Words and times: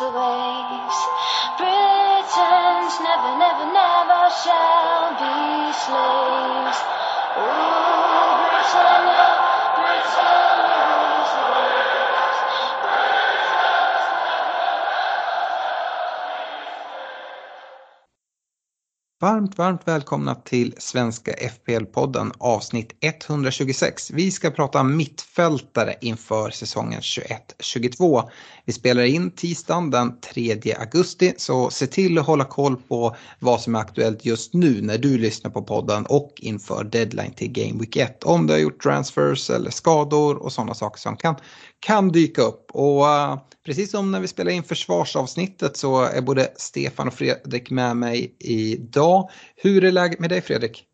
The 0.00 0.06
waves. 0.08 0.98
Britons 1.60 2.94
never, 3.04 3.36
never, 3.36 3.66
never 3.68 4.22
shall 4.32 5.12
be 5.20 5.72
slaves. 5.76 6.80
Britannia, 7.36 8.40
Britannia 8.40 9.29
Varmt, 19.22 19.58
varmt 19.58 19.88
välkomna 19.88 20.34
till 20.34 20.74
Svenska 20.78 21.32
FPL-podden 21.32 22.32
avsnitt 22.38 22.92
126. 23.00 24.10
Vi 24.10 24.30
ska 24.30 24.50
prata 24.50 24.82
mittfältare 24.82 25.94
inför 26.00 26.50
säsongen 26.50 27.00
21-22. 27.00 28.28
Vi 28.64 28.72
spelar 28.72 29.02
in 29.02 29.30
tisdagen 29.30 29.90
den 29.90 30.20
3 30.20 30.74
augusti 30.78 31.34
så 31.36 31.70
se 31.70 31.86
till 31.86 32.18
att 32.18 32.26
hålla 32.26 32.44
koll 32.44 32.76
på 32.76 33.16
vad 33.38 33.60
som 33.60 33.74
är 33.74 33.78
aktuellt 33.80 34.24
just 34.24 34.54
nu 34.54 34.82
när 34.82 34.98
du 34.98 35.18
lyssnar 35.18 35.50
på 35.50 35.62
podden 35.62 36.06
och 36.06 36.32
inför 36.36 36.84
deadline 36.84 37.32
till 37.32 37.52
Game 37.52 37.80
Week 37.80 37.96
1. 37.96 38.24
Om 38.24 38.46
du 38.46 38.52
har 38.52 38.60
gjort 38.60 38.82
transfers 38.82 39.50
eller 39.50 39.70
skador 39.70 40.36
och 40.36 40.52
sådana 40.52 40.74
saker 40.74 41.00
som 41.00 41.16
kan, 41.16 41.34
kan 41.80 42.08
dyka 42.08 42.42
upp. 42.42 42.70
Och 42.72 43.00
uh, 43.00 43.38
precis 43.66 43.90
som 43.90 44.12
när 44.12 44.20
vi 44.20 44.28
spelar 44.28 44.52
in 44.52 44.62
försvarsavsnittet 44.62 45.76
så 45.76 46.04
är 46.04 46.22
både 46.22 46.48
Stefan 46.56 47.06
och 47.06 47.14
Fredrik 47.14 47.70
med 47.70 47.96
mig 47.96 48.36
idag. 48.38 49.28
Hur 49.56 49.84
är 49.84 49.92
läget 49.92 50.20
med 50.20 50.30
dig 50.30 50.40
Fredrik? 50.40 50.84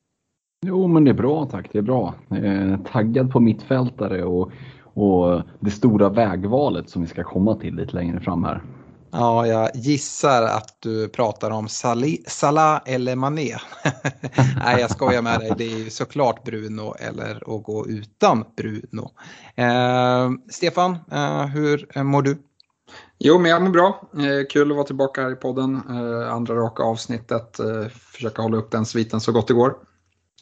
Jo, 0.66 0.86
men 0.86 1.04
det 1.04 1.10
är 1.10 1.14
bra 1.14 1.46
tack. 1.46 1.68
Det 1.72 1.78
är 1.78 1.82
bra. 1.82 2.14
Eh, 2.30 2.76
taggad 2.92 3.32
på 3.32 3.40
mittfältare 3.40 4.24
och, 4.24 4.52
och 4.82 5.42
det 5.60 5.70
stora 5.70 6.08
vägvalet 6.08 6.90
som 6.90 7.02
vi 7.02 7.08
ska 7.08 7.24
komma 7.24 7.54
till 7.54 7.74
lite 7.74 7.96
längre 7.96 8.20
fram 8.20 8.44
här. 8.44 8.62
Ja, 9.10 9.46
jag 9.46 9.70
gissar 9.74 10.42
att 10.42 10.76
du 10.80 11.08
pratar 11.08 11.50
om 11.50 11.68
Sali, 11.68 12.22
Salah 12.26 12.80
eller 12.84 13.16
Mané. 13.16 13.56
Nej, 14.64 14.80
jag 14.80 14.90
skojar 14.90 15.22
med 15.22 15.40
dig. 15.40 15.52
Det 15.58 15.64
är 15.64 15.78
ju 15.78 15.90
såklart 15.90 16.44
Bruno 16.44 16.94
eller 16.98 17.56
att 17.56 17.64
gå 17.64 17.86
utan 17.88 18.44
Bruno. 18.56 19.10
Eh, 19.54 20.30
Stefan, 20.50 20.98
eh, 21.12 21.46
hur 21.46 22.02
mår 22.02 22.22
du? 22.22 22.38
Jo, 23.18 23.38
men 23.38 23.50
jag 23.50 23.62
mår 23.62 23.70
bra. 23.70 24.00
Eh, 24.14 24.46
kul 24.50 24.70
att 24.70 24.76
vara 24.76 24.86
tillbaka 24.86 25.22
här 25.22 25.32
i 25.32 25.36
podden. 25.36 25.82
Eh, 25.90 26.32
andra 26.32 26.54
raka 26.54 26.82
avsnittet. 26.82 27.58
Eh, 27.58 27.88
försöka 27.88 28.42
hålla 28.42 28.56
upp 28.56 28.70
den 28.70 28.86
sviten 28.86 29.20
så 29.20 29.32
gott 29.32 29.48
det 29.48 29.54
går. 29.54 29.74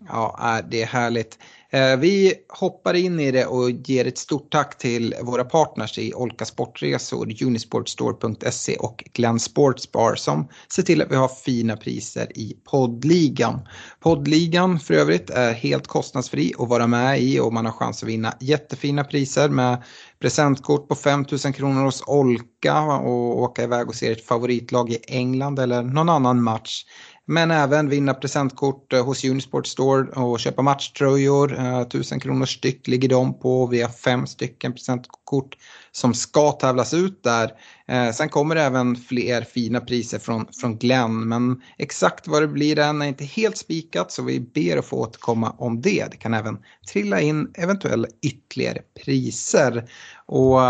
Ja, 0.08 0.60
det 0.70 0.82
är 0.82 0.86
härligt. 0.86 1.38
Eh, 1.74 1.96
vi 1.96 2.34
hoppar 2.48 2.94
in 2.94 3.20
i 3.20 3.30
det 3.30 3.46
och 3.46 3.70
ger 3.70 4.06
ett 4.06 4.18
stort 4.18 4.52
tack 4.52 4.78
till 4.78 5.14
våra 5.22 5.44
partners 5.44 5.98
i 5.98 6.14
Olka 6.14 6.44
Sportresor, 6.44 7.42
Unisportstore.se 7.42 8.76
och 8.76 9.04
Glenn 9.12 9.40
Sportsbar 9.40 10.14
som 10.14 10.48
ser 10.72 10.82
till 10.82 11.02
att 11.02 11.10
vi 11.10 11.16
har 11.16 11.28
fina 11.28 11.76
priser 11.76 12.38
i 12.38 12.56
poddligan. 12.70 13.68
Poddligan 14.00 14.80
för 14.80 14.94
övrigt 14.94 15.30
är 15.30 15.52
helt 15.52 15.86
kostnadsfri 15.86 16.52
att 16.58 16.68
vara 16.68 16.86
med 16.86 17.22
i 17.22 17.40
och 17.40 17.52
man 17.52 17.64
har 17.64 17.72
chans 17.72 18.02
att 18.02 18.08
vinna 18.08 18.34
jättefina 18.40 19.04
priser 19.04 19.48
med 19.48 19.82
presentkort 20.20 20.88
på 20.88 20.94
5 20.94 21.24
000 21.44 21.54
kronor 21.54 21.84
hos 21.84 22.02
Olka 22.06 22.82
och 22.82 23.38
åka 23.42 23.62
iväg 23.62 23.88
och 23.88 23.94
se 23.94 24.12
ett 24.12 24.26
favoritlag 24.26 24.90
i 24.90 24.98
England 25.08 25.58
eller 25.58 25.82
någon 25.82 26.08
annan 26.08 26.42
match. 26.42 26.84
Men 27.26 27.50
även 27.50 27.88
vinna 27.88 28.14
presentkort 28.14 28.92
eh, 28.92 29.04
hos 29.04 29.24
Unisport 29.24 29.66
Store 29.66 30.10
och 30.10 30.40
köpa 30.40 30.62
matchtröjor. 30.62 31.58
Eh, 31.58 31.80
1000 31.80 32.20
kronor 32.20 32.46
styck 32.46 32.88
ligger 32.88 33.08
de 33.08 33.40
på. 33.40 33.66
Vi 33.66 33.82
har 33.82 33.88
fem 33.88 34.26
stycken 34.26 34.72
presentkort 34.72 35.56
som 35.92 36.14
ska 36.14 36.52
tävlas 36.52 36.94
ut 36.94 37.22
där. 37.22 37.52
Eh, 37.88 38.12
sen 38.12 38.28
kommer 38.28 38.54
det 38.54 38.62
även 38.62 38.96
fler 38.96 39.42
fina 39.42 39.80
priser 39.80 40.18
från, 40.18 40.46
från 40.60 40.78
Glenn. 40.78 41.28
Men 41.28 41.62
exakt 41.78 42.28
vad 42.28 42.42
det 42.42 42.48
blir 42.48 42.78
än 42.78 43.02
är 43.02 43.06
inte 43.06 43.24
helt 43.24 43.56
spikat 43.56 44.12
så 44.12 44.22
vi 44.22 44.40
ber 44.40 44.76
att 44.76 44.86
få 44.86 44.96
återkomma 44.96 45.54
om 45.58 45.80
det. 45.80 46.06
Det 46.10 46.16
kan 46.16 46.34
även 46.34 46.58
trilla 46.92 47.20
in 47.20 47.50
eventuella 47.54 48.08
ytterligare 48.22 48.78
priser. 49.04 49.88
Och 50.26 50.60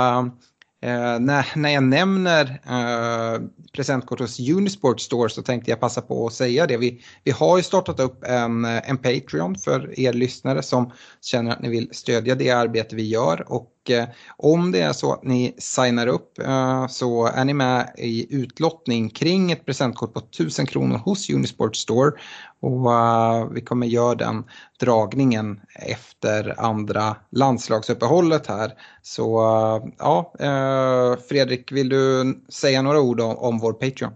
Eh, 0.85 1.21
när, 1.21 1.47
när 1.57 1.71
jag 1.71 1.83
nämner 1.83 2.61
eh, 2.67 3.41
presentkort 3.73 4.21
hos 4.21 4.41
Unisport 4.41 5.01
Store 5.01 5.29
så 5.31 5.43
tänkte 5.43 5.71
jag 5.71 5.81
passa 5.81 6.01
på 6.01 6.27
att 6.27 6.33
säga 6.33 6.67
det. 6.67 6.77
Vi, 6.77 7.03
vi 7.25 7.31
har 7.31 7.57
ju 7.57 7.63
startat 7.63 8.01
upp 8.01 8.25
en, 8.25 8.65
eh, 8.65 8.91
en 8.91 8.99
Patreon 8.99 9.57
för 9.59 10.01
er 10.01 10.13
lyssnare 10.13 10.63
som 10.63 10.93
känner 11.21 11.51
att 11.51 11.61
ni 11.61 11.69
vill 11.69 11.89
stödja 11.93 12.35
det 12.35 12.51
arbete 12.51 12.97
vi 12.97 13.09
gör. 13.09 13.53
Och 13.53 13.71
och 13.85 13.91
eh, 13.91 14.09
om 14.37 14.73
det 14.73 14.81
är 14.81 14.93
så 14.93 15.13
att 15.13 15.25
ni 15.25 15.55
signar 15.59 16.07
upp 16.07 16.39
eh, 16.39 16.87
så 16.87 17.27
är 17.27 17.45
ni 17.45 17.55
med 17.55 17.91
i 17.99 18.37
utlottning 18.37 19.11
kring 19.11 19.53
ett 19.53 19.67
presentkort 19.67 20.15
på 20.15 20.21
1000 20.21 20.67
kronor 20.67 20.97
hos 20.97 21.31
Unisport 21.31 21.77
Store. 21.77 22.13
Och 22.61 22.93
eh, 22.93 23.49
vi 23.51 23.61
kommer 23.61 23.87
göra 23.87 24.15
den 24.15 24.45
dragningen 24.81 25.61
efter 25.75 26.61
andra 26.61 27.17
landslagsuppehållet 27.31 28.47
här. 28.47 28.73
Så 29.03 29.41
ja, 29.99 30.33
Fredrik, 31.29 31.73
vill 31.73 31.89
du 31.89 32.35
säga 32.49 32.83
några 32.83 33.01
ord 33.01 33.21
om, 33.21 33.37
om 33.37 33.59
vår 33.59 33.73
Patreon? 33.73 34.13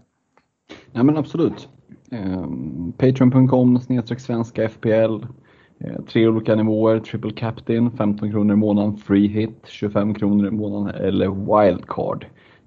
Ja, 0.91 1.03
men 1.03 1.17
absolut. 1.17 1.67
Ehm, 2.11 2.93
Patreon.com 2.97 3.79
snedstreck 3.79 4.19
svenska 4.19 4.69
FPL. 4.69 5.25
Eh, 5.79 6.01
tre 6.07 6.27
olika 6.27 6.55
nivåer, 6.55 6.99
triple 6.99 7.31
captain 7.31 7.91
15 7.91 8.31
kronor 8.31 8.53
i 8.53 8.57
månaden, 8.57 8.97
free 8.97 9.27
hit 9.27 9.65
25 9.65 10.13
kronor 10.13 10.47
i 10.47 10.51
månaden 10.51 11.05
eller 11.05 11.27
wildcard 11.27 12.25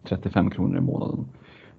35 0.09 0.51
kronor 0.51 0.79
i 0.79 0.81
månaden. 0.81 1.25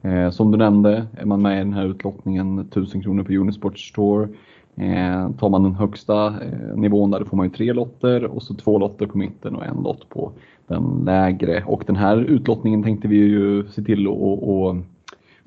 Eh, 0.02 0.30
som 0.30 0.52
du 0.52 0.58
nämnde, 0.58 1.08
är 1.18 1.26
man 1.26 1.42
med 1.42 1.56
i 1.56 1.60
den 1.60 1.74
här 1.74 1.86
utlottningen 1.86 2.60
1000 2.60 3.04
kronor 3.04 3.24
på 3.24 3.34
Unisport 3.34 3.80
Store. 3.80 4.28
Eh, 4.76 5.32
tar 5.32 5.50
man 5.50 5.64
den 5.64 5.76
högsta 5.76 6.28
eh, 6.28 6.76
nivån 6.76 7.12
där, 7.12 7.20
då 7.20 7.26
får 7.26 7.38
man 7.38 7.46
ju 7.46 7.52
tre 7.52 7.74
lotter 7.74 8.24
och 8.24 8.44
så 8.44 8.54
två 8.54 8.80
lotter 8.80 9.06
på 9.06 9.18
mitten 9.18 9.56
och 9.56 9.66
en 9.66 9.84
lott 9.84 10.10
på 10.10 10.32
den 10.68 11.04
lägre. 11.06 11.64
Och 11.66 11.84
den 11.88 11.96
här 11.96 12.18
utlottningen 12.18 12.84
tänkte 12.84 13.08
vi 13.08 13.16
ju 13.16 13.68
se 13.68 13.82
till 13.82 14.08
att 14.08 14.86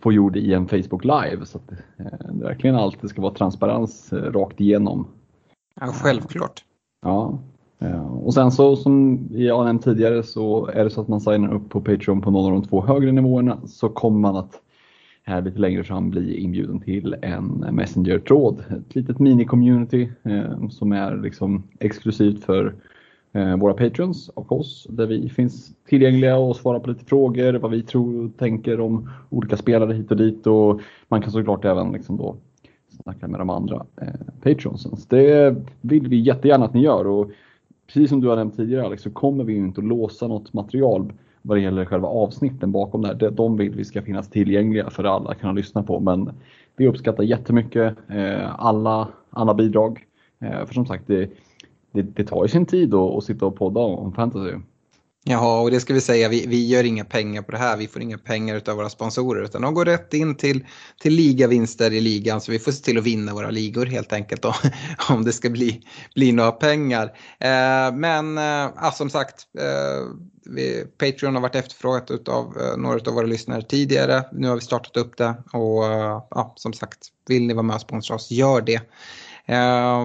få 0.02 0.12
gjord 0.12 0.36
i 0.36 0.52
en 0.52 0.68
Facebook 0.68 1.04
Live 1.04 1.46
så 1.46 1.58
att 1.58 1.72
eh, 1.72 2.32
det 2.32 2.44
verkligen 2.44 2.76
alltid 2.76 3.10
ska 3.10 3.22
vara 3.22 3.34
transparens 3.34 4.12
eh, 4.12 4.32
rakt 4.32 4.60
igenom. 4.60 5.06
Ja, 5.80 5.86
självklart. 5.86 6.64
Ja, 7.02 7.38
eh, 7.78 8.14
och 8.14 8.34
sen 8.34 8.50
så 8.50 8.76
som 8.76 9.26
jag 9.30 9.64
nämnt 9.64 9.84
tidigare 9.84 10.22
så 10.22 10.66
är 10.66 10.84
det 10.84 10.90
så 10.90 11.00
att 11.00 11.08
man 11.08 11.20
signar 11.20 11.54
upp 11.54 11.70
på 11.70 11.80
Patreon 11.80 12.20
på 12.20 12.30
någon 12.30 12.46
av 12.46 12.60
de 12.60 12.68
två 12.68 12.86
högre 12.86 13.12
nivåerna 13.12 13.58
så 13.66 13.88
kommer 13.88 14.18
man 14.18 14.36
att 14.36 14.60
här 15.22 15.42
lite 15.42 15.58
längre 15.58 15.84
fram 15.84 16.10
bli 16.10 16.40
inbjuden 16.40 16.80
till 16.80 17.16
en 17.22 17.66
Messenger-tråd. 17.72 18.64
Ett 18.70 18.94
litet 18.94 19.18
mini-community 19.18 20.12
eh, 20.22 20.68
som 20.68 20.92
är 20.92 21.16
liksom 21.16 21.62
exklusivt 21.80 22.44
för 22.44 22.74
eh, 23.32 23.56
våra 23.56 23.74
patrons 23.74 24.28
och 24.28 24.52
oss 24.52 24.86
där 24.90 25.06
vi 25.06 25.28
finns 25.28 25.70
tillgängliga 25.88 26.36
och 26.36 26.56
svarar 26.56 26.80
på 26.80 26.90
lite 26.90 27.04
frågor, 27.04 27.54
vad 27.54 27.70
vi 27.70 27.82
tror 27.82 28.24
och 28.24 28.36
tänker 28.38 28.80
om 28.80 29.10
olika 29.30 29.56
spelare 29.56 29.92
hit 29.92 30.10
och 30.10 30.16
dit 30.16 30.46
och 30.46 30.80
man 31.08 31.22
kan 31.22 31.32
såklart 31.32 31.64
även 31.64 31.92
liksom 31.92 32.16
då 32.16 32.36
snacka 33.02 33.28
med 33.28 33.40
de 33.40 33.50
andra 33.50 33.86
eh, 34.00 34.08
patronsen. 34.42 34.92
Det 35.08 35.56
vill 35.80 36.08
vi 36.08 36.20
jättegärna 36.20 36.64
att 36.64 36.74
ni 36.74 36.80
gör 36.80 37.06
och 37.06 37.30
precis 37.86 38.08
som 38.08 38.20
du 38.20 38.28
har 38.28 38.36
nämnt 38.36 38.56
tidigare 38.56 38.86
Alex 38.86 39.02
så 39.02 39.10
kommer 39.10 39.44
vi 39.44 39.52
ju 39.52 39.58
inte 39.58 39.80
att 39.80 39.86
låsa 39.86 40.28
något 40.28 40.52
material 40.52 41.12
vad 41.42 41.56
det 41.56 41.60
gäller 41.60 41.84
själva 41.84 42.08
avsnitten 42.08 42.72
bakom 42.72 43.02
det 43.02 43.08
här. 43.08 43.30
De 43.30 43.56
vill 43.56 43.74
vi 43.74 43.84
ska 43.84 44.02
finnas 44.02 44.30
tillgängliga 44.30 44.90
för 44.90 45.04
alla 45.04 45.30
att 45.30 45.40
kunna 45.40 45.52
lyssna 45.52 45.82
på. 45.82 46.00
Men 46.00 46.30
vi 46.76 46.88
uppskattar 46.88 47.24
jättemycket 47.24 47.96
eh, 48.08 48.64
alla, 48.64 49.08
alla 49.30 49.54
bidrag. 49.54 50.04
Eh, 50.40 50.66
för 50.66 50.74
som 50.74 50.86
sagt, 50.86 51.06
det, 51.06 51.30
det, 51.92 52.02
det 52.02 52.24
tar 52.24 52.44
ju 52.44 52.48
sin 52.48 52.66
tid 52.66 52.94
att, 52.94 53.16
att 53.16 53.24
sitta 53.24 53.46
och 53.46 53.56
podda 53.56 53.80
om 53.80 54.12
fantasy. 54.12 54.52
Jaha, 55.28 55.60
och 55.60 55.70
det 55.70 55.80
ska 55.80 55.94
vi 55.94 56.00
säga, 56.00 56.28
vi, 56.28 56.46
vi 56.46 56.66
gör 56.66 56.84
inga 56.84 57.04
pengar 57.04 57.42
på 57.42 57.52
det 57.52 57.58
här, 57.58 57.76
vi 57.76 57.88
får 57.88 58.02
inga 58.02 58.18
pengar 58.18 58.62
av 58.66 58.76
våra 58.76 58.90
sponsorer 58.90 59.44
utan 59.44 59.62
de 59.62 59.74
går 59.74 59.84
rätt 59.84 60.14
in 60.14 60.36
till, 60.36 60.66
till 61.00 61.14
ligavinster 61.14 61.92
i 61.92 62.00
ligan 62.00 62.40
så 62.40 62.52
vi 62.52 62.58
får 62.58 62.72
se 62.72 62.84
till 62.84 62.98
att 62.98 63.04
vinna 63.04 63.34
våra 63.34 63.50
ligor 63.50 63.86
helt 63.86 64.12
enkelt 64.12 64.42
då, 64.42 64.54
om 65.08 65.24
det 65.24 65.32
ska 65.32 65.50
bli, 65.50 65.82
bli 66.14 66.32
några 66.32 66.52
pengar. 66.52 67.04
Eh, 67.40 67.94
men 67.94 68.38
eh, 68.38 68.92
som 68.92 69.10
sagt, 69.10 69.46
eh, 69.58 70.16
vi, 70.44 70.84
Patreon 70.98 71.34
har 71.34 71.42
varit 71.42 71.54
efterfrågat 71.54 72.28
av 72.28 72.56
eh, 72.60 72.76
några 72.76 73.00
av 73.06 73.14
våra 73.14 73.26
lyssnare 73.26 73.62
tidigare, 73.62 74.24
nu 74.32 74.48
har 74.48 74.54
vi 74.54 74.60
startat 74.60 74.96
upp 74.96 75.16
det 75.16 75.34
och 75.52 75.86
eh, 75.86 76.52
som 76.56 76.72
sagt, 76.72 76.98
vill 77.28 77.46
ni 77.46 77.54
vara 77.54 77.62
med 77.62 77.74
och 77.74 77.80
sponsra 77.80 78.16
oss, 78.16 78.30
gör 78.30 78.60
det. 78.60 78.80
Eh, 79.46 80.04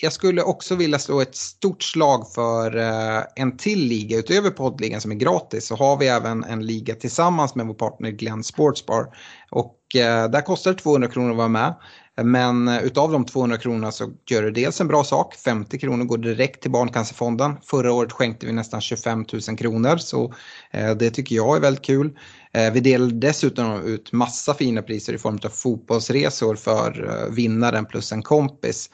jag 0.00 0.12
skulle 0.12 0.42
också 0.42 0.74
vilja 0.74 0.98
slå 0.98 1.20
ett 1.20 1.36
stort 1.36 1.82
slag 1.82 2.32
för 2.34 2.76
eh, 2.76 3.22
en 3.36 3.56
till 3.56 3.78
liga. 3.78 4.18
Utöver 4.18 4.50
poddligan 4.50 5.00
som 5.00 5.10
är 5.10 5.14
gratis 5.14 5.66
så 5.66 5.76
har 5.76 5.96
vi 5.96 6.06
även 6.06 6.44
en 6.44 6.66
liga 6.66 6.94
tillsammans 6.94 7.54
med 7.54 7.66
vår 7.66 7.74
partner 7.74 8.10
Glenn 8.10 8.44
Sportsbar. 8.44 9.06
Och 9.50 9.96
eh, 9.96 10.30
där 10.30 10.40
kostar 10.40 10.72
det 10.72 10.78
200 10.78 11.08
kronor 11.08 11.30
att 11.30 11.36
vara 11.36 11.48
med. 11.48 11.74
Men 12.24 12.68
eh, 12.68 12.82
utav 12.84 13.12
de 13.12 13.24
200 13.24 13.58
kronorna 13.58 13.92
så 13.92 14.10
gör 14.30 14.42
det 14.42 14.50
dels 14.50 14.80
en 14.80 14.88
bra 14.88 15.04
sak. 15.04 15.34
50 15.34 15.78
kronor 15.78 16.04
går 16.04 16.18
direkt 16.18 16.62
till 16.62 16.70
Barncancerfonden. 16.70 17.56
Förra 17.62 17.92
året 17.92 18.12
skänkte 18.12 18.46
vi 18.46 18.52
nästan 18.52 18.80
25 18.80 19.24
000 19.48 19.58
kronor 19.58 19.96
så 19.96 20.34
eh, 20.70 20.90
det 20.90 21.10
tycker 21.10 21.36
jag 21.36 21.56
är 21.56 21.60
väldigt 21.60 21.84
kul. 21.84 22.18
Eh, 22.52 22.72
vi 22.72 22.80
delar 22.80 23.06
dessutom 23.06 23.82
ut 23.82 24.12
massa 24.12 24.54
fina 24.54 24.82
priser 24.82 25.12
i 25.12 25.18
form 25.18 25.38
av 25.44 25.48
fotbollsresor 25.48 26.56
för 26.56 27.26
vinnaren 27.30 27.86
plus 27.86 28.12
en 28.12 28.22
kompis. 28.22 28.90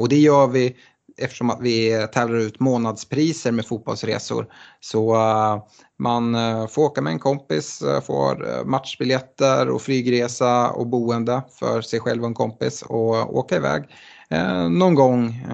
Och 0.00 0.08
det 0.08 0.18
gör 0.18 0.46
vi 0.46 0.76
eftersom 1.18 1.50
att 1.50 1.60
vi 1.60 2.06
tävlar 2.12 2.38
ut 2.38 2.60
månadspriser 2.60 3.52
med 3.52 3.66
fotbollsresor. 3.66 4.46
Så 4.80 5.16
man 5.98 6.34
eh, 6.34 6.66
får 6.66 6.82
åka 6.82 7.02
med 7.02 7.12
en 7.12 7.18
kompis, 7.18 7.82
eh, 7.82 8.00
får 8.00 8.48
eh, 8.48 8.64
matchbiljetter 8.64 9.68
och 9.68 9.82
flygresa 9.82 10.70
och 10.70 10.86
boende 10.86 11.42
för 11.58 11.80
sig 11.80 12.00
själv 12.00 12.22
och 12.22 12.28
en 12.28 12.34
kompis 12.34 12.82
och 12.82 13.36
åka 13.36 13.56
iväg 13.56 13.84
någon 14.70 14.94
gång 14.94 15.46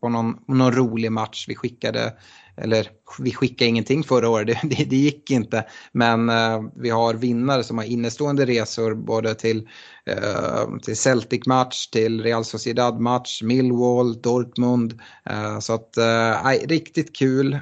på 0.00 0.08
någon, 0.08 0.36
någon 0.48 0.72
rolig 0.72 1.12
match. 1.12 1.44
Vi 1.48 1.54
skickade 1.54 2.12
eller 2.60 2.86
vi 3.18 3.32
skickade 3.32 3.68
ingenting 3.68 4.04
förra 4.04 4.28
året, 4.28 4.46
det, 4.62 4.76
det, 4.76 4.84
det 4.84 4.96
gick 4.96 5.30
inte. 5.30 5.64
Men 5.92 6.28
eh, 6.28 6.62
vi 6.76 6.90
har 6.90 7.14
vinnare 7.14 7.64
som 7.64 7.78
har 7.78 7.84
innestående 7.84 8.46
resor 8.46 8.94
både 8.94 9.34
till, 9.34 9.68
Eh, 10.10 10.78
till 10.82 10.96
Celtic-match, 10.96 11.86
till 11.86 12.22
Real 12.22 12.44
Sociedad-match, 12.44 13.42
Millwall, 13.42 14.20
Dortmund. 14.20 15.00
Eh, 15.30 15.58
så 15.58 15.72
att, 15.72 15.96
eh, 15.96 16.44
nej, 16.44 16.66
riktigt 16.68 17.16
kul. 17.16 17.58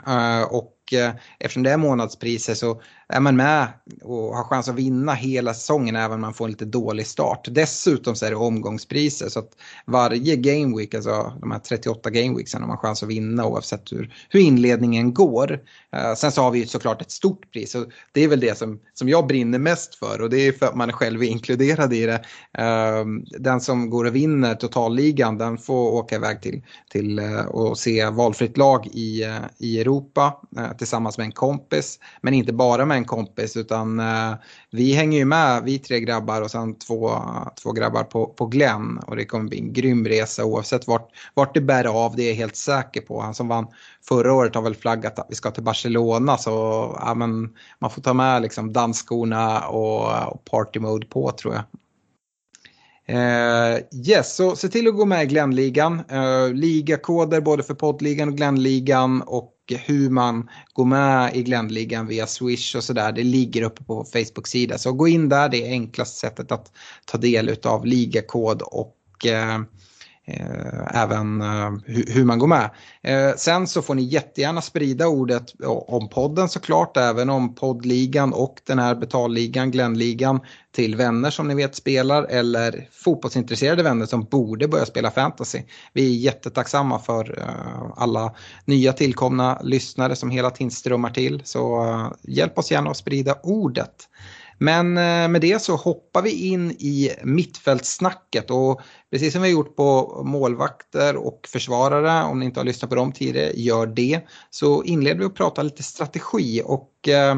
Och 0.50 0.74
eftersom 1.38 1.62
det 1.62 1.70
är 1.70 1.76
månadspriser 1.76 2.54
så 2.54 2.80
är 3.08 3.20
man 3.20 3.36
med 3.36 3.68
och 4.02 4.36
har 4.36 4.44
chans 4.44 4.68
att 4.68 4.74
vinna 4.74 5.14
hela 5.14 5.54
säsongen 5.54 5.96
även 5.96 6.12
om 6.12 6.20
man 6.20 6.34
får 6.34 6.44
en 6.44 6.50
lite 6.50 6.64
dålig 6.64 7.06
start. 7.06 7.48
Dessutom 7.50 8.14
så 8.14 8.26
är 8.26 8.30
det 8.30 8.36
omgångspriser 8.36 9.28
så 9.28 9.38
att 9.38 9.50
varje 9.86 10.36
gameweek, 10.36 10.94
alltså 10.94 11.32
de 11.40 11.50
här 11.50 11.58
38 11.58 12.10
gameweeksen 12.10 12.60
har 12.60 12.68
man 12.68 12.78
chans 12.78 13.02
att 13.02 13.08
vinna 13.08 13.46
oavsett 13.46 13.92
hur, 13.92 14.14
hur 14.28 14.40
inledningen 14.40 15.14
går. 15.14 15.52
Uh, 15.96 16.14
sen 16.16 16.32
så 16.32 16.42
har 16.42 16.50
vi 16.50 16.58
ju 16.58 16.66
såklart 16.66 17.02
ett 17.02 17.10
stort 17.10 17.52
pris 17.52 17.74
och 17.74 17.86
det 18.12 18.24
är 18.24 18.28
väl 18.28 18.40
det 18.40 18.58
som, 18.58 18.80
som 18.94 19.08
jag 19.08 19.26
brinner 19.26 19.58
mest 19.58 19.94
för 19.94 20.20
och 20.20 20.30
det 20.30 20.36
är 20.36 20.52
för 20.52 20.66
att 20.66 20.76
man 20.76 20.92
själv 20.92 21.22
är 21.22 21.26
inkluderad 21.26 21.92
i 21.92 22.06
det. 22.06 22.24
Ehm, 22.58 23.24
den 23.38 23.60
som 23.60 23.90
går 23.90 24.04
och 24.04 24.16
vinner 24.16 24.54
totalligan 24.54 25.38
den 25.38 25.58
får 25.58 25.92
åka 25.92 26.16
iväg 26.16 26.42
till, 26.42 26.62
till 26.90 27.18
eh, 27.18 27.40
och 27.40 27.78
se 27.78 28.10
valfritt 28.10 28.56
lag 28.56 28.86
i, 28.86 29.22
eh, 29.24 29.36
i 29.58 29.80
Europa 29.80 30.40
eh, 30.56 30.76
tillsammans 30.76 31.18
med 31.18 31.24
en 31.24 31.32
kompis. 31.32 31.98
Men 32.20 32.34
inte 32.34 32.52
bara 32.52 32.84
med 32.84 32.96
en 32.96 33.04
kompis 33.04 33.56
utan 33.56 34.02
vi 34.70 34.92
hänger 34.92 35.18
ju 35.18 35.24
med, 35.24 35.62
vi 35.64 35.78
tre 35.78 36.00
grabbar 36.00 36.42
och 36.42 36.50
sen 36.50 36.78
två, 36.78 37.10
två 37.62 37.72
grabbar 37.72 38.04
på, 38.04 38.26
på 38.26 38.46
Glenn. 38.46 38.98
Och 39.06 39.16
det 39.16 39.24
kommer 39.24 39.48
bli 39.48 39.58
en 39.58 39.72
grym 39.72 40.06
resa 40.06 40.44
oavsett 40.44 40.86
vart, 40.86 41.08
vart 41.34 41.54
det 41.54 41.60
bär 41.60 41.84
av, 41.84 42.16
det 42.16 42.22
är 42.22 42.28
jag 42.28 42.34
helt 42.34 42.56
säker 42.56 43.00
på. 43.00 43.20
Han 43.20 43.34
som 43.34 43.48
vann 43.48 43.66
förra 44.08 44.32
året 44.32 44.54
har 44.54 44.62
väl 44.62 44.74
flaggat 44.74 45.18
att 45.18 45.26
vi 45.28 45.34
ska 45.34 45.50
till 45.50 45.62
Barcelona 45.62 46.38
så 46.38 46.50
ja, 47.00 47.14
men, 47.14 47.54
man 47.78 47.90
får 47.90 48.02
ta 48.02 48.12
med 48.12 48.42
liksom 48.42 48.72
dansskorna 48.72 49.68
och, 49.68 50.32
och 50.32 50.44
party 50.44 50.80
mode 50.80 51.06
på 51.06 51.30
tror 51.30 51.54
jag. 51.54 51.62
Uh, 53.12 53.78
yes, 54.06 54.36
så 54.36 54.56
se 54.56 54.68
till 54.68 54.88
att 54.88 54.96
gå 54.96 55.04
med 55.04 55.22
i 55.22 55.26
Glennligan. 55.26 56.02
Uh, 56.12 56.18
eh, 56.18 56.52
ligakoder 56.52 57.40
både 57.40 57.62
för 57.62 57.74
poddligan 57.74 58.28
och 58.28 58.36
Glennligan 58.36 59.22
och 59.22 59.54
hur 59.86 60.10
man 60.10 60.48
går 60.72 60.84
med 60.84 61.36
i 61.36 61.42
Glennligan 61.42 62.06
via 62.06 62.26
Swish 62.26 62.76
och 62.76 62.84
sådär. 62.84 63.12
Det 63.12 63.22
ligger 63.22 63.62
uppe 63.62 63.84
på 63.84 64.04
Facebook-sida. 64.04 64.78
Så 64.78 64.92
gå 64.92 65.08
in 65.08 65.28
där, 65.28 65.48
det 65.48 65.66
är 65.66 65.70
enklaste 65.70 66.20
sättet 66.20 66.52
att 66.52 66.72
ta 67.06 67.18
del 67.18 67.56
av 67.64 67.86
ligakod 67.86 68.62
och 68.62 68.96
uh, 69.26 69.64
Eh, 70.30 71.02
även 71.02 71.40
eh, 71.40 71.70
hur 71.86 72.24
man 72.24 72.38
går 72.38 72.46
med. 72.46 72.70
Eh, 73.02 73.34
sen 73.36 73.66
så 73.66 73.82
får 73.82 73.94
ni 73.94 74.02
jättegärna 74.02 74.62
sprida 74.62 75.08
ordet 75.08 75.54
om 75.66 76.08
podden 76.08 76.48
såklart, 76.48 76.96
även 76.96 77.30
om 77.30 77.54
poddligan 77.54 78.32
och 78.32 78.60
den 78.66 78.78
här 78.78 78.94
betalligan, 78.94 79.70
Glennligan, 79.70 80.40
till 80.72 80.96
vänner 80.96 81.30
som 81.30 81.48
ni 81.48 81.54
vet 81.54 81.74
spelar 81.74 82.22
eller 82.22 82.88
fotbollsintresserade 82.92 83.82
vänner 83.82 84.06
som 84.06 84.24
borde 84.24 84.68
börja 84.68 84.86
spela 84.86 85.10
fantasy. 85.10 85.62
Vi 85.92 86.06
är 86.06 86.20
jättetacksamma 86.20 86.98
för 86.98 87.38
eh, 87.38 87.92
alla 87.96 88.34
nya 88.64 88.92
tillkomna 88.92 89.60
lyssnare 89.62 90.16
som 90.16 90.30
hela 90.30 90.50
tiden 90.50 90.70
strömmar 90.70 91.10
till, 91.10 91.42
så 91.44 91.84
eh, 91.84 92.12
hjälp 92.22 92.58
oss 92.58 92.70
gärna 92.70 92.90
att 92.90 92.96
sprida 92.96 93.34
ordet. 93.42 94.08
Men 94.58 94.98
eh, 94.98 95.28
med 95.28 95.40
det 95.40 95.62
så 95.62 95.76
hoppar 95.76 96.22
vi 96.22 96.30
in 96.30 96.70
i 96.70 97.10
mittfältssnacket 97.22 98.50
och 98.50 98.80
precis 99.10 99.32
som 99.32 99.42
vi 99.42 99.48
har 99.48 99.52
gjort 99.52 99.76
på 99.76 100.20
målvakter 100.24 101.16
och 101.16 101.48
försvarare, 101.52 102.24
om 102.24 102.40
ni 102.40 102.46
inte 102.46 102.60
har 102.60 102.64
lyssnat 102.64 102.90
på 102.90 102.96
dem 102.96 103.12
tidigare, 103.12 103.52
gör 103.54 103.86
det. 103.86 104.20
Så 104.50 104.84
inleder 104.84 105.18
vi 105.18 105.24
att 105.24 105.34
prata 105.34 105.62
lite 105.62 105.82
strategi 105.82 106.62
och 106.64 107.08
eh, 107.08 107.36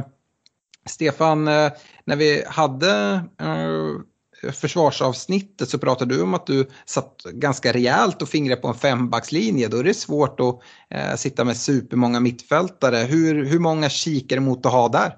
Stefan, 0.87 1.49
eh, 1.49 1.73
när 2.05 2.17
vi 2.17 2.45
hade 2.47 3.15
eh, 3.41 4.53
försvarsavsnittet 4.53 5.69
så 5.69 5.79
pratade 5.79 6.15
du 6.15 6.23
om 6.23 6.35
att 6.35 6.47
du 6.47 6.69
satt 6.87 7.23
ganska 7.33 7.73
rejält 7.73 8.23
och 8.23 8.29
fingrade 8.29 8.61
på 8.61 8.69
en 8.69 8.75
fembackslinje. 8.75 9.69
Då 9.69 9.77
är 9.77 9.85
det 9.85 9.95
svårt 9.95 10.41
att 10.41 10.61
eh, 10.91 11.17
sitta 11.17 11.45
med 11.45 11.57
supermånga 11.57 12.21
mittfältare. 12.21 12.97
Hur, 12.97 13.45
hur 13.45 13.59
många 13.59 13.89
kikare 13.89 14.41
mot 14.41 14.67
att 14.67 14.73
ha 14.73 14.89
där? 14.89 15.15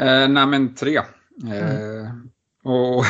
Eh, 0.00 0.28
nej 0.28 0.46
men 0.46 0.74
tre. 0.74 0.96
Eh, 0.96 2.10
och 2.64 3.04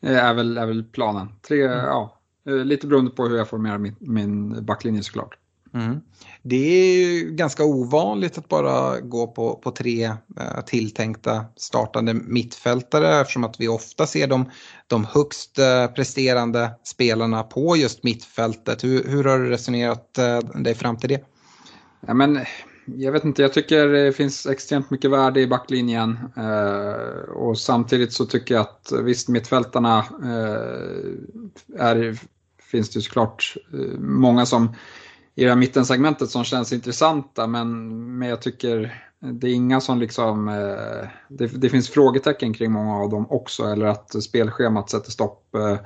är, 0.00 0.34
väl, 0.34 0.58
är 0.58 0.66
väl 0.66 0.84
planen. 0.84 1.28
Tre, 1.48 1.66
mm. 1.66 1.78
ja, 1.78 2.20
eh, 2.48 2.54
lite 2.54 2.86
beroende 2.86 3.10
på 3.10 3.26
hur 3.26 3.36
jag 3.36 3.48
formerar 3.48 3.78
min, 3.78 3.96
min 3.98 4.64
backlinje 4.64 5.02
såklart. 5.02 5.38
Mm. 5.74 6.00
Det 6.42 6.56
är 6.56 7.02
ju 7.02 7.30
ganska 7.30 7.64
ovanligt 7.64 8.38
att 8.38 8.48
bara 8.48 9.00
gå 9.00 9.26
på, 9.26 9.54
på 9.56 9.70
tre 9.70 10.04
eh, 10.40 10.60
tilltänkta 10.66 11.44
startande 11.56 12.14
mittfältare 12.14 13.20
eftersom 13.20 13.44
att 13.44 13.60
vi 13.60 13.68
ofta 13.68 14.06
ser 14.06 14.26
de, 14.26 14.50
de 14.86 15.04
högst 15.04 15.58
eh, 15.58 15.86
presterande 15.86 16.70
spelarna 16.84 17.42
på 17.42 17.76
just 17.76 18.02
mittfältet. 18.02 18.84
Hur, 18.84 19.04
hur 19.08 19.24
har 19.24 19.38
du 19.38 19.50
resonerat 19.50 20.18
eh, 20.18 20.38
dig 20.38 20.74
fram 20.74 20.96
till 20.96 21.08
det? 21.08 21.24
Ja, 22.06 22.14
men 22.14 22.38
jag 22.96 23.12
vet 23.12 23.24
inte, 23.24 23.42
jag 23.42 23.52
tycker 23.52 23.88
det 23.88 24.12
finns 24.12 24.46
extremt 24.46 24.90
mycket 24.90 25.10
värde 25.10 25.40
i 25.40 25.46
backlinjen. 25.46 26.18
Eh, 26.36 27.30
och 27.30 27.58
samtidigt 27.58 28.12
så 28.12 28.26
tycker 28.26 28.54
jag 28.54 28.60
att 28.62 28.92
visst, 29.02 29.28
mittfältarna 29.28 29.98
eh, 30.22 31.86
är, 31.86 32.18
finns 32.70 32.90
det 32.90 33.00
såklart 33.00 33.54
eh, 33.72 33.98
många 33.98 34.46
som 34.46 34.74
i 35.34 35.44
det 35.44 35.48
här 35.50 35.56
mittensegmentet 35.56 36.30
som 36.30 36.44
känns 36.44 36.72
intressanta, 36.72 37.46
men, 37.46 38.18
men 38.18 38.28
jag 38.28 38.42
tycker 38.42 39.04
det 39.20 39.46
är 39.46 39.54
inga 39.54 39.80
som 39.80 39.98
liksom, 39.98 40.48
eh, 40.48 41.08
det, 41.28 41.46
det, 41.46 41.68
finns 41.68 41.90
frågetecken 41.90 42.54
kring 42.54 42.72
många 42.72 42.96
av 42.96 43.10
dem 43.10 43.26
också, 43.30 43.64
eller 43.64 43.86
att 43.86 44.22
spelschemat 44.22 44.90
sätter 44.90 45.10
stopp. 45.10 45.54
Eh, 45.54 45.76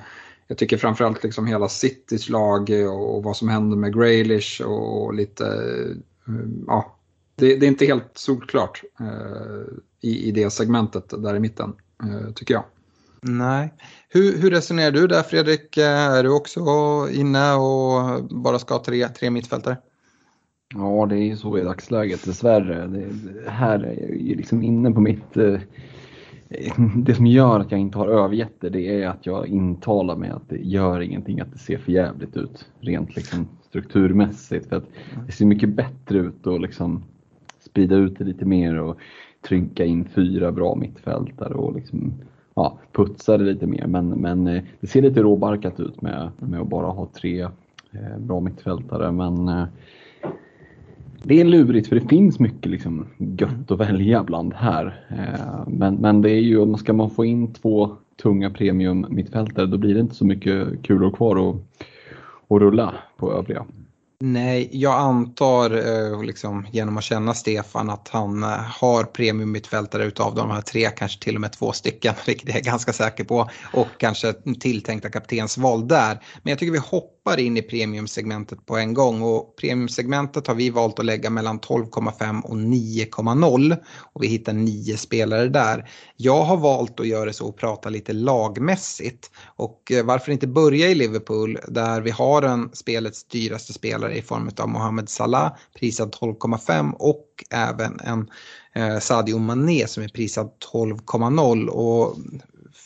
jag 0.47 0.57
tycker 0.57 0.77
framförallt 0.77 1.23
liksom 1.23 1.47
hela 1.47 1.69
Citys 1.69 2.29
lag 2.29 2.69
och, 2.69 3.15
och 3.15 3.23
vad 3.23 3.37
som 3.37 3.49
händer 3.49 3.77
med 3.77 3.93
Graylish 3.93 4.61
och 4.61 5.13
lite 5.13 5.45
ja, 6.67 6.99
det, 7.35 7.55
det, 7.55 7.65
är 7.65 7.67
inte 7.67 7.85
helt 7.85 8.11
solklart 8.13 8.83
eh, 8.99 9.73
i, 10.01 10.27
i 10.27 10.31
det 10.31 10.49
segmentet 10.49 11.09
där 11.09 11.35
i 11.35 11.39
mitten, 11.39 11.73
eh, 12.03 12.33
tycker 12.33 12.53
jag. 12.53 12.63
Nej. 13.21 13.73
Hur, 14.09 14.41
hur, 14.41 14.51
resonerar 14.51 14.91
du 14.91 15.07
där 15.07 15.23
Fredrik? 15.23 15.77
Eh, 15.77 16.13
är 16.13 16.23
du 16.23 16.29
också 16.29 16.59
inne 17.11 17.53
och 17.53 18.23
bara 18.29 18.59
ska 18.59 18.73
ha 18.73 18.83
tre, 18.83 19.07
tre 19.07 19.29
mittfältare? 19.29 19.77
Ja, 20.75 21.05
det 21.09 21.15
är 21.15 21.23
ju 21.23 21.37
så 21.37 21.57
i 21.57 21.61
dagsläget 21.61 22.25
dessvärre. 22.25 22.87
Det, 22.87 23.05
det 23.43 23.49
här 23.49 23.79
är 23.79 24.01
jag 24.01 24.17
ju 24.17 24.35
liksom 24.35 24.63
inne 24.63 24.91
på 24.91 25.01
mitt... 25.01 25.37
Eh, 25.37 25.59
det 26.95 27.15
som 27.15 27.25
gör 27.25 27.59
att 27.59 27.71
jag 27.71 27.79
inte 27.79 27.97
har 27.97 28.07
övergett 28.07 28.61
det, 28.61 28.69
det 28.69 29.01
är 29.01 29.07
att 29.07 29.25
jag 29.25 29.47
intalar 29.47 30.15
mig 30.15 30.29
att 30.29 30.49
det 30.49 30.57
gör 30.57 30.99
ingenting 30.99 31.39
att 31.39 31.51
det 31.51 31.57
ser 31.59 31.77
för 31.77 31.91
jävligt 31.91 32.37
ut 32.37 32.65
rent 32.79 33.15
liksom 33.15 33.47
strukturmässigt. 33.73 34.69
För 34.69 34.75
att 34.75 34.89
det 35.25 35.31
ser 35.31 35.45
mycket 35.45 35.69
bättre 35.69 36.17
ut 36.17 36.47
att 36.47 36.61
liksom 36.61 37.03
sprida 37.59 37.95
ut 37.95 38.17
det 38.17 38.23
lite 38.23 38.45
mer 38.45 38.79
och 38.79 38.97
trycka 39.41 39.85
in 39.85 40.05
fyra 40.05 40.51
bra 40.51 40.75
mittfältare 40.75 41.53
och 41.53 41.75
liksom, 41.75 42.13
ja, 42.55 42.79
putsa 42.91 43.37
det 43.37 43.43
lite 43.43 43.67
mer. 43.67 43.87
Men, 43.87 44.09
men 44.09 44.47
eh, 44.47 44.63
det 44.79 44.87
ser 44.87 45.01
lite 45.01 45.21
råbarkat 45.21 45.79
ut 45.79 46.01
med, 46.01 46.31
med 46.39 46.61
att 46.61 46.69
bara 46.69 46.87
ha 46.87 47.09
tre 47.13 47.41
eh, 47.91 48.17
bra 48.19 48.39
mittfältare. 48.39 49.11
Men 49.11 49.47
eh, 49.47 49.65
det 51.23 51.41
är 51.41 51.45
lurigt 51.45 51.87
för 51.87 51.95
det 51.95 52.07
finns 52.07 52.39
mycket 52.39 52.71
liksom 52.71 53.05
gött 53.17 53.71
att 53.71 53.79
välja 53.79 54.23
bland 54.23 54.53
här. 54.53 55.05
Men, 55.67 55.95
men 55.95 56.21
det 56.21 56.29
är 56.29 56.41
ju, 56.41 56.77
ska 56.77 56.93
man 56.93 57.09
få 57.09 57.25
in 57.25 57.53
två 57.53 57.91
tunga 58.23 58.49
premium 58.49 59.05
mittfältare 59.09 59.65
då 59.65 59.77
blir 59.77 59.93
det 59.93 59.99
inte 59.99 60.15
så 60.15 60.25
mycket 60.25 60.83
kulor 60.83 61.11
kvar 61.11 61.49
att, 61.49 61.55
och 62.53 62.59
rulla 62.59 62.93
på 63.17 63.33
övriga. 63.33 63.65
Nej, 64.25 64.69
jag 64.71 64.99
antar 64.99 65.71
eh, 65.71 66.23
liksom, 66.23 66.67
genom 66.71 66.97
att 66.97 67.03
känna 67.03 67.33
Stefan 67.33 67.89
att 67.89 68.09
han 68.11 68.43
eh, 68.43 68.49
har 68.49 69.03
premiummittfältare 69.03 70.05
utav 70.05 70.35
de 70.35 70.51
här 70.51 70.61
tre, 70.61 70.89
kanske 70.89 71.23
till 71.23 71.35
och 71.35 71.41
med 71.41 71.51
två 71.51 71.71
stycken, 71.71 72.13
vilket 72.27 72.49
jag 72.49 72.57
är 72.57 72.63
ganska 72.63 72.93
säker 72.93 73.23
på. 73.23 73.49
Och 73.73 73.87
kanske 73.97 74.33
tilltänkta 74.33 75.09
kaptensval 75.09 75.87
där. 75.87 76.19
Men 76.43 76.51
jag 76.51 76.59
tycker 76.59 76.71
vi 76.71 76.77
hoppar 76.77 77.12
in 77.37 77.57
i 77.57 77.61
premiumsegmentet 77.61 78.65
på 78.65 78.77
en 78.77 78.93
gång. 78.93 79.21
Och 79.21 79.55
premiumsegmentet 79.55 80.47
har 80.47 80.55
vi 80.55 80.69
valt 80.69 80.99
att 80.99 81.05
lägga 81.05 81.29
mellan 81.29 81.59
12,5 81.59 82.41
och 82.41 82.55
9,0 82.55 83.77
och 83.97 84.23
vi 84.23 84.27
hittar 84.27 84.53
nio 84.53 84.97
spelare 84.97 85.47
där. 85.47 85.89
Jag 86.17 86.43
har 86.43 86.57
valt 86.57 86.99
att 86.99 87.07
göra 87.07 87.25
det 87.25 87.33
så 87.33 87.47
och 87.47 87.57
prata 87.57 87.89
lite 87.89 88.13
lagmässigt. 88.13 89.31
Och 89.45 89.91
eh, 89.91 90.05
varför 90.05 90.31
inte 90.31 90.47
börja 90.47 90.89
i 90.89 90.95
Liverpool 90.95 91.59
där 91.67 92.01
vi 92.01 92.11
har 92.11 92.41
en 92.41 92.69
spelets 92.73 93.23
dyraste 93.23 93.73
spelare 93.73 94.17
i 94.17 94.21
form 94.21 94.49
av 94.57 94.69
Mohamed 94.69 95.09
Salah 95.09 95.55
prisad 95.79 96.15
12,5 96.21 96.93
och 96.93 97.25
även 97.49 97.99
en 97.99 98.29
eh, 98.75 98.99
Sadio 98.99 99.37
Mané 99.37 99.87
som 99.87 100.03
är 100.03 100.07
prisad 100.07 100.51
12,0 100.73 101.67
och 101.67 102.17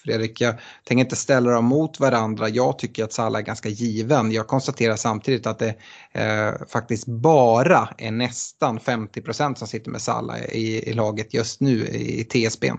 Fredrik, 0.08 0.42
jag 0.42 0.56
tänker 0.84 1.04
inte 1.04 1.16
ställa 1.16 1.52
dem 1.52 1.66
mot 1.66 2.00
varandra. 2.00 2.50
Jag 2.50 2.80
tycker 2.80 3.04
att 3.04 3.14
Salah 3.14 3.42
är 3.42 3.46
ganska 3.46 3.70
given. 3.70 4.32
Jag 4.32 4.48
konstaterar 4.48 4.96
samtidigt 4.96 5.48
att 5.48 5.60
det 5.60 5.76
eh, 6.12 6.68
faktiskt 6.68 7.08
bara 7.08 7.90
är 7.98 8.12
nästan 8.12 8.80
50% 8.80 9.56
som 9.56 9.68
sitter 9.68 9.92
med 9.92 10.02
Salah 10.02 10.38
i, 10.38 10.90
i 10.90 10.94
laget 10.94 11.34
just 11.34 11.62
nu 11.62 11.88
i, 11.88 12.20
i 12.20 12.24
TSBn. 12.24 12.78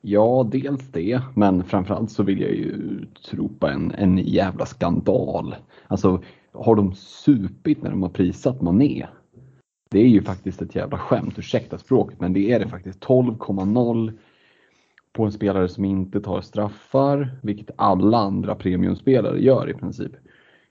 Ja, 0.00 0.48
dels 0.52 0.82
det, 0.92 1.20
men 1.34 1.64
framförallt 1.64 2.10
så 2.10 2.22
vill 2.22 2.40
jag 2.40 2.50
ju 2.50 2.72
utropa 2.72 3.72
en, 3.72 3.90
en 3.90 4.18
jävla 4.18 4.66
skandal. 4.66 5.54
Alltså, 5.86 6.22
har 6.52 6.74
de 6.74 6.94
supit 6.94 7.82
när 7.82 7.90
de 7.90 8.02
har 8.02 8.10
prisat 8.10 8.62
Mané? 8.62 9.06
Det 9.90 9.98
är 9.98 10.08
ju 10.08 10.22
faktiskt 10.22 10.62
ett 10.62 10.74
jävla 10.74 10.98
skämt, 10.98 11.38
ursäkta 11.38 11.78
språket, 11.78 12.20
men 12.20 12.32
det 12.32 12.52
är 12.52 12.58
det 12.60 12.68
faktiskt. 12.68 13.04
12,0 13.04 14.18
på 15.16 15.24
en 15.24 15.32
spelare 15.32 15.68
som 15.68 15.84
inte 15.84 16.20
tar 16.20 16.40
straffar, 16.40 17.38
vilket 17.42 17.70
alla 17.76 18.18
andra 18.18 18.54
premiumspelare 18.54 19.40
gör 19.40 19.70
i 19.70 19.74
princip. 19.74 20.12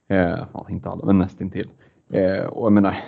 Eh, 0.08 0.38
ja, 0.52 0.66
inte 0.70 0.88
alla, 0.88 1.06
men 1.06 1.18
nästintill. 1.18 1.68
Eh, 2.10 2.44
och 2.44 2.66
jag 2.66 2.72
menar, 2.72 3.04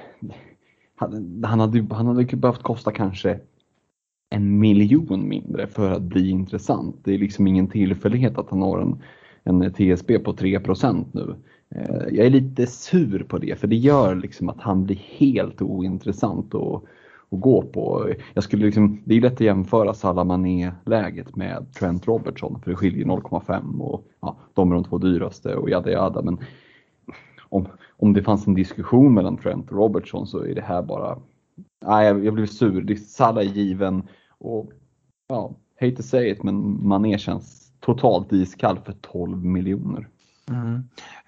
han, 0.96 1.44
han, 1.44 1.60
hade, 1.60 1.94
han 1.94 2.06
hade 2.06 2.36
behövt 2.36 2.62
kosta 2.62 2.92
kanske 2.92 3.38
en 4.30 4.58
miljon 4.58 5.28
mindre 5.28 5.66
för 5.66 5.90
att 5.90 6.02
bli 6.02 6.30
intressant. 6.30 6.96
Det 7.04 7.14
är 7.14 7.18
liksom 7.18 7.46
ingen 7.46 7.68
tillfällighet 7.68 8.38
att 8.38 8.50
han 8.50 8.62
har 8.62 8.80
en, 8.80 9.02
en 9.44 9.72
TSB 9.72 10.18
på 10.18 10.32
3% 10.32 11.04
nu. 11.12 11.34
Eh, 11.74 12.16
jag 12.16 12.26
är 12.26 12.30
lite 12.30 12.66
sur 12.66 13.22
på 13.28 13.38
det 13.38 13.60
för 13.60 13.66
det 13.66 13.76
gör 13.76 14.14
liksom 14.14 14.48
att 14.48 14.60
han 14.60 14.84
blir 14.84 14.96
helt 15.18 15.62
ointressant 15.62 16.54
och 16.54 16.86
att 17.30 17.40
gå 17.40 17.62
på. 17.62 18.10
Jag 18.34 18.44
skulle 18.44 18.66
liksom, 18.66 19.02
det 19.04 19.14
är 19.14 19.20
lätt 19.20 19.32
att 19.32 19.40
jämföra 19.40 19.94
Salah 19.94 20.24
Mané-läget 20.24 21.36
med 21.36 21.74
Trent 21.74 22.06
Robertson 22.06 22.60
för 22.60 22.70
det 22.70 22.76
skiljer 22.76 23.04
0,5 23.04 23.80
och 23.80 24.04
ja, 24.20 24.36
de 24.54 24.70
är 24.70 24.74
de 24.74 24.84
två 24.84 24.98
dyraste 24.98 25.54
och 25.54 25.70
jada 25.70 25.90
jada. 25.90 26.22
Men 26.22 26.38
om, 27.48 27.66
om 27.96 28.12
det 28.12 28.22
fanns 28.22 28.46
en 28.46 28.54
diskussion 28.54 29.14
mellan 29.14 29.36
Trent 29.36 29.70
och 29.70 29.76
Robertson 29.76 30.26
så 30.26 30.44
är 30.44 30.54
det 30.54 30.62
här 30.62 30.82
bara 30.82 31.18
Nej, 31.86 32.06
jag, 32.06 32.24
jag 32.24 32.34
blev 32.34 32.46
sur. 32.46 32.82
Det 32.82 32.92
är 32.92 32.96
Salah 32.96 33.44
är 33.44 33.48
given 33.48 34.02
och 34.38 34.70
ja, 35.28 35.54
hate 35.80 35.96
to 35.96 36.02
say 36.02 36.30
it, 36.30 36.42
men 36.42 36.88
Mané 36.88 37.18
känns 37.18 37.72
totalt 37.80 38.32
iskall 38.32 38.78
för 38.78 38.92
12 38.92 39.44
miljoner. 39.44 40.08
Mm. 40.48 40.74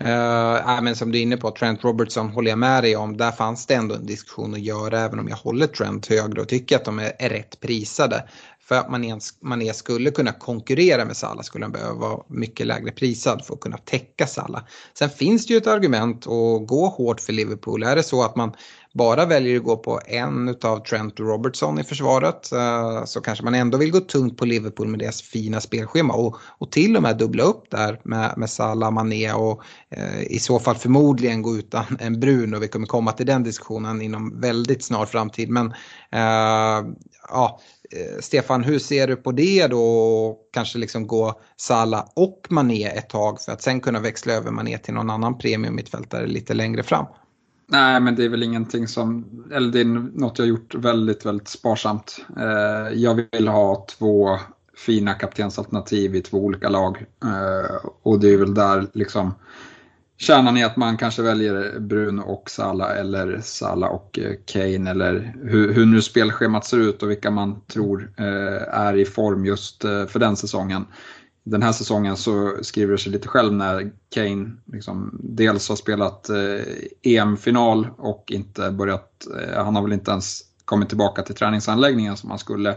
Uh, 0.00 0.83
men 0.83 0.97
som 0.97 1.12
du 1.12 1.19
är 1.19 1.23
inne 1.23 1.37
på, 1.37 1.50
Trent 1.50 1.85
Robertson 1.85 2.29
håller 2.29 2.50
jag 2.50 2.59
med 2.59 2.83
dig 2.83 2.97
om. 2.97 3.17
Där 3.17 3.33
fanns 3.33 3.67
det 3.67 3.75
ändå 3.75 3.95
en 3.95 4.07
diskussion 4.07 4.55
att 4.55 4.61
göra 4.61 5.00
även 5.00 5.19
om 5.19 5.29
jag 5.29 5.37
håller 5.37 5.67
Trent 5.67 6.07
högre 6.07 6.41
och 6.41 6.49
tycker 6.49 6.77
att 6.77 6.85
de 6.85 6.99
är, 6.99 7.12
är 7.19 7.29
rätt 7.29 7.61
prisade. 7.61 8.25
För 8.71 8.75
att 8.75 8.91
man, 8.91 9.21
man 9.41 9.75
skulle 9.75 10.11
kunna 10.11 10.33
konkurrera 10.33 11.05
med 11.05 11.17
Salah 11.17 11.43
skulle 11.43 11.65
han 11.65 11.73
behöva 11.73 11.95
vara 11.95 12.23
mycket 12.29 12.67
lägre 12.67 12.91
prisad 12.91 13.45
för 13.45 13.55
att 13.55 13.61
kunna 13.61 13.77
täcka 13.77 14.27
Salah. 14.27 14.62
Sen 14.95 15.11
finns 15.11 15.47
det 15.47 15.53
ju 15.53 15.59
ett 15.59 15.67
argument 15.67 16.27
att 16.27 16.67
gå 16.67 16.89
hårt 16.89 17.21
för 17.21 17.33
Liverpool. 17.33 17.83
Är 17.83 17.97
det 17.97 18.03
så 18.03 18.23
att 18.23 18.37
man 18.37 18.53
bara 18.93 19.27
väljer 19.27 19.57
att 19.57 19.65
gå 19.65 19.77
på 19.77 20.01
en 20.07 20.57
av 20.63 20.85
Trent 20.85 21.21
och 21.21 21.27
Robertson 21.27 21.79
i 21.79 21.85
försvaret 21.85 22.53
eh, 22.53 23.05
så 23.05 23.21
kanske 23.21 23.45
man 23.45 23.55
ändå 23.55 23.79
vill 23.79 23.91
gå 23.91 24.01
tungt 24.01 24.37
på 24.37 24.45
Liverpool 24.45 24.89
med 24.89 25.01
deras 25.01 25.23
fina 25.23 25.61
spelschema 25.61 26.15
och, 26.15 26.37
och 26.59 26.73
till 26.73 26.97
och 26.97 27.03
med 27.03 27.19
dubbla 27.19 27.43
upp 27.43 27.71
där 27.71 28.01
med, 28.05 28.35
med 28.37 28.51
Salah, 28.51 28.91
Mané 28.91 29.33
och 29.33 29.63
eh, 29.91 30.23
i 30.23 30.39
så 30.39 30.59
fall 30.59 30.75
förmodligen 30.75 31.43
gå 31.43 31.57
utan 31.57 31.85
en 32.01 32.21
brun 32.21 32.55
och 32.55 32.63
vi 32.63 32.69
kommer 32.69 32.87
komma 32.87 33.13
till 33.13 33.27
den 33.27 33.43
diskussionen 33.43 34.03
inom 34.03 34.41
väldigt 34.41 34.85
snar 34.85 35.07
framtid. 35.07 35.51
Men 35.51 35.67
eh, 36.13 36.93
ja, 37.29 37.61
eh, 37.91 38.21
Stefan, 38.21 38.65
hur 38.65 38.79
ser 38.79 39.07
du 39.07 39.17
på 39.17 39.33
det 39.33 39.67
då? 39.67 40.37
Kanske 40.53 40.79
liksom 40.79 41.07
gå 41.07 41.41
Salah 41.57 42.05
och 42.17 42.47
Mané 42.49 42.85
ett 42.85 43.09
tag 43.09 43.41
för 43.41 43.53
att 43.53 43.63
sen 43.63 43.81
kunna 43.81 44.01
växla 44.01 44.33
över 44.33 44.51
Mané 44.51 44.79
till 44.79 44.95
någon 44.95 45.11
annan 45.11 45.39
premium 45.39 45.75
mittfältare 45.75 46.27
lite 46.27 46.55
längre 46.55 46.83
fram. 46.83 47.07
Nej, 47.73 48.00
men 48.00 48.17
det 48.17 48.25
är 48.25 48.29
väl 48.29 48.43
ingenting 48.43 48.89
som, 48.89 49.25
eller 49.53 49.73
det 49.73 49.81
är 49.81 49.85
något 50.19 50.39
jag 50.39 50.49
gjort 50.49 50.75
väldigt, 50.75 51.27
väldigt 51.27 51.49
sparsamt. 51.49 52.25
Eh, 52.37 52.99
jag 52.99 53.23
vill 53.33 53.49
ha 53.49 53.87
två 53.99 54.39
fina 54.77 55.15
kaptensalternativ 55.15 56.15
i 56.15 56.21
två 56.21 56.39
olika 56.39 56.69
lag. 56.69 57.05
Eh, 57.25 57.77
och 58.03 58.21
det 58.21 58.29
är 58.29 58.37
väl 58.37 58.55
där 58.55 58.87
liksom 58.93 59.35
kärnan 60.21 60.57
är 60.57 60.67
att 60.67 60.77
man 60.77 60.97
kanske 60.97 61.23
väljer 61.23 61.79
Bruno 61.79 62.23
och 62.23 62.50
Sala 62.50 62.95
eller 62.95 63.41
Sala 63.43 63.89
och 63.89 64.19
eh, 64.19 64.35
Kane 64.45 64.91
eller 64.91 65.35
hur, 65.43 65.73
hur 65.73 65.87
nu 65.87 66.03
spelschemat 66.03 66.65
ser 66.65 66.79
ut 66.79 67.03
och 67.03 67.11
vilka 67.11 67.31
man 67.31 67.61
tror 67.67 68.12
eh, 68.17 68.79
är 68.79 68.97
i 68.97 69.05
form 69.05 69.45
just 69.45 69.85
eh, 69.85 70.07
för 70.07 70.19
den 70.19 70.37
säsongen 70.37 70.87
den 71.45 71.63
här 71.63 71.73
säsongen 71.73 72.17
så 72.17 72.57
skriver 72.63 72.93
det 72.93 72.99
sig 72.99 73.13
lite 73.13 73.29
själv 73.29 73.53
när 73.53 73.93
Kane 74.15 74.51
liksom 74.73 75.19
dels 75.23 75.69
har 75.69 75.77
spelat 75.77 76.29
eh, 76.29 76.65
EM-final 77.03 77.89
och 77.99 78.25
inte 78.33 78.71
börjat, 78.71 79.27
eh, 79.41 79.65
han 79.65 79.77
har 79.77 79.83
väl 79.83 79.93
inte 79.93 80.11
ens 80.11 80.41
kommit 80.65 80.89
tillbaka 80.89 81.23
till 81.23 81.35
träningsanläggningen 81.35 82.17
som 82.17 82.31
han 82.31 82.39
skulle 82.39 82.77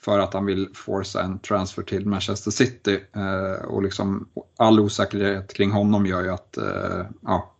för 0.00 0.18
att 0.18 0.34
han 0.34 0.46
vill 0.46 0.68
forsa 0.74 1.22
en 1.22 1.38
transfer 1.38 1.82
till 1.82 2.06
Manchester 2.06 2.50
City. 2.50 3.00
Eh, 3.12 3.64
och 3.64 3.82
liksom 3.82 4.28
all 4.56 4.80
osäkerhet 4.80 5.54
kring 5.54 5.70
honom 5.70 6.06
gör 6.06 6.22
ju 6.22 6.30
att 6.30 6.56
eh, 6.56 7.06
ja, 7.20 7.52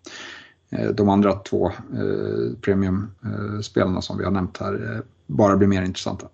eh, 0.71 0.91
de 0.91 1.09
andra 1.09 1.33
två 1.33 1.67
eh, 1.69 2.59
premiumspelarna 2.61 3.97
eh, 3.97 4.01
som 4.01 4.19
vi 4.19 4.25
har 4.25 4.31
nämnt 4.31 4.59
här 4.59 4.95
eh, 4.95 5.01
bara 5.27 5.57
blir 5.57 5.69
mer 5.69 5.83
intressanta. 5.83 6.27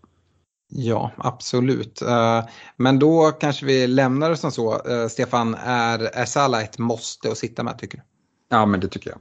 Ja, 0.68 1.10
absolut. 1.16 2.02
Eh, 2.02 2.44
men 2.76 2.98
då 2.98 3.30
kanske 3.30 3.66
vi 3.66 3.86
lämnar 3.86 4.30
det 4.30 4.36
som 4.36 4.52
så. 4.52 4.86
Eh, 4.90 5.08
Stefan, 5.08 5.54
är, 5.54 5.98
är 5.98 6.24
Salah 6.24 6.62
ett 6.62 6.78
måste 6.78 7.30
att 7.30 7.38
sitta 7.38 7.62
med 7.62 7.78
tycker 7.78 7.98
du? 7.98 8.04
Ja, 8.50 8.66
men 8.66 8.80
det 8.80 8.88
tycker 8.88 9.10
jag. 9.10 9.18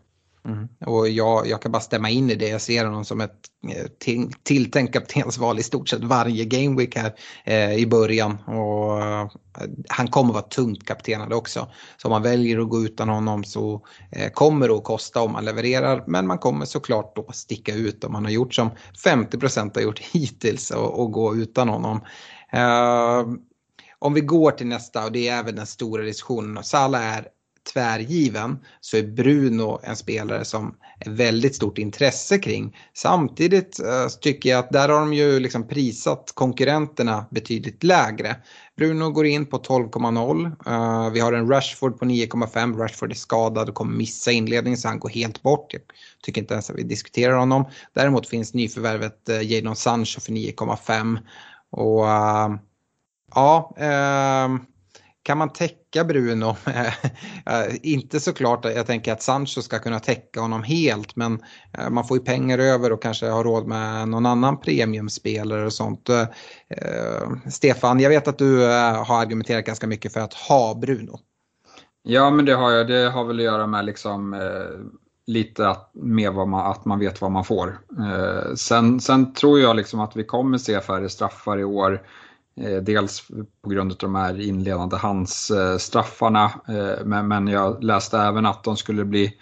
Mm. 0.48 0.68
Och 0.86 1.10
jag, 1.10 1.48
jag 1.48 1.62
kan 1.62 1.72
bara 1.72 1.80
stämma 1.80 2.10
in 2.10 2.30
i 2.30 2.36
det. 2.36 2.48
Jag 2.48 2.62
ser 2.62 2.86
honom 2.86 3.06
som 3.06 3.22
ett 3.22 3.40
eh, 3.70 3.86
till, 4.00 4.32
tilltänkt 4.44 4.94
kaptensval 4.94 5.60
i 5.60 5.64
stort 5.64 5.90
sett 5.90 6.04
varje 6.04 6.46
gameweek 6.46 6.96
här 6.96 7.14
eh, 7.46 7.74
i 7.74 7.88
början. 7.88 8.38
Och, 8.46 9.02
eh, 9.02 9.28
han 9.90 10.08
kommer 10.08 10.34
vara 10.34 10.44
tungt 10.44 10.86
kaptenad 10.86 11.34
också. 11.34 11.68
Så 11.98 12.08
om 12.08 12.12
man 12.12 12.22
väljer 12.24 12.60
att 12.60 12.70
gå 12.70 12.82
utan 12.82 13.10
honom 13.10 13.44
så 13.44 13.86
eh, 14.12 14.32
kommer 14.32 14.68
det 14.68 14.74
att 14.74 14.84
kosta 14.84 15.22
om 15.22 15.32
man 15.32 15.46
levererar. 15.46 16.04
Men 16.08 16.28
man 16.28 16.38
kommer 16.38 16.66
såklart 16.66 17.16
då 17.16 17.32
sticka 17.32 17.74
ut 17.74 18.04
om 18.04 18.12
man 18.12 18.26
har 18.26 18.32
gjort 18.32 18.54
som 18.54 18.70
50% 19.06 19.76
har 19.76 19.82
gjort 19.82 20.00
hittills 20.14 20.72
och, 20.72 21.00
och 21.00 21.12
gå 21.12 21.36
utan 21.36 21.70
honom. 21.70 22.02
Eh, 22.54 23.26
om 24.00 24.14
vi 24.14 24.22
går 24.22 24.52
till 24.52 24.68
nästa 24.68 25.06
och 25.06 25.12
det 25.12 25.28
är 25.28 25.40
även 25.40 25.56
den 25.56 25.68
stora 25.68 26.04
diskussionen. 26.04 26.64
Salah 26.64 27.18
är 27.18 27.28
tvärgiven 27.74 28.60
så 28.82 28.98
är 28.98 29.04
Bruno 29.04 29.80
en 29.84 29.96
spelare 29.96 30.46
som 30.46 30.76
är 31.00 31.10
väldigt 31.10 31.56
stort 31.56 31.78
intresse 31.78 32.38
kring. 32.38 32.78
Samtidigt 32.94 33.80
eh, 33.80 34.08
tycker 34.22 34.50
jag 34.50 34.60
att 34.60 34.72
där 34.72 34.90
har 34.90 35.00
de 35.00 35.14
ju 35.14 35.40
liksom 35.40 35.68
prisat 35.68 36.32
konkurrenterna 36.36 37.26
betydligt 37.32 37.84
lägre. 37.84 38.36
Bruno 38.78 39.10
går 39.10 39.26
in 39.26 39.46
på 39.46 39.58
12,0. 39.58 40.46
Uh, 40.68 41.06
eh, 41.06 41.12
vi 41.12 41.20
har 41.20 41.34
en 41.34 41.50
Rashford 41.50 42.00
på 42.00 42.06
9,5. 42.06 42.78
Rashford 42.78 43.12
är 43.12 43.16
skadad 43.16 43.70
och 43.70 43.76
kommer 43.76 43.98
missa 43.98 44.32
inledningen 44.32 44.78
så 44.78 44.88
han 44.88 45.00
går 45.00 45.10
helt 45.10 45.44
bort. 45.44 45.74
Jag 45.74 45.82
tycker 46.24 46.42
inte 46.42 46.54
ens 46.54 46.70
att 46.70 46.76
vi 46.76 46.84
diskuterar 46.84 47.34
honom. 47.34 47.66
Däremot 47.94 48.30
finns 48.30 48.54
nyförvärvet 48.54 49.30
uh, 49.30 49.52
Jadon 49.52 49.76
Sancho 49.76 50.20
för 50.20 50.32
9,5. 50.32 51.18
Och 51.72 52.04
uh, 52.04 52.60
ja, 53.36 53.76
uh, 53.80 54.62
kan 55.28 55.38
man 55.38 55.54
täcka 55.54 56.04
Bruno? 56.04 56.56
Eh, 57.46 57.76
inte 57.84 58.20
såklart, 58.20 58.66
jag 58.66 58.88
tänker 58.88 59.14
att 59.14 59.22
Sancho 59.22 59.62
ska 59.62 59.80
kunna 59.80 60.00
täcka 60.00 60.42
honom 60.42 60.64
helt 60.64 61.16
men 61.16 61.40
eh, 61.78 61.90
man 61.90 62.08
får 62.08 62.18
ju 62.18 62.24
pengar 62.24 62.60
över 62.60 62.92
och 62.92 63.02
kanske 63.02 63.26
har 63.26 63.44
råd 63.44 63.68
med 63.68 64.08
någon 64.08 64.26
annan 64.26 64.60
premiumspelare 64.60 65.66
och 65.66 65.74
sånt. 65.74 66.10
Eh, 66.10 66.28
Stefan, 67.52 68.00
jag 68.00 68.10
vet 68.10 68.28
att 68.28 68.38
du 68.38 68.60
har 69.08 69.22
argumenterat 69.22 69.66
ganska 69.66 69.88
mycket 69.88 70.14
för 70.14 70.20
att 70.20 70.34
ha 70.34 70.76
Bruno. 70.76 71.20
Ja, 72.04 72.30
men 72.30 72.46
det 72.46 72.54
har 72.54 72.72
jag. 72.72 72.88
Det 72.88 73.10
har 73.10 73.24
väl 73.24 73.40
att 73.40 73.44
göra 73.44 73.68
med 73.68 73.86
liksom 73.86 74.36
lite 75.28 75.70
att, 75.70 75.92
med 75.94 76.34
vad 76.34 76.48
man, 76.48 76.72
att 76.72 76.86
man 76.86 77.00
vet 77.00 77.22
vad 77.22 77.32
man 77.32 77.46
får. 77.46 77.80
Eh, 78.00 78.56
sen, 78.56 79.00
sen 79.00 79.34
tror 79.34 79.60
jag 79.60 79.76
liksom 79.76 80.00
att 80.00 80.16
vi 80.16 80.24
kommer 80.24 80.58
se 80.58 80.82
färre 80.82 81.10
straffar 81.10 81.60
i 81.60 81.64
år. 81.64 82.02
Eh, 82.58 82.82
dels 82.82 83.28
på 83.62 83.70
grund 83.70 83.92
av 83.92 83.98
de 83.98 84.16
här 84.16 84.40
inledande 84.42 84.96
handsstraffarna, 84.98 86.46
eh, 86.68 87.06
men, 87.06 87.28
men 87.28 87.48
jag 87.48 87.84
läste 87.84 88.18
även 88.18 88.46
att 88.46 88.64
de 88.64 88.78
skulle 88.78 89.06
bli 89.06 89.34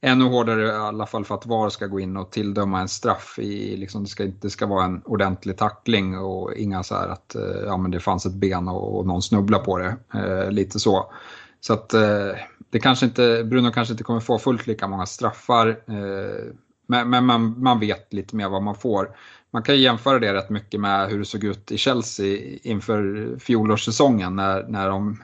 ännu 0.00 0.24
hårdare 0.24 0.66
i 0.66 0.70
alla 0.70 1.06
fall 1.06 1.24
för 1.24 1.34
att 1.34 1.46
VAR 1.46 1.68
ska 1.68 1.86
gå 1.86 2.00
in 2.00 2.16
och 2.16 2.30
tilldöma 2.30 2.80
en 2.80 2.88
straff. 2.88 3.38
I, 3.38 3.76
liksom, 3.76 4.02
det, 4.02 4.08
ska, 4.08 4.24
det 4.24 4.50
ska 4.50 4.66
vara 4.66 4.84
en 4.84 5.02
ordentlig 5.04 5.56
tackling 5.56 6.18
och 6.18 6.54
inga 6.54 6.82
så 6.82 6.94
här 6.94 7.08
att 7.08 7.34
eh, 7.34 7.64
ja, 7.66 7.76
men 7.76 7.90
det 7.90 8.00
fanns 8.00 8.26
ett 8.26 8.34
ben 8.34 8.68
och, 8.68 8.98
och 8.98 9.06
någon 9.06 9.22
snubbla 9.22 9.58
på 9.58 9.78
det. 9.78 9.96
Eh, 10.14 10.50
lite 10.50 10.78
så. 10.80 11.12
Så 11.60 11.72
att 11.72 11.94
eh, 11.94 12.30
det 12.70 12.80
kanske 12.80 13.06
inte, 13.06 13.44
Bruno 13.44 13.70
kanske 13.70 13.92
inte 13.92 14.04
kommer 14.04 14.20
få 14.20 14.38
fullt 14.38 14.66
lika 14.66 14.88
många 14.88 15.06
straffar. 15.06 15.68
Eh, 15.68 16.52
men, 16.86 17.10
men 17.10 17.24
man, 17.24 17.62
man 17.62 17.80
vet 17.80 18.12
lite 18.12 18.36
mer 18.36 18.48
vad 18.48 18.62
man 18.62 18.74
får. 18.74 19.16
Man 19.56 19.62
kan 19.62 19.80
jämföra 19.80 20.18
det 20.18 20.34
rätt 20.34 20.50
mycket 20.50 20.80
med 20.80 21.08
hur 21.08 21.18
det 21.18 21.24
såg 21.24 21.44
ut 21.44 21.72
i 21.72 21.78
Chelsea 21.78 22.58
inför 22.62 23.30
fjolårssäsongen 23.38 24.36
när, 24.36 24.66
när 24.68 24.88
de 24.88 25.20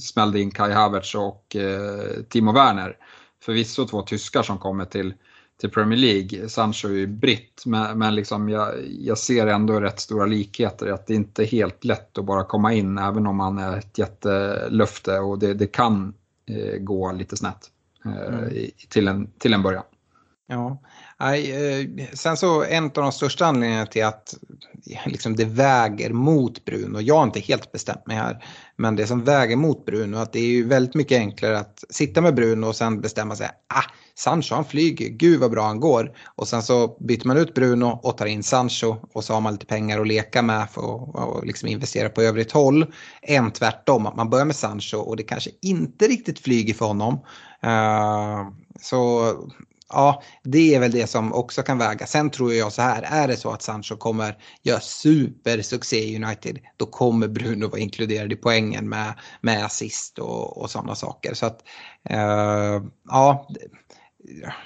smällde 0.00 0.40
in 0.40 0.50
Kai 0.50 0.72
Havertz 0.72 1.14
och 1.14 1.56
eh, 1.56 2.22
Timo 2.28 2.52
Werner. 2.52 2.96
Förvisso 3.42 3.86
två 3.86 4.02
tyskar 4.02 4.42
som 4.42 4.58
kommer 4.58 4.84
till, 4.84 5.14
till 5.60 5.70
Premier 5.70 5.98
League. 5.98 6.48
Sancho 6.48 6.88
är 6.88 6.92
ju 6.92 7.06
britt, 7.06 7.62
men, 7.66 7.98
men 7.98 8.14
liksom 8.14 8.48
jag, 8.48 8.74
jag 8.88 9.18
ser 9.18 9.46
ändå 9.46 9.80
rätt 9.80 10.00
stora 10.00 10.26
likheter. 10.26 10.86
Att 10.86 11.06
det 11.06 11.14
inte 11.14 11.42
är 11.42 11.46
helt 11.46 11.84
lätt 11.84 12.18
att 12.18 12.24
bara 12.24 12.44
komma 12.44 12.72
in, 12.72 12.98
även 12.98 13.26
om 13.26 13.36
man 13.36 13.58
är 13.58 13.76
ett 13.76 13.98
jättelöfte 13.98 15.18
och 15.18 15.38
det, 15.38 15.54
det 15.54 15.66
kan 15.66 16.14
eh, 16.46 16.78
gå 16.78 17.12
lite 17.12 17.36
snett 17.36 17.70
eh, 18.04 18.34
mm. 18.34 18.70
till, 18.88 19.08
en, 19.08 19.30
till 19.38 19.54
en 19.54 19.62
början. 19.62 19.84
Ja, 20.46 20.78
Nej, 21.20 21.52
eh, 21.52 22.06
sen 22.12 22.36
så 22.36 22.64
en 22.64 22.84
av 22.84 22.90
de 22.90 23.12
största 23.12 23.46
anledningarna 23.46 23.86
till 23.86 24.04
att 24.04 24.34
liksom 25.06 25.36
det 25.36 25.44
väger 25.44 26.10
mot 26.10 26.64
Bruno, 26.64 27.00
jag 27.00 27.14
har 27.14 27.22
inte 27.22 27.40
helt 27.40 27.72
bestämt 27.72 28.06
mig 28.06 28.16
här, 28.16 28.44
men 28.76 28.96
det 28.96 29.06
som 29.06 29.24
väger 29.24 29.56
mot 29.56 29.86
Bruno 29.86 30.16
att 30.16 30.32
det 30.32 30.38
är 30.38 30.46
ju 30.46 30.68
väldigt 30.68 30.94
mycket 30.94 31.18
enklare 31.18 31.58
att 31.58 31.84
sitta 31.90 32.20
med 32.20 32.34
Bruno 32.34 32.66
och 32.66 32.76
sen 32.76 33.00
bestämma 33.00 33.36
sig, 33.36 33.46
ah, 33.74 33.84
Sancho 34.14 34.54
han 34.54 34.64
flyger, 34.64 35.08
gud 35.08 35.40
vad 35.40 35.50
bra 35.50 35.66
han 35.66 35.80
går. 35.80 36.12
Och 36.36 36.48
sen 36.48 36.62
så 36.62 36.96
byter 37.00 37.26
man 37.26 37.36
ut 37.36 37.54
Bruno 37.54 38.00
och 38.02 38.18
tar 38.18 38.26
in 38.26 38.42
Sancho 38.42 38.96
och 39.12 39.24
så 39.24 39.34
har 39.34 39.40
man 39.40 39.52
lite 39.52 39.66
pengar 39.66 40.00
att 40.00 40.06
leka 40.06 40.42
med 40.42 40.70
för 40.70 41.10
att 41.38 41.46
liksom 41.46 41.68
investera 41.68 42.08
på 42.08 42.22
övrigt 42.22 42.52
håll. 42.52 42.92
Än 43.22 43.50
tvärtom, 43.50 44.06
att 44.06 44.16
man 44.16 44.30
börjar 44.30 44.44
med 44.44 44.56
Sancho 44.56 44.96
och 44.96 45.16
det 45.16 45.22
kanske 45.22 45.50
inte 45.62 46.06
riktigt 46.08 46.38
flyger 46.38 46.74
för 46.74 46.86
honom. 46.86 47.14
Uh, 47.64 48.50
så 48.80 49.34
ja, 49.90 50.22
det 50.44 50.74
är 50.74 50.80
väl 50.80 50.90
det 50.90 51.06
som 51.06 51.32
också 51.32 51.62
kan 51.62 51.78
väga. 51.78 52.06
Sen 52.06 52.30
tror 52.30 52.54
jag 52.54 52.72
så 52.72 52.82
här, 52.82 53.02
är 53.02 53.28
det 53.28 53.36
så 53.36 53.50
att 53.50 53.62
Sancho 53.62 53.96
kommer 53.96 54.36
göra 54.62 54.80
supersuccé 54.80 55.96
i 55.96 56.24
United, 56.24 56.58
då 56.76 56.86
kommer 56.86 57.28
Bruno 57.28 57.68
vara 57.68 57.80
inkluderad 57.80 58.32
i 58.32 58.36
poängen 58.36 58.88
med, 58.88 59.14
med 59.40 59.64
assist 59.64 60.18
och, 60.18 60.58
och 60.58 60.70
sådana 60.70 60.94
saker. 60.94 61.34
Så 61.34 61.46
att, 61.46 61.60
uh, 62.10 62.86
ja, 63.08 63.48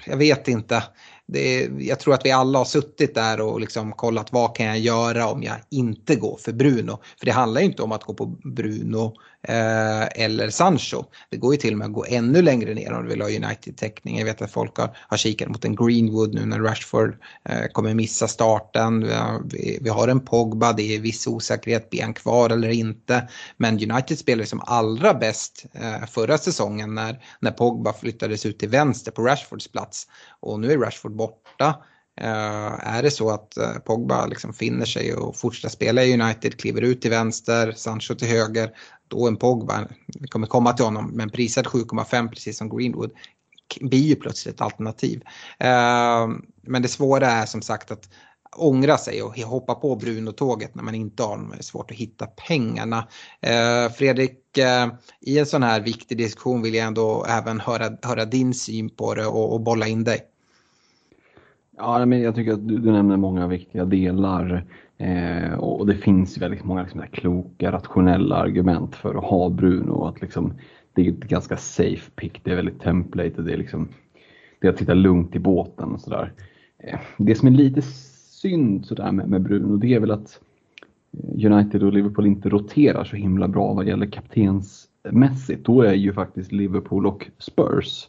jag 0.07 0.17
vet 0.17 0.49
inte. 0.49 0.83
Det, 1.27 1.71
jag 1.79 2.01
tror 2.01 2.15
att 2.15 2.27
vi 2.27 2.31
alla 2.31 2.59
har 2.59 2.65
suttit 2.65 3.15
där 3.15 3.41
och 3.41 3.61
liksom 3.61 3.93
kollat 3.93 4.33
vad 4.33 4.57
kan 4.57 4.67
jag 4.67 4.79
göra 4.79 5.27
om 5.27 5.43
jag 5.43 5.57
inte 5.71 6.17
går 6.17 6.37
för 6.37 6.53
Bruno. 6.53 6.99
För 7.19 7.27
det 7.27 7.33
handlar 7.33 7.61
ju 7.61 7.67
inte 7.67 7.83
om 7.83 7.93
att 7.93 8.05
gå 8.05 8.15
på 8.15 8.27
Bruno 8.27 9.17
eh, 9.45 10.25
eller 10.25 10.51
Sancho. 10.51 11.05
Det 11.31 11.37
går 11.37 11.55
ju 11.55 11.61
till 11.61 11.73
och 11.73 11.79
med 11.79 11.87
att 11.87 11.93
gå 11.93 12.05
ännu 12.09 12.43
längre 12.43 12.75
ner 12.75 12.93
om 12.93 13.03
du 13.03 13.09
vill 13.09 13.23
ha 13.23 13.29
United-täckning. 13.29 14.19
Jag 14.19 14.25
vet 14.25 14.43
att 14.43 14.53
folk 14.53 14.77
har, 14.77 14.97
har 15.09 15.17
kikat 15.17 15.49
mot 15.49 15.65
en 15.65 15.77
Greenwood 15.77 16.35
nu 16.35 16.47
när 16.47 16.61
Rashford 16.61 17.17
eh, 17.49 17.67
kommer 17.73 17.95
missa 17.95 18.29
starten. 18.29 19.11
Vi, 19.45 19.79
vi, 19.81 19.89
har 19.89 20.09
en 20.09 20.21
Pogba, 20.21 20.73
det 20.73 20.97
är 20.97 21.01
viss 21.01 21.27
osäkerhet, 21.27 21.91
blir 21.91 22.03
han 22.03 22.15
kvar 22.15 22.51
eller 22.51 22.69
inte? 22.69 23.29
Men 23.57 23.93
United 23.93 24.19
spelade 24.19 24.47
som 24.47 24.61
allra 24.67 25.15
bäst 25.15 25.65
eh, 25.73 26.07
förra 26.07 26.39
säsongen 26.39 26.95
när, 26.95 27.25
när 27.41 27.51
Pogba 27.51 27.93
flyttades 27.93 28.47
ut 28.47 28.59
till 28.59 28.69
vänster 28.69 29.13
på 29.13 29.23
Rashfords 29.23 29.69
plats. 29.69 30.07
Och 30.41 30.61
nu 30.61 30.73
är 30.73 30.79
Rashford 30.79 31.17
borta. 31.17 31.75
Uh, 32.21 32.97
är 32.97 33.03
det 33.03 33.11
så 33.11 33.31
att 33.31 33.59
uh, 33.61 33.79
Pogba 33.79 34.27
liksom 34.27 34.53
finner 34.53 34.87
sig 34.87 35.15
och 35.15 35.37
fortsätter 35.37 35.69
spela 35.69 36.05
i 36.05 36.21
United, 36.21 36.61
kliver 36.61 36.83
ut 36.83 37.03
till 37.03 37.11
vänster, 37.11 37.73
Sancho 37.73 38.15
till 38.15 38.29
höger, 38.29 38.71
då 39.09 39.29
en 39.29 39.37
Pogba, 39.37 39.89
vi 40.07 40.29
kommer 40.29 40.47
komma 40.47 40.73
till 40.73 40.85
honom, 40.85 41.11
men 41.15 41.31
prisad 41.31 41.67
7,5 41.67 42.29
precis 42.29 42.59
som 42.59 42.79
Greenwood 42.79 43.11
blir 43.81 44.03
ju 44.03 44.15
plötsligt 44.15 44.55
ett 44.55 44.61
alternativ. 44.61 45.23
Ehm, 45.59 46.43
men 46.63 46.83
det 46.83 46.89
svåra 46.89 47.27
är 47.27 47.47
som 47.47 47.63
sagt 47.63 47.91
att 47.91 48.09
ångra 48.57 48.97
sig 48.97 49.23
och 49.23 49.39
hoppa 49.39 49.75
på 49.75 49.97
Bruno-tåget 49.97 50.75
när 50.75 50.83
man 50.83 50.95
inte 50.95 51.23
har 51.23 51.31
honom. 51.31 51.51
Det 51.51 51.59
är 51.59 51.63
svårt 51.63 51.91
att 51.91 51.97
hitta 51.97 52.27
pengarna. 52.27 53.09
Ehm, 53.41 53.91
Fredrik, 53.91 54.59
eh, 54.59 54.89
i 55.21 55.39
en 55.39 55.47
sån 55.47 55.63
här 55.63 55.81
viktig 55.81 56.19
diskussion 56.19 56.63
vill 56.63 56.75
jag 56.75 56.87
ändå 56.87 57.25
även 57.29 57.61
höra, 57.61 57.97
höra 58.03 58.25
din 58.25 58.55
syn 58.55 58.91
på 58.91 59.15
det 59.15 59.27
och, 59.27 59.53
och 59.53 59.61
bolla 59.61 59.87
in 59.87 60.05
dig. 60.05 60.21
Ja, 61.77 62.07
men 62.07 62.23
jag 62.23 62.35
tycker 62.35 62.53
att 62.53 62.69
du, 62.69 62.79
du 62.79 62.93
nämner 62.93 63.17
många 63.17 63.47
viktiga 63.47 63.85
delar. 63.85 64.67
Eh, 64.99 65.55
och 65.55 65.87
det 65.87 65.95
finns 65.95 66.39
väldigt 66.39 66.65
många 66.65 66.83
liksom, 66.83 67.03
kloka, 67.13 67.73
rationella 67.73 68.37
argument 68.37 68.95
för 68.95 69.15
att 69.15 69.25
ha 69.25 69.49
Bruno. 69.51 70.05
Att, 70.05 70.21
liksom, 70.21 70.53
det 70.93 71.07
är 71.07 71.13
ett 71.13 71.21
ganska 71.21 71.57
safe 71.57 72.11
pick, 72.11 72.45
det 72.45 72.51
är 72.51 72.57
väldigt 72.57 72.81
template. 72.81 73.43
Det 73.43 73.53
är, 73.53 73.57
liksom, 73.57 73.89
det 74.61 74.67
är 74.67 74.73
att 74.73 74.79
sitta 74.79 74.95
lugnt 74.95 75.37
i 75.37 75.39
båten 75.39 75.93
och 75.93 76.01
sådär. 76.01 76.33
Eh, 76.79 76.99
det 77.17 77.35
som 77.35 77.49
är 77.49 77.53
lite 77.53 77.83
synd 77.83 78.87
sådär 78.87 79.13
med, 79.13 79.29
med 79.29 79.43
Bruno, 79.43 79.77
det 79.77 79.95
är 79.95 80.01
väl 80.01 80.11
att 80.11 80.41
eh, 81.13 81.53
United 81.53 81.83
och 81.83 81.93
Liverpool 81.93 82.27
inte 82.27 82.49
roterar 82.49 83.05
så 83.05 83.17
himla 83.17 83.49
bra 83.49 83.73
vad 83.73 83.87
gäller 83.87 84.07
kaptensmässigt. 84.07 85.65
Då 85.65 85.83
är 85.83 85.95
ju 85.95 86.13
faktiskt 86.13 86.53
Liverpool 86.53 87.07
och 87.07 87.31
Spurs 87.39 88.09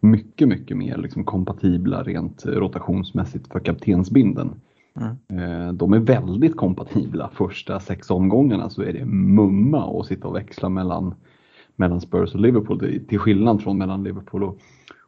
mycket, 0.00 0.48
mycket 0.48 0.76
mer 0.76 0.96
liksom 0.96 1.24
kompatibla 1.24 2.02
rent 2.02 2.46
rotationsmässigt 2.46 3.52
för 3.52 3.60
kaptensbinden. 3.60 4.60
Mm. 5.00 5.66
Eh, 5.66 5.72
de 5.72 5.92
är 5.92 5.98
väldigt 5.98 6.56
kompatibla. 6.56 7.30
Första 7.34 7.80
sex 7.80 8.10
omgångarna 8.10 8.70
så 8.70 8.82
är 8.82 8.92
det 8.92 9.04
mumma 9.04 10.00
att 10.00 10.06
sitta 10.06 10.28
och 10.28 10.36
växla 10.36 10.68
mellan, 10.68 11.14
mellan 11.76 12.00
Spurs 12.00 12.34
och 12.34 12.40
Liverpool. 12.40 13.00
Till 13.08 13.18
skillnad 13.18 13.62
från 13.62 13.78
mellan 13.78 14.04
Liverpool 14.04 14.44
och, 14.44 14.58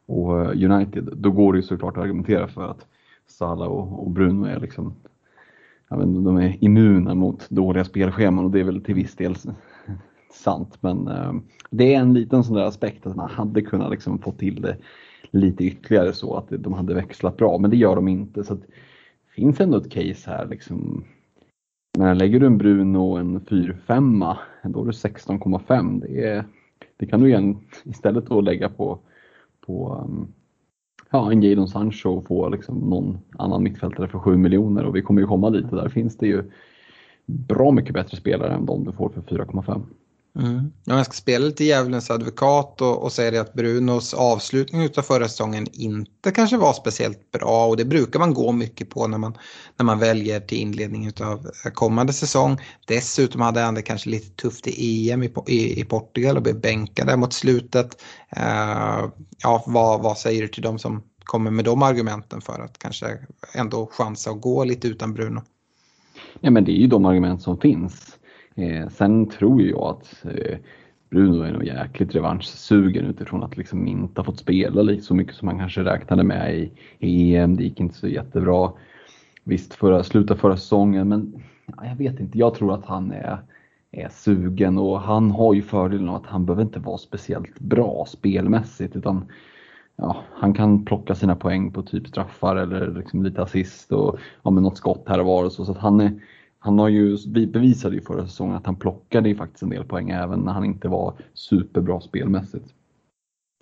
och 0.05 0.41
eh, 0.41 0.71
United. 0.71 1.09
Då 1.17 1.31
går 1.31 1.53
det 1.53 1.57
ju 1.57 1.63
såklart 1.63 1.97
att 1.97 2.03
argumentera 2.03 2.47
för 2.47 2.67
att 2.67 2.85
Salah 3.27 3.67
och, 3.67 4.03
och 4.03 4.11
Bruno 4.11 4.45
är 4.45 4.59
liksom 4.59 4.93
vet, 5.89 6.23
de 6.25 6.37
är 6.37 6.63
immuna 6.63 7.15
mot 7.15 7.49
dåliga 7.49 7.83
spelscheman 7.83 8.45
och 8.45 8.51
det 8.51 8.59
är 8.59 8.63
väl 8.63 8.83
till 8.83 8.95
viss 8.95 9.15
del 9.15 9.35
sant. 10.33 10.77
Men 10.79 11.07
eh, 11.07 11.33
det 11.69 11.93
är 11.93 11.99
en 11.99 12.13
liten 12.13 12.43
sån 12.43 12.55
där 12.55 12.63
aspekt 12.63 13.07
att 13.07 13.15
man 13.15 13.29
hade 13.29 13.61
kunnat 13.61 13.91
liksom 13.91 14.19
få 14.19 14.31
till 14.31 14.61
det 14.61 14.77
lite 15.31 15.63
ytterligare 15.63 16.13
så 16.13 16.37
att 16.37 16.47
de 16.49 16.73
hade 16.73 16.93
växlat 16.93 17.37
bra, 17.37 17.57
men 17.57 17.71
det 17.71 17.77
gör 17.77 17.95
de 17.95 18.07
inte. 18.07 18.43
Så 18.43 18.57
finns 19.35 19.59
ändå 19.59 19.77
ett 19.77 19.91
case 19.91 20.29
här. 20.29 20.47
Liksom. 20.47 21.03
Men 21.97 22.17
lägger 22.17 22.39
du 22.39 22.45
en 22.45 22.57
Bruno 22.57 22.97
och 22.97 23.19
en 23.19 23.41
4-5, 23.41 24.35
då 24.63 24.81
är 24.81 24.85
du 24.85 24.91
16,5. 24.91 26.01
Det, 26.01 26.45
det 26.97 27.05
kan 27.05 27.21
du 27.21 27.29
igen 27.29 27.59
istället 27.83 28.25
då 28.25 28.41
lägga 28.41 28.69
på, 28.69 28.99
på 29.65 30.03
um, 30.05 30.33
ja, 31.11 31.31
en 31.31 31.43
Jadon 31.43 31.67
Sancho 31.67 32.09
och 32.09 32.27
få 32.27 32.49
liksom 32.49 32.77
någon 32.77 33.17
annan 33.37 33.63
mittfältare 33.63 34.07
för 34.07 34.19
7 34.19 34.37
miljoner 34.37 34.85
och 34.85 34.95
vi 34.95 35.01
kommer 35.01 35.21
ju 35.21 35.27
komma 35.27 35.49
dit 35.49 35.71
och 35.71 35.77
där 35.77 35.89
finns 35.89 36.17
det 36.17 36.27
ju 36.27 36.43
bra 37.25 37.71
mycket 37.71 37.93
bättre 37.93 38.17
spelare 38.17 38.53
än 38.53 38.65
de 38.65 38.83
du 38.83 38.91
får 38.91 39.09
för 39.09 39.21
4,5. 39.21 39.81
Mm. 40.35 40.71
jag 40.85 41.05
ska 41.05 41.13
spela 41.13 41.45
lite 41.45 41.63
djävulens 41.63 42.11
advokat 42.11 42.81
och, 42.81 43.03
och 43.03 43.11
säga 43.11 43.31
det 43.31 43.41
att 43.41 43.53
Brunos 43.53 44.13
avslutning 44.13 44.89
av 44.97 45.01
förra 45.01 45.27
säsongen 45.27 45.67
inte 45.73 46.31
kanske 46.31 46.57
var 46.57 46.73
speciellt 46.73 47.31
bra 47.31 47.65
och 47.65 47.77
det 47.77 47.85
brukar 47.85 48.19
man 48.19 48.33
gå 48.33 48.51
mycket 48.51 48.89
på 48.89 49.07
när 49.07 49.17
man, 49.17 49.37
när 49.77 49.85
man 49.85 49.99
väljer 49.99 50.39
till 50.39 50.57
inledning 50.57 51.11
av 51.21 51.49
kommande 51.73 52.13
säsong. 52.13 52.57
Dessutom 52.87 53.41
hade 53.41 53.59
han 53.59 53.75
det 53.75 53.81
kanske 53.81 54.09
lite 54.09 54.35
tufft 54.35 54.67
i 54.67 55.11
EM 55.11 55.23
i, 55.23 55.33
i, 55.47 55.81
i 55.81 55.85
Portugal 55.85 56.37
och 56.37 56.43
blev 56.43 56.61
bänkad 56.61 57.07
där 57.07 57.17
mot 57.17 57.33
slutet. 57.33 58.01
Uh, 58.37 59.09
ja, 59.43 59.63
vad, 59.67 60.01
vad 60.01 60.17
säger 60.17 60.41
du 60.41 60.47
till 60.47 60.63
de 60.63 60.79
som 60.79 61.03
kommer 61.23 61.51
med 61.51 61.65
de 61.65 61.83
argumenten 61.83 62.41
för 62.41 62.59
att 62.59 62.79
kanske 62.79 63.17
ändå 63.53 63.89
chansa 63.91 64.31
att 64.31 64.41
gå 64.41 64.63
lite 64.63 64.87
utan 64.87 65.13
Bruno? 65.13 65.41
Ja 66.39 66.51
men 66.51 66.63
det 66.63 66.71
är 66.71 66.81
ju 66.81 66.87
de 66.87 67.05
argument 67.05 67.41
som 67.41 67.57
finns. 67.57 68.17
Eh, 68.55 68.89
sen 68.89 69.29
tror 69.29 69.61
jag 69.61 69.79
att 69.81 70.25
eh, 70.25 70.57
Bruno 71.09 71.43
är 71.43 71.51
nog 71.51 71.63
jäkligt 71.63 72.15
revanschsugen 72.15 73.05
utifrån 73.05 73.43
att 73.43 73.57
liksom 73.57 73.87
inte 73.87 74.21
ha 74.21 74.25
fått 74.25 74.39
spela 74.39 74.81
lite 74.81 75.03
så 75.03 75.15
mycket 75.15 75.35
som 75.35 75.47
han 75.47 75.59
kanske 75.59 75.83
räknade 75.83 76.23
med 76.23 76.55
i, 76.55 76.71
i 76.99 77.35
EM. 77.35 77.57
Det 77.57 77.63
gick 77.63 77.79
inte 77.79 77.95
så 77.95 78.07
jättebra. 78.07 78.71
Visst, 79.43 79.73
förra, 79.73 80.03
sluta 80.03 80.35
förra 80.35 80.57
säsongen, 80.57 81.09
men 81.09 81.43
ja, 81.65 81.85
jag 81.85 81.95
vet 81.95 82.19
inte. 82.19 82.37
Jag 82.37 82.55
tror 82.55 82.73
att 82.73 82.85
han 82.85 83.11
är, 83.11 83.37
är 83.91 84.09
sugen 84.09 84.77
och 84.77 85.01
han 85.01 85.31
har 85.31 85.53
ju 85.53 85.61
fördelen 85.61 86.09
av 86.09 86.15
att 86.15 86.25
han 86.25 86.45
behöver 86.45 86.63
inte 86.63 86.79
vara 86.79 86.97
speciellt 86.97 87.59
bra 87.59 88.05
spelmässigt 88.07 88.95
utan 88.95 89.25
ja, 89.95 90.23
han 90.33 90.53
kan 90.53 90.85
plocka 90.85 91.15
sina 91.15 91.35
poäng 91.35 91.71
på 91.71 91.81
typ 91.81 92.07
straffar 92.07 92.55
eller 92.55 92.91
liksom 92.91 93.23
lite 93.23 93.41
assist 93.41 93.91
och 93.91 94.19
ja, 94.43 94.51
med 94.51 94.63
något 94.63 94.77
skott 94.77 95.03
här 95.07 95.19
och 95.19 95.25
var. 95.25 95.45
Och 95.45 95.51
så, 95.51 95.65
så 95.65 95.71
att 95.71 95.77
han 95.77 95.99
är, 95.99 96.11
han 96.63 96.79
har 96.79 96.89
ju 96.89 97.17
bevisade 97.47 97.95
ju 97.95 98.01
förra 98.01 98.27
säsongen 98.27 98.55
att 98.55 98.65
han 98.65 98.75
plockade 98.75 99.29
ju 99.29 99.35
faktiskt 99.35 99.63
en 99.63 99.69
del 99.69 99.83
poäng 99.83 100.09
även 100.09 100.39
när 100.39 100.51
han 100.53 100.65
inte 100.65 100.87
var 100.87 101.13
superbra 101.33 102.01
spelmässigt. 102.01 102.65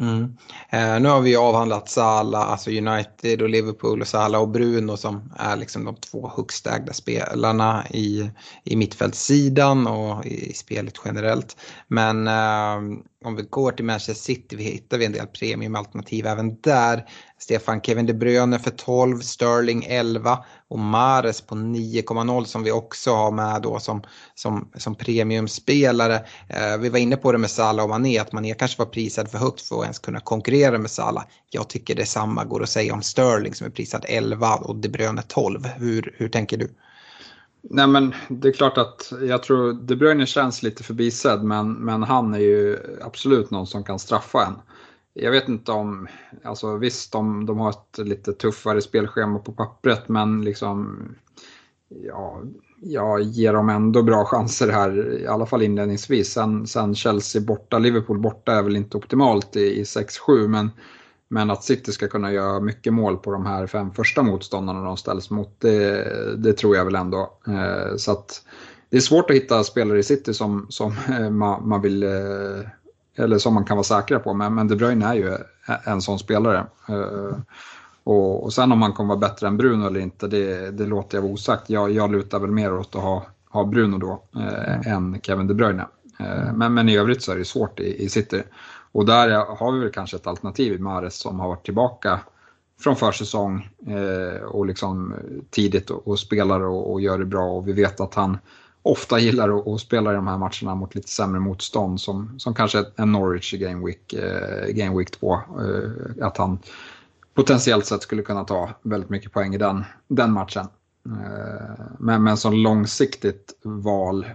Mm. 0.01 0.37
Eh, 0.69 1.01
nu 1.01 1.09
har 1.09 1.21
vi 1.21 1.35
avhandlat 1.35 1.89
Sala, 1.89 2.37
alltså 2.37 2.71
United 2.71 3.41
och 3.41 3.49
Liverpool 3.49 4.01
och 4.01 4.07
Sala 4.07 4.39
och 4.39 4.49
Bruno 4.49 4.97
som 4.97 5.33
är 5.37 5.57
liksom 5.57 5.85
de 5.85 5.95
två 5.95 6.31
högst 6.35 6.67
ägda 6.67 6.93
spelarna 6.93 7.85
i, 7.89 8.31
i 8.63 8.75
mittfältssidan 8.75 9.87
och 9.87 10.25
i, 10.25 10.49
i 10.49 10.53
spelet 10.53 10.93
generellt. 11.05 11.57
Men 11.87 12.27
eh, 12.27 12.99
om 13.25 13.35
vi 13.35 13.43
går 13.43 13.71
till 13.71 13.85
Manchester 13.85 14.13
City 14.13 14.55
vi 14.55 14.63
hittar 14.63 14.97
vi 14.97 15.05
en 15.05 15.11
del 15.11 15.27
premiumalternativ 15.27 16.27
även 16.27 16.61
där. 16.61 17.05
Stefan 17.37 17.81
Kevin 17.81 18.05
De 18.05 18.13
Bruyne 18.13 18.59
för 18.59 18.71
12, 18.71 19.19
Sterling 19.19 19.85
11 19.87 20.45
och 20.67 20.79
Mares 20.79 21.41
på 21.41 21.55
9,0 21.55 22.43
som 22.43 22.63
vi 22.63 22.71
också 22.71 23.13
har 23.13 23.31
med 23.31 23.61
då 23.61 23.79
som, 23.79 24.03
som, 24.35 24.71
som 24.75 24.95
premiumspelare. 24.95 26.15
Eh, 26.49 26.77
vi 26.79 26.89
var 26.89 26.99
inne 26.99 27.17
på 27.17 27.31
det 27.31 27.37
med 27.37 27.49
Salah 27.49 27.83
och 27.83 27.89
Mané, 27.89 28.19
att 28.19 28.31
Mané 28.31 28.53
kanske 28.53 28.79
var 28.79 28.89
prisad 28.89 29.31
för 29.31 29.37
högt 29.37 29.61
för 29.61 29.75
att 29.75 29.83
ens 29.83 29.99
kunna 29.99 30.19
konkurrera 30.19 30.77
med 30.77 30.91
Salah. 30.91 31.23
Jag 31.49 31.69
tycker 31.69 31.95
detsamma 31.95 32.45
går 32.45 32.63
att 32.63 32.69
säga 32.69 32.93
om 32.93 33.01
Sterling 33.01 33.53
som 33.53 33.67
är 33.67 33.71
prisad 33.71 34.05
11 34.07 34.55
och 34.55 34.75
De 34.75 34.89
Bruyne 34.89 35.21
12. 35.27 35.65
Hur, 35.65 36.15
hur 36.17 36.29
tänker 36.29 36.57
du? 36.57 36.69
Nej 37.61 37.87
men 37.87 38.13
det 38.29 38.47
är 38.47 38.51
klart 38.51 38.77
att 38.77 39.13
jag 39.21 39.43
tror 39.43 39.73
De 39.73 39.95
Bruyne 39.95 40.25
känns 40.25 40.63
lite 40.63 40.83
förbisedd 40.83 41.43
men, 41.43 41.73
men 41.73 42.03
han 42.03 42.33
är 42.33 42.39
ju 42.39 42.77
absolut 43.01 43.51
någon 43.51 43.67
som 43.67 43.83
kan 43.83 43.99
straffa 43.99 44.45
en. 44.45 44.53
Jag 45.13 45.31
vet 45.31 45.47
inte 45.47 45.71
om, 45.71 46.07
alltså 46.43 46.77
visst 46.77 47.11
de, 47.11 47.45
de 47.45 47.59
har 47.59 47.69
ett 47.69 47.97
lite 47.97 48.33
tuffare 48.33 48.81
spelschema 48.81 49.39
på 49.39 49.51
pappret 49.51 50.09
men 50.09 50.41
liksom 50.41 50.99
ja, 51.89 52.41
jag 52.81 53.21
ger 53.21 53.53
dem 53.53 53.69
ändå 53.69 54.03
bra 54.03 54.25
chanser 54.25 54.71
här, 54.71 55.19
i 55.21 55.27
alla 55.27 55.45
fall 55.45 55.61
inledningsvis. 55.61 56.33
Sen, 56.33 56.67
sen 56.67 56.95
Chelsea 56.95 57.41
borta, 57.41 57.79
Liverpool 57.79 58.19
borta 58.19 58.51
är 58.51 58.63
väl 58.63 58.75
inte 58.75 58.97
optimalt 58.97 59.55
i, 59.55 59.79
i 59.79 59.83
6-7 59.83 60.47
men 60.47 60.71
men 61.29 61.51
att 61.51 61.63
City 61.63 61.91
ska 61.91 62.07
kunna 62.07 62.31
göra 62.31 62.59
mycket 62.59 62.93
mål 62.93 63.17
på 63.17 63.31
de 63.31 63.45
här 63.45 63.67
fem 63.67 63.91
första 63.91 64.23
motståndarna 64.23 64.83
de 64.83 64.97
ställs 64.97 65.29
mot, 65.29 65.55
det, 65.59 66.35
det 66.37 66.53
tror 66.53 66.75
jag 66.75 66.85
väl 66.85 66.95
ändå. 66.95 67.33
Eh, 67.47 67.95
så 67.97 68.11
att 68.11 68.41
det 68.89 68.97
är 68.97 69.01
svårt 69.01 69.29
att 69.29 69.35
hitta 69.35 69.63
spelare 69.63 69.99
i 69.99 70.03
City 70.03 70.33
som, 70.33 70.65
som 70.69 70.95
eh, 71.09 71.29
man, 71.29 71.67
man 71.67 71.81
vill, 71.81 72.03
eh, 72.03 72.67
eller 73.17 73.37
som 73.37 73.53
man 73.53 73.65
kan 73.65 73.77
vara 73.77 73.83
säkra 73.83 74.19
på, 74.19 74.33
men, 74.33 74.55
men 74.55 74.67
De 74.67 74.75
Bruyne 74.75 75.05
är 75.05 75.13
ju 75.13 75.37
en 75.83 76.01
sån 76.01 76.19
spelare. 76.19 76.65
Och, 78.03 78.43
och 78.43 78.53
sen 78.53 78.71
om 78.71 78.81
han 78.81 78.93
kommer 78.93 79.15
vara 79.15 79.29
bättre 79.29 79.47
än 79.47 79.57
Bruno 79.57 79.87
eller 79.87 79.99
inte, 79.99 80.27
det, 80.27 80.71
det 80.71 80.85
låter 80.85 81.17
jag 81.17 81.21
vara 81.21 81.33
osagt. 81.33 81.69
Jag, 81.69 81.91
jag 81.91 82.11
lutar 82.11 82.39
väl 82.39 82.51
mer 82.51 82.73
åt 82.73 82.95
att 82.95 83.01
ha, 83.01 83.25
ha 83.49 83.63
Bruno 83.63 83.97
då, 83.97 84.23
eh, 84.35 84.93
än 84.93 85.21
Kevin 85.21 85.47
De 85.47 85.53
Bruyne. 85.53 85.85
Eh, 86.19 86.53
men, 86.53 86.73
men 86.73 86.89
i 86.89 86.97
övrigt 86.97 87.23
så 87.23 87.31
är 87.31 87.37
det 87.37 87.45
svårt 87.45 87.79
i, 87.79 88.03
i 88.03 88.09
City. 88.09 88.43
Och 88.91 89.05
där 89.05 89.29
har 89.55 89.71
vi 89.71 89.79
väl 89.79 89.91
kanske 89.91 90.17
ett 90.17 90.27
alternativ 90.27 90.73
i 90.73 90.79
Mares 90.79 91.15
som 91.15 91.39
har 91.39 91.47
varit 91.47 91.65
tillbaka 91.65 92.19
från 92.79 92.95
försäsong 92.95 93.69
eh, 93.87 94.43
och 94.43 94.65
liksom 94.65 95.15
tidigt 95.49 95.89
och, 95.89 96.07
och 96.07 96.19
spelar 96.19 96.61
och, 96.61 96.91
och, 96.91 97.01
gör 97.01 97.19
det 97.19 97.25
bra 97.25 97.45
och 97.45 97.67
vi 97.67 97.73
vet 97.73 97.99
att 97.99 98.15
han 98.15 98.37
ofta 98.81 99.19
gillar 99.19 99.59
att, 99.59 99.67
att 99.67 99.81
spela 99.81 100.11
i 100.11 100.15
de 100.15 100.27
här 100.27 100.37
matcherna 100.37 100.75
mot 100.75 100.95
lite 100.95 101.09
sämre 101.09 101.39
motstånd 101.39 102.01
som, 102.01 102.39
som 102.39 102.53
kanske 102.53 102.85
en 102.95 103.11
Norwich 103.11 103.53
i 103.53 103.57
Game 103.57 103.85
Week, 103.85 104.13
eh, 104.13 104.67
Game 104.67 104.97
Week 104.97 105.11
2. 105.11 105.33
Eh, 105.33 106.25
att 106.25 106.37
han 106.37 106.59
potentiellt 107.33 107.85
sett 107.85 108.01
skulle 108.01 108.21
kunna 108.21 108.43
ta 108.43 108.69
väldigt 108.81 109.09
mycket 109.09 109.31
poäng 109.31 109.55
i 109.55 109.57
den, 109.57 109.83
den 110.07 110.31
matchen. 110.31 110.67
Eh, 111.05 111.85
men, 111.99 112.23
men 112.23 112.37
som 112.37 112.53
långsiktigt 112.53 113.59
val 113.63 114.25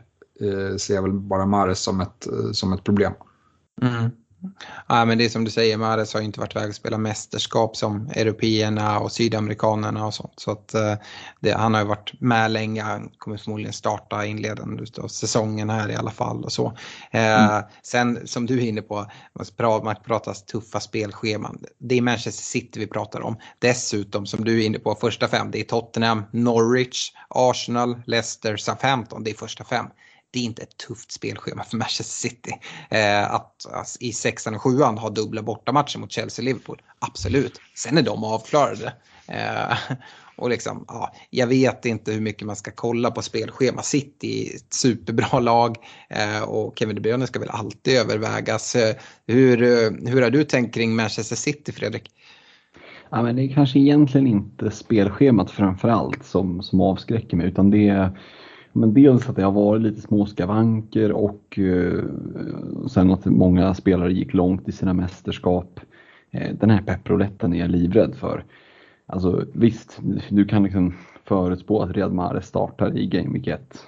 eh, 0.41 0.77
ser 0.77 0.95
jag 0.95 1.03
väl 1.03 1.13
bara 1.13 1.47
Mares 1.47 1.81
som 1.81 2.01
ett, 2.01 2.27
som 2.53 2.73
ett 2.73 2.85
problem. 2.85 3.13
Mm. 3.83 4.11
Ja, 4.89 5.05
men 5.05 5.19
det 5.19 5.25
är 5.25 5.29
som 5.29 5.45
du 5.45 5.51
säger, 5.51 5.77
Mares 5.77 6.15
har 6.15 6.21
inte 6.21 6.41
varit 6.41 6.57
väg 6.57 6.71
att 6.71 6.77
spela 6.77 6.99
mästerskap 6.99 7.77
som 7.77 8.11
européerna 8.15 8.99
och 8.99 9.13
sydamerikanerna 9.13 10.07
och 10.07 10.15
sånt. 10.15 10.33
Så 10.37 10.51
att, 10.51 10.75
eh, 10.75 10.95
det, 11.41 11.53
han 11.53 11.75
har 11.75 11.81
ju 11.81 11.87
varit 11.87 12.21
med 12.21 12.51
länge, 12.51 12.83
han 12.83 13.11
kommer 13.19 13.37
förmodligen 13.37 13.73
starta 13.73 14.27
inledande 14.27 14.85
av 15.03 15.09
säsongen 15.09 15.71
här 15.71 15.91
i 15.91 15.97
alla 15.97 16.11
fall 16.11 16.45
och 16.45 16.53
så. 16.53 16.67
Eh, 17.11 17.45
mm. 17.45 17.63
Sen 17.83 18.27
som 18.27 18.47
du 18.47 18.59
är 18.59 18.69
inne 18.69 18.83
på, 18.83 19.07
man 19.83 19.97
pratar 20.05 20.33
tuffa 20.33 20.81
spelscheman. 20.81 21.65
Det 21.79 21.99
är 21.99 22.03
Manchester 22.03 22.43
City 22.43 22.81
vi 22.81 22.87
pratar 22.87 23.21
om. 23.21 23.37
Dessutom 23.59 24.27
som 24.27 24.45
du 24.45 24.63
är 24.63 24.67
inne 24.67 24.79
på, 24.79 24.95
första 24.95 25.29
fem, 25.29 25.51
det 25.51 25.61
är 25.61 25.65
Tottenham, 25.65 26.25
Norwich, 26.31 27.13
Arsenal, 27.29 28.03
Leicester, 28.07 28.57
Southampton, 28.57 29.25
det 29.25 29.31
är 29.31 29.35
första 29.35 29.65
fem 29.65 29.87
det 30.35 30.41
är 30.41 30.45
inte 30.45 30.63
ett 30.63 30.77
tufft 30.77 31.13
spelschema 31.13 31.65
för 31.65 31.77
Manchester 31.77 32.29
City. 32.29 32.53
Eh, 32.91 33.35
att 33.35 33.67
alltså, 33.73 33.99
i 34.01 34.13
sexan 34.13 34.55
och 34.55 34.63
sjuan 34.63 34.99
ha 34.99 35.11
dubbla 35.11 35.43
bortamatcher 35.43 35.99
mot 35.99 36.13
Chelsea 36.13 36.43
och 36.43 36.45
Liverpool, 36.45 36.83
absolut. 36.99 37.61
Sen 37.75 37.99
är 37.99 38.03
de 38.03 38.25
avklarade. 38.25 38.93
Eh, 39.29 39.97
och 40.37 40.51
liksom, 40.51 40.85
ja, 40.89 41.15
jag 41.31 41.47
vet 41.47 41.87
inte 41.87 42.13
hur 42.13 42.21
mycket 42.21 42.47
man 42.47 42.57
ska 42.57 42.71
kolla 42.71 43.11
på 43.11 43.23
spelschema. 43.23 43.83
City 43.83 44.49
är 44.49 44.57
ett 44.57 44.75
superbra 44.75 45.41
lag 45.41 45.77
eh, 46.09 46.43
och 46.43 46.79
Kevin 46.79 46.95
De 46.95 47.01
Bruyne 47.01 47.27
ska 47.27 47.41
väl 47.41 47.51
alltid 47.51 47.97
övervägas. 47.97 48.77
Eh, 48.77 48.95
hur, 49.27 49.63
eh, 49.63 50.11
hur 50.13 50.23
har 50.23 50.31
du 50.31 50.45
tänkt 50.45 50.75
kring 50.75 50.97
Manchester 50.97 51.37
City, 51.37 51.73
Fredrik? 51.73 52.11
Ja, 53.11 53.23
men 53.23 53.37
det 53.37 53.43
är 53.43 53.55
kanske 53.55 53.79
egentligen 53.79 54.27
inte 54.27 54.71
spelschemat 54.71 55.51
framförallt 55.51 56.25
som, 56.25 56.63
som 56.63 56.81
avskräcker 56.81 57.37
mig 57.37 57.47
utan 57.47 57.71
det 57.71 57.89
är 57.89 58.19
men 58.77 58.95
dels 58.95 59.29
att 59.29 59.37
det 59.37 59.43
har 59.43 59.53
varit 59.53 59.83
lite 59.83 60.01
små 60.01 60.27
skavanker 60.27 61.13
och 61.13 61.59
eh, 61.59 62.05
sen 62.91 63.11
att 63.11 63.25
många 63.25 63.75
spelare 63.75 64.13
gick 64.13 64.35
långt 64.35 64.69
i 64.69 64.73
sina 64.73 64.93
mästerskap. 64.93 65.81
Eh, 66.31 66.55
den 66.61 66.71
här 66.71 66.83
pepproletten 66.83 67.55
är 67.55 67.59
jag 67.59 67.71
livrädd 67.71 68.15
för. 68.15 68.45
Alltså 69.07 69.45
visst, 69.53 70.01
du 70.29 70.45
kan 70.45 70.63
liksom 70.63 70.95
förutspå 71.25 71.83
att 71.83 71.91
Riyad 71.91 72.13
Mahrez 72.13 72.47
startar 72.47 72.99
i 72.99 73.07
Game 73.07 73.33
Week 73.33 73.47
1. 73.47 73.87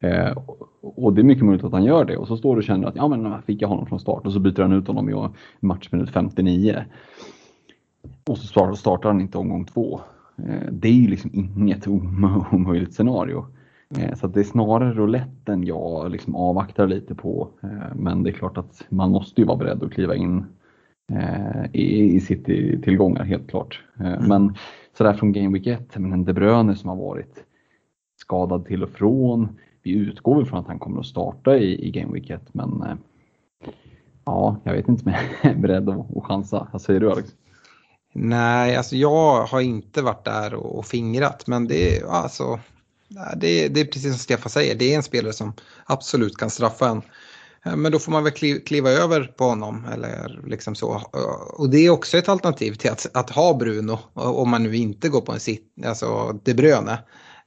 Eh, 0.00 0.38
och 0.80 1.12
det 1.12 1.20
är 1.20 1.24
mycket 1.24 1.44
möjligt 1.44 1.64
att 1.64 1.72
han 1.72 1.84
gör 1.84 2.04
det 2.04 2.16
och 2.16 2.28
så 2.28 2.36
står 2.36 2.54
du 2.54 2.58
och 2.58 2.64
känner 2.64 2.88
att 2.88 2.96
ja 2.96 3.08
men 3.08 3.42
fick 3.42 3.62
jag 3.62 3.68
honom 3.68 3.86
från 3.86 4.00
start 4.00 4.26
och 4.26 4.32
så 4.32 4.40
byter 4.40 4.62
han 4.62 4.72
ut 4.72 4.86
honom 4.86 5.10
i 5.10 5.28
matchminut 5.60 6.10
59. 6.10 6.84
Och 8.28 8.38
så 8.38 8.76
startar 8.76 9.08
han 9.08 9.20
inte 9.20 9.38
omgång 9.38 9.64
två. 9.64 10.00
Eh, 10.36 10.72
det 10.72 10.88
är 10.88 10.92
ju 10.92 11.08
liksom 11.08 11.30
inget 11.34 11.86
omöjligt 12.52 12.94
scenario. 12.94 13.46
Eh, 13.94 14.14
så 14.14 14.26
det 14.26 14.40
är 14.40 14.44
snarare 14.44 14.92
rouletten 14.92 15.64
jag 15.64 16.10
liksom 16.10 16.34
avvaktar 16.34 16.86
lite 16.86 17.14
på. 17.14 17.48
Eh, 17.62 17.94
men 17.94 18.22
det 18.22 18.30
är 18.30 18.32
klart 18.32 18.58
att 18.58 18.84
man 18.88 19.10
måste 19.10 19.40
ju 19.40 19.46
vara 19.46 19.56
beredd 19.56 19.82
att 19.82 19.92
kliva 19.92 20.14
in 20.14 20.44
eh, 21.12 21.64
i 21.72 22.20
City-tillgångar 22.20 23.24
helt 23.24 23.50
klart. 23.50 23.84
Mm. 24.00 24.28
Men 24.28 24.54
sådär 24.98 25.12
från 25.12 25.32
Game 25.32 25.58
Week 25.58 25.66
1, 25.66 25.98
men 25.98 26.12
en 26.12 26.24
De 26.24 26.32
Bruyne 26.32 26.76
som 26.76 26.88
har 26.88 26.96
varit 26.96 27.44
skadad 28.20 28.66
till 28.66 28.82
och 28.82 28.90
från. 28.90 29.48
Vi 29.82 29.90
utgår 29.90 30.44
från 30.44 30.60
att 30.60 30.66
han 30.66 30.78
kommer 30.78 31.00
att 31.00 31.06
starta 31.06 31.56
i, 31.56 31.88
i 31.88 31.90
Game 31.90 32.12
Week 32.12 32.30
1 32.30 32.54
men 32.54 32.84
ja, 34.24 34.56
jag 34.64 34.72
vet 34.72 34.88
inte 34.88 35.04
om 35.04 35.12
jag 35.12 35.52
är 35.52 35.56
beredd 35.56 35.88
att, 35.88 36.16
att 36.16 36.24
chansa. 36.24 36.68
Vad 36.72 36.82
säger 36.82 37.00
du 37.00 37.10
Alex? 37.10 37.34
Nej, 38.12 38.76
alltså 38.76 38.96
jag 38.96 39.44
har 39.44 39.60
inte 39.60 40.02
varit 40.02 40.24
där 40.24 40.54
och, 40.54 40.78
och 40.78 40.86
fingrat 40.86 41.44
men 41.46 41.66
det 41.66 41.98
är 41.98 42.06
alltså 42.06 42.58
det, 43.36 43.68
det 43.68 43.80
är 43.80 43.84
precis 43.84 44.10
som 44.10 44.18
Stefan 44.18 44.50
säger, 44.50 44.74
det 44.74 44.92
är 44.92 44.96
en 44.96 45.02
spelare 45.02 45.32
som 45.32 45.54
absolut 45.84 46.36
kan 46.36 46.50
straffa 46.50 46.88
en. 46.88 47.02
Eh, 47.64 47.76
men 47.76 47.92
då 47.92 47.98
får 47.98 48.12
man 48.12 48.24
väl 48.24 48.60
kliva 48.60 48.90
över 48.90 49.24
på 49.24 49.44
honom 49.44 49.84
eller 49.92 50.40
liksom 50.46 50.74
så. 50.74 50.94
Eh, 50.94 51.60
och 51.60 51.70
det 51.70 51.86
är 51.86 51.90
också 51.90 52.18
ett 52.18 52.28
alternativ 52.28 52.72
till 52.72 52.90
att, 52.90 53.06
att 53.12 53.30
ha 53.30 53.54
Bruno 53.54 53.98
eh, 54.16 54.30
om 54.36 54.50
man 54.50 54.62
nu 54.62 54.76
inte 54.76 55.08
går 55.08 55.20
på 55.20 55.32
en 55.32 55.40
sit, 55.40 55.74
alltså 55.84 56.40
De 56.44 56.54
Bruyne 56.54 56.98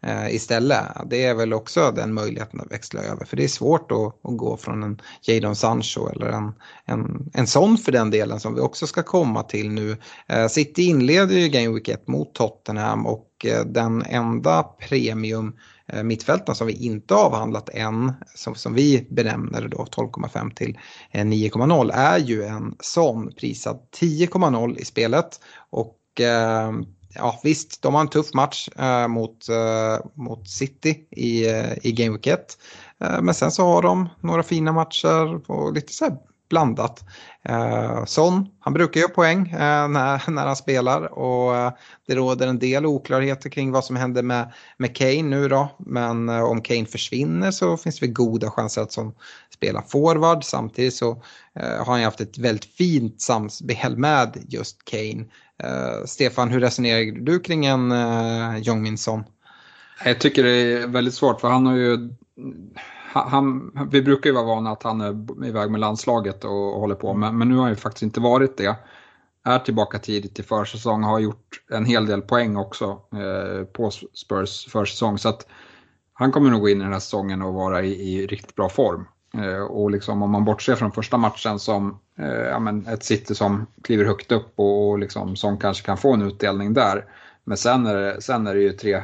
eh, 0.02 0.36
istället. 0.36 0.86
Det 1.06 1.26
är 1.26 1.34
väl 1.34 1.54
också 1.54 1.92
den 1.96 2.14
möjligheten 2.14 2.62
att 2.62 2.72
växla 2.72 3.02
över. 3.02 3.26
För 3.26 3.38
det 3.38 3.44
är 3.44 3.48
svårt 3.48 3.92
att, 3.92 4.32
att 4.32 4.38
gå 4.38 4.58
från 4.58 4.84
en 4.84 5.02
Jadon 5.22 5.56
Sancho 5.56 6.10
eller 6.10 6.28
en, 6.28 6.54
en, 6.86 7.30
en 7.34 7.48
sån 7.48 7.78
för 7.78 7.92
den 7.92 8.12
delen 8.12 8.40
som 8.40 8.56
vi 8.56 8.62
också 8.62 8.88
ska 8.88 9.04
komma 9.04 9.44
till 9.44 9.70
nu. 9.70 9.98
Eh, 10.28 10.48
City 10.48 10.84
inleder 10.84 11.36
ju 11.36 11.48
Game 11.48 11.76
Week 11.76 11.88
1 11.88 12.08
mot 12.08 12.34
Tottenham 12.34 13.06
och 13.06 13.29
Eh, 13.46 13.66
den 13.66 14.02
enda 14.02 14.64
premium 14.64 15.56
eh, 15.88 16.54
som 16.54 16.68
vi 16.68 16.74
inte 16.74 17.16
avhandlat 17.16 17.70
än, 17.70 18.14
som, 18.36 18.56
som 18.56 18.74
vi 18.74 19.08
benämner 19.10 19.68
då 19.68 19.78
12,5 19.78 20.54
till 20.54 20.80
eh, 21.12 21.26
9,0 21.26 21.92
är 21.94 22.18
ju 22.18 22.44
en 22.44 22.76
sån 22.80 23.32
prisad 23.32 23.80
10,0 24.00 24.78
i 24.78 24.86
spelet. 24.86 25.40
Och 25.70 26.22
eh, 26.22 26.72
ja 27.16 27.40
visst, 27.44 27.82
de 27.82 27.94
har 27.94 28.02
en 28.02 28.08
tuff 28.08 28.34
match 28.34 28.70
eh, 28.78 29.08
mot, 29.08 29.50
eh, 29.50 30.06
mot 30.14 30.50
City 30.50 31.08
i, 31.12 31.50
eh, 31.50 31.74
i 31.84 31.92
Game 31.92 32.12
Week 32.12 32.28
1. 32.28 32.58
Eh, 33.04 33.22
men 33.22 33.34
sen 33.34 33.52
så 33.52 33.64
har 33.64 33.82
de 33.82 34.10
några 34.22 34.44
fina 34.44 34.72
matcher 34.72 35.52
och 35.52 35.74
lite 35.74 35.94
så 35.94 36.06
här 36.06 36.18
blandat. 36.50 37.04
Eh, 37.46 38.06
Son, 38.06 38.48
han 38.60 38.74
brukar 38.74 39.00
göra 39.00 39.12
poäng 39.12 39.48
eh, 39.48 39.88
när, 39.88 40.32
när 40.32 40.46
han 40.46 40.56
spelar 40.56 41.20
och 41.20 41.56
eh, 41.56 41.74
det 42.08 42.16
råder 42.16 42.48
en 42.48 42.60
del 42.60 42.86
oklarheter 42.86 43.50
kring 43.50 43.72
vad 43.72 43.86
som 43.86 43.96
händer 43.96 44.24
med, 44.24 44.54
med 44.78 44.96
Kane 44.96 45.24
nu 45.24 45.48
då. 45.48 45.76
Men 45.80 46.30
eh, 46.30 46.44
om 46.44 46.62
Kane 46.62 46.86
försvinner 46.86 47.52
så 47.52 47.78
finns 47.78 48.00
det 48.00 48.08
goda 48.08 48.52
chanser 48.52 48.82
att 48.82 48.92
Son 48.92 49.14
spelar 49.54 49.82
forward. 49.82 50.44
Samtidigt 50.44 50.94
så 50.94 51.12
eh, 51.56 51.78
har 51.78 51.86
han 51.86 52.00
ju 52.00 52.06
haft 52.06 52.22
ett 52.22 52.38
väldigt 52.38 52.66
fint 52.66 53.22
samspel 53.22 53.98
med 53.98 54.46
just 54.48 54.86
Kane. 54.86 55.26
Eh, 55.64 56.06
Stefan, 56.06 56.50
hur 56.50 56.60
resonerar 56.60 57.26
du 57.26 57.40
kring 57.40 57.66
en 57.66 57.92
eh, 57.92 58.58
Jong 58.58 58.82
Min 58.82 58.98
Son? 58.98 59.24
Jag 60.06 60.20
tycker 60.20 60.44
det 60.44 60.52
är 60.52 60.88
väldigt 60.88 61.14
svårt 61.14 61.42
för 61.42 61.50
han 61.50 61.66
har 61.66 61.76
ju 61.76 62.10
han, 63.14 63.72
vi 63.92 64.02
brukar 64.02 64.30
ju 64.30 64.34
vara 64.34 64.46
vana 64.46 64.72
att 64.72 64.84
han 64.84 65.02
är 65.02 65.46
iväg 65.46 65.72
med 65.72 65.80
landslaget 65.80 66.44
och, 66.44 66.74
och 66.74 66.80
håller 66.80 66.96
på, 66.96 67.14
men, 67.14 67.38
men, 67.38 67.50
nu 67.50 67.56
har 67.56 67.62
han 67.62 67.72
ju 67.72 67.76
faktiskt 67.76 68.04
inte 68.04 68.20
varit 68.20 68.58
det. 68.58 68.76
Är 69.44 69.60
tillbaka 69.60 70.00
tidigt 70.00 70.40
i 70.40 70.44
försäsong, 70.44 71.04
har 71.04 71.20
gjort 71.20 71.64
en 71.72 71.86
hel 71.86 72.06
del 72.06 72.22
poäng 72.22 72.58
också 72.58 73.02
eh, 73.14 73.66
på 73.66 73.92
Spurs 73.92 74.68
försäsong. 74.72 75.18
Så 75.18 75.30
att 75.30 75.48
han 76.14 76.32
kommer 76.32 76.50
nog 76.50 76.62
gå 76.62 76.70
in 76.70 76.82
i 76.82 76.84
den 76.84 76.94
här 76.94 77.00
säsongen 77.00 77.42
och 77.42 77.54
vara 77.54 77.82
i, 77.82 77.92
i 77.92 78.28
riktigt 78.28 78.56
bra 78.56 78.70
form. 78.70 79.08
Eh, 79.38 79.62
och 79.62 79.92
liksom, 79.92 80.24
om 80.24 80.32
man 80.32 80.46
bortser 80.46 80.76
från 80.76 80.92
första 80.92 81.18
matchen 81.18 81.60
som 81.60 82.00
eh, 82.18 82.28
ja, 82.28 82.60
men 82.60 82.88
ett 82.88 83.04
City 83.04 83.36
som 83.36 83.66
kliver 83.84 84.06
högt 84.06 84.32
upp 84.32 84.54
och, 84.56 84.90
och 84.90 85.00
liksom, 85.00 85.36
som 85.36 85.58
kanske 85.58 85.86
kan 85.86 85.98
få 85.98 86.14
en 86.14 86.22
utdelning 86.22 86.74
där. 86.74 87.06
Men 87.44 87.58
sen 87.58 87.86
är 87.86 87.96
det, 87.96 88.22
sen 88.22 88.48
är 88.48 88.56
det 88.56 88.62
ju 88.62 88.72
tre 88.72 89.04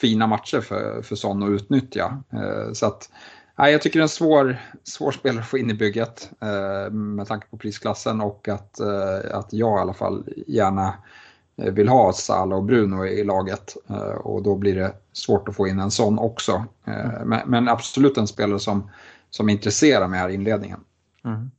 fina 0.00 0.26
matcher 0.26 0.60
för, 0.60 1.02
för 1.02 1.16
Son 1.16 1.42
att 1.42 1.50
utnyttja. 1.50 2.22
Eh, 2.32 2.72
så 2.72 2.86
att, 2.86 3.10
nej, 3.56 3.72
jag 3.72 3.82
tycker 3.82 3.98
det 3.98 4.00
är 4.00 4.04
en 4.04 4.08
svår, 4.08 4.56
svår 4.84 5.12
spelare 5.12 5.42
att 5.42 5.48
få 5.48 5.58
in 5.58 5.70
i 5.70 5.74
bygget 5.74 6.30
eh, 6.40 6.90
med 6.90 7.26
tanke 7.26 7.46
på 7.50 7.56
prisklassen 7.56 8.20
och 8.20 8.48
att, 8.48 8.80
eh, 8.80 9.36
att 9.36 9.52
jag 9.52 9.78
i 9.78 9.80
alla 9.80 9.94
fall 9.94 10.24
gärna 10.46 10.94
vill 11.56 11.88
ha 11.88 12.12
Salah 12.12 12.58
och 12.58 12.64
Bruno 12.64 13.06
i 13.06 13.24
laget 13.24 13.76
och 14.16 14.42
då 14.42 14.56
blir 14.56 14.74
det 14.74 14.92
svårt 15.12 15.48
att 15.48 15.56
få 15.56 15.68
in 15.68 15.80
en 15.80 15.90
sån 15.90 16.18
också. 16.18 16.64
Men, 17.24 17.40
men 17.46 17.68
absolut 17.68 18.18
en 18.18 18.26
spelare 18.26 18.58
som 18.58 18.90
som 19.34 19.48
intresserar 19.48 20.08
mig 20.08 20.20
här 20.20 20.28
i 20.28 20.34
inledningen. 20.34 20.80
Mm. 21.24 21.50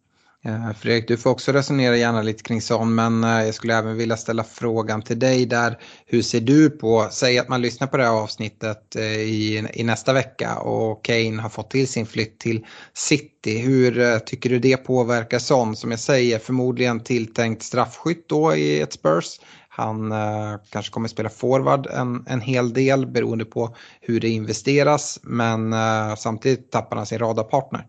Eh, 0.45 0.71
Fredrik, 0.73 1.07
du 1.07 1.17
får 1.17 1.29
också 1.29 1.51
resonera 1.51 1.97
gärna 1.97 2.21
lite 2.21 2.43
kring 2.43 2.61
sån, 2.61 2.95
men 2.95 3.23
eh, 3.23 3.45
jag 3.45 3.53
skulle 3.53 3.77
även 3.77 3.97
vilja 3.97 4.17
ställa 4.17 4.43
frågan 4.43 5.01
till 5.01 5.19
dig 5.19 5.45
där. 5.45 5.77
Hur 6.05 6.21
ser 6.21 6.39
du 6.39 6.69
på, 6.69 7.07
säg 7.11 7.39
att 7.39 7.49
man 7.49 7.61
lyssnar 7.61 7.87
på 7.87 7.97
det 7.97 8.03
här 8.03 8.11
avsnittet 8.11 8.95
eh, 8.95 9.03
i, 9.03 9.67
i 9.73 9.83
nästa 9.83 10.13
vecka 10.13 10.55
och 10.57 11.05
Kane 11.05 11.41
har 11.41 11.49
fått 11.49 11.69
till 11.69 11.87
sin 11.87 12.05
flytt 12.05 12.39
till 12.39 12.65
City. 12.93 13.57
Hur 13.57 14.19
tycker 14.19 14.49
du 14.49 14.59
det 14.59 14.77
påverkar 14.77 15.39
sån? 15.39 15.75
Som 15.75 15.91
jag 15.91 15.99
säger, 15.99 16.39
förmodligen 16.39 17.03
tilltänkt 17.03 17.63
straffskytt 17.63 18.29
då 18.29 18.55
i 18.55 18.81
ett 18.81 18.93
Spurs. 18.93 19.39
Han 19.69 20.11
eh, 20.11 20.55
kanske 20.69 20.91
kommer 20.91 21.07
spela 21.07 21.29
forward 21.29 21.87
en, 21.87 22.25
en 22.27 22.41
hel 22.41 22.73
del 22.73 23.07
beroende 23.07 23.45
på 23.45 23.75
hur 24.01 24.19
det 24.19 24.29
investeras 24.29 25.19
men 25.23 25.73
eh, 25.73 26.15
samtidigt 26.17 26.71
tappar 26.71 26.97
han 26.97 27.05
sin 27.05 27.19
radarpartner. 27.19 27.85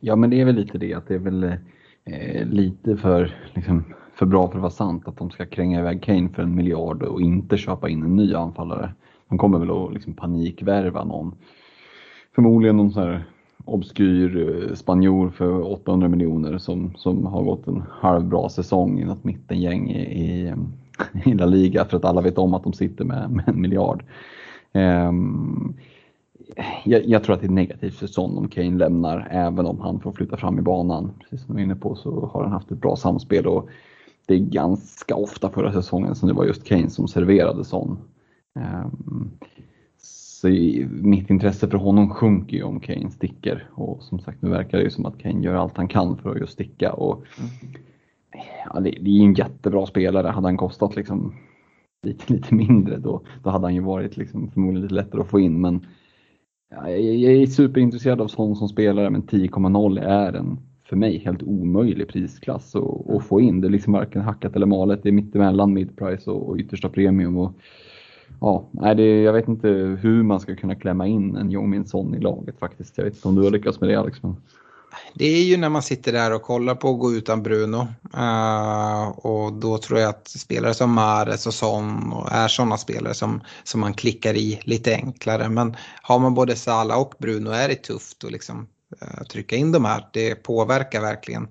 Ja 0.00 0.16
men 0.16 0.30
det 0.30 0.40
är 0.40 0.44
väl 0.44 0.54
lite 0.54 0.78
det 0.78 0.94
att 0.94 1.08
det 1.08 1.14
är 1.14 1.18
väl 1.18 1.44
eh, 2.04 2.46
lite 2.46 2.96
för, 2.96 3.34
liksom, 3.54 3.84
för 4.14 4.26
bra 4.26 4.48
för 4.48 4.54
att 4.54 4.62
vara 4.62 4.70
sant 4.70 5.08
att 5.08 5.16
de 5.16 5.30
ska 5.30 5.46
kränga 5.46 5.80
iväg 5.80 6.02
Kane 6.02 6.28
för 6.28 6.42
en 6.42 6.54
miljard 6.54 7.02
och 7.02 7.20
inte 7.20 7.56
köpa 7.56 7.88
in 7.88 8.02
en 8.02 8.16
ny 8.16 8.34
anfallare. 8.34 8.94
De 9.28 9.38
kommer 9.38 9.58
väl 9.58 9.70
att 9.70 9.92
liksom, 9.92 10.12
panikvärva 10.12 11.04
någon. 11.04 11.34
Förmodligen 12.34 12.76
någon 12.76 12.92
sån 12.92 13.02
här 13.02 13.24
obskyr 13.64 14.66
eh, 14.68 14.74
spanjor 14.74 15.30
för 15.30 15.72
800 15.72 16.08
miljoner 16.08 16.58
som, 16.58 16.94
som 16.96 17.26
har 17.26 17.42
gått 17.42 17.66
en 17.66 17.82
halv 17.90 18.24
bra 18.24 18.48
säsong 18.48 19.00
i 19.00 19.04
något 19.04 19.24
mittengäng 19.24 19.90
i, 19.90 20.00
i, 20.00 20.54
i 21.24 21.34
La 21.34 21.46
Liga 21.46 21.84
för 21.84 21.96
att 21.96 22.04
alla 22.04 22.20
vet 22.20 22.38
om 22.38 22.54
att 22.54 22.64
de 22.64 22.72
sitter 22.72 23.04
med, 23.04 23.30
med 23.30 23.48
en 23.48 23.60
miljard. 23.60 24.04
Um, 24.72 25.74
jag, 26.84 27.06
jag, 27.06 27.24
tror 27.24 27.34
att 27.34 27.40
det 27.40 27.46
är 27.46 27.50
negativt 27.50 27.94
för 27.94 28.06
Son 28.06 28.38
om 28.38 28.48
Kane 28.48 28.78
lämnar, 28.78 29.28
även 29.30 29.66
om 29.66 29.80
han 29.80 30.00
får 30.00 30.12
flytta 30.12 30.36
fram 30.36 30.58
i 30.58 30.62
banan. 30.62 31.12
Precis 31.20 31.46
som 31.46 31.54
du 31.54 31.60
är 31.60 31.64
inne 31.64 31.76
på 31.76 31.94
så 31.94 32.26
har 32.26 32.42
han 32.42 32.52
haft 32.52 32.70
ett 32.70 32.80
bra 32.80 32.96
samspel 32.96 33.46
och 33.46 33.68
det 34.26 34.34
är 34.34 34.38
ganska 34.38 35.14
ofta 35.14 35.50
förra 35.50 35.72
säsongen 35.72 36.14
som 36.14 36.28
det 36.28 36.34
var 36.34 36.44
just 36.44 36.64
Kane 36.64 36.90
som 36.90 37.08
serverade 37.08 37.64
Son. 37.64 37.98
Ehm, 38.54 39.30
så 39.98 40.48
mitt 40.90 41.30
intresse 41.30 41.68
för 41.68 41.78
honom 41.78 42.10
sjunker 42.10 42.56
ju 42.56 42.62
om 42.62 42.80
Kane 42.80 43.10
sticker 43.10 43.68
och 43.74 44.02
som 44.02 44.18
sagt 44.18 44.42
nu 44.42 44.50
verkar 44.50 44.78
det 44.78 44.84
ju 44.84 44.90
som 44.90 45.06
att 45.06 45.18
Kane 45.18 45.44
gör 45.44 45.54
allt 45.54 45.76
han 45.76 45.88
kan 45.88 46.16
för 46.16 46.30
att 46.30 46.40
just 46.40 46.52
sticka. 46.52 46.92
Och, 46.92 47.24
ja, 48.66 48.80
det, 48.80 48.90
det 48.90 49.10
är 49.10 49.14
ju 49.14 49.24
en 49.24 49.34
jättebra 49.34 49.86
spelare. 49.86 50.28
Hade 50.28 50.46
han 50.46 50.56
kostat 50.56 50.96
liksom 50.96 51.34
lite, 52.02 52.32
lite 52.32 52.54
mindre 52.54 52.96
då, 52.96 53.22
då 53.42 53.50
hade 53.50 53.66
han 53.66 53.74
ju 53.74 53.80
varit 53.80 54.16
liksom 54.16 54.50
förmodligen 54.50 54.82
lite 54.82 54.94
lättare 54.94 55.20
att 55.20 55.30
få 55.30 55.40
in. 55.40 55.60
Men 55.60 55.86
jag, 56.70 57.00
jag 57.00 57.32
är 57.32 57.46
superintresserad 57.46 58.20
av 58.20 58.28
sån 58.28 58.56
som 58.56 58.68
spelare 58.68 59.10
men 59.10 59.22
10,0 59.22 60.02
är 60.02 60.32
en 60.32 60.58
för 60.90 60.96
mig 60.96 61.18
helt 61.18 61.42
omöjlig 61.42 62.08
prisklass 62.08 62.76
att, 62.76 63.10
att 63.10 63.24
få 63.24 63.40
in. 63.40 63.60
Det 63.60 63.68
är 63.68 63.70
liksom 63.70 63.92
varken 63.92 64.22
hackat 64.22 64.56
eller 64.56 64.66
malet. 64.66 65.02
Det 65.02 65.08
är 65.08 65.12
mittemellan 65.12 65.72
midprice 65.72 66.30
och, 66.30 66.48
och 66.48 66.56
yttersta 66.56 66.88
premium. 66.88 67.36
Och, 67.38 67.52
ja, 68.40 68.68
nej, 68.70 68.94
det, 68.94 69.22
jag 69.22 69.32
vet 69.32 69.48
inte 69.48 69.68
hur 70.00 70.22
man 70.22 70.40
ska 70.40 70.56
kunna 70.56 70.74
klämma 70.74 71.06
in 71.06 71.36
en 71.36 71.50
Jong 71.50 71.86
Son 71.86 72.14
i 72.14 72.20
laget 72.20 72.58
faktiskt. 72.58 72.98
Jag 72.98 73.04
vet 73.04 73.14
inte 73.14 73.28
om 73.28 73.34
du 73.34 73.42
har 73.42 73.50
lyckats 73.50 73.80
med 73.80 73.90
det 73.90 73.96
Alex. 73.96 74.22
Men... 74.22 74.36
Det 75.14 75.24
är 75.24 75.42
ju 75.42 75.56
när 75.56 75.68
man 75.68 75.82
sitter 75.82 76.12
där 76.12 76.32
och 76.32 76.42
kollar 76.42 76.74
på 76.74 76.90
att 76.90 76.98
gå 76.98 77.12
utan 77.12 77.42
Bruno. 77.42 77.88
Uh, 78.16 79.08
och 79.08 79.52
då 79.52 79.78
tror 79.78 80.00
jag 80.00 80.08
att 80.08 80.28
spelare 80.28 80.74
som 80.74 80.92
Mares 80.92 81.46
och 81.46 81.54
Son 81.54 82.12
är 82.30 82.48
sådana 82.48 82.78
spelare 82.78 83.14
som, 83.14 83.40
som 83.64 83.80
man 83.80 83.94
klickar 83.94 84.34
i 84.34 84.60
lite 84.64 84.94
enklare. 84.94 85.48
Men 85.48 85.76
har 86.02 86.18
man 86.18 86.34
både 86.34 86.56
Sala 86.56 86.96
och 86.96 87.14
Bruno 87.18 87.50
är 87.50 87.68
det 87.68 87.74
tufft 87.74 88.24
att 88.24 88.32
liksom, 88.32 88.68
uh, 89.02 89.22
trycka 89.22 89.56
in 89.56 89.72
de 89.72 89.84
här. 89.84 90.08
Det 90.12 90.34
påverkar 90.34 91.00
verkligen 91.00 91.42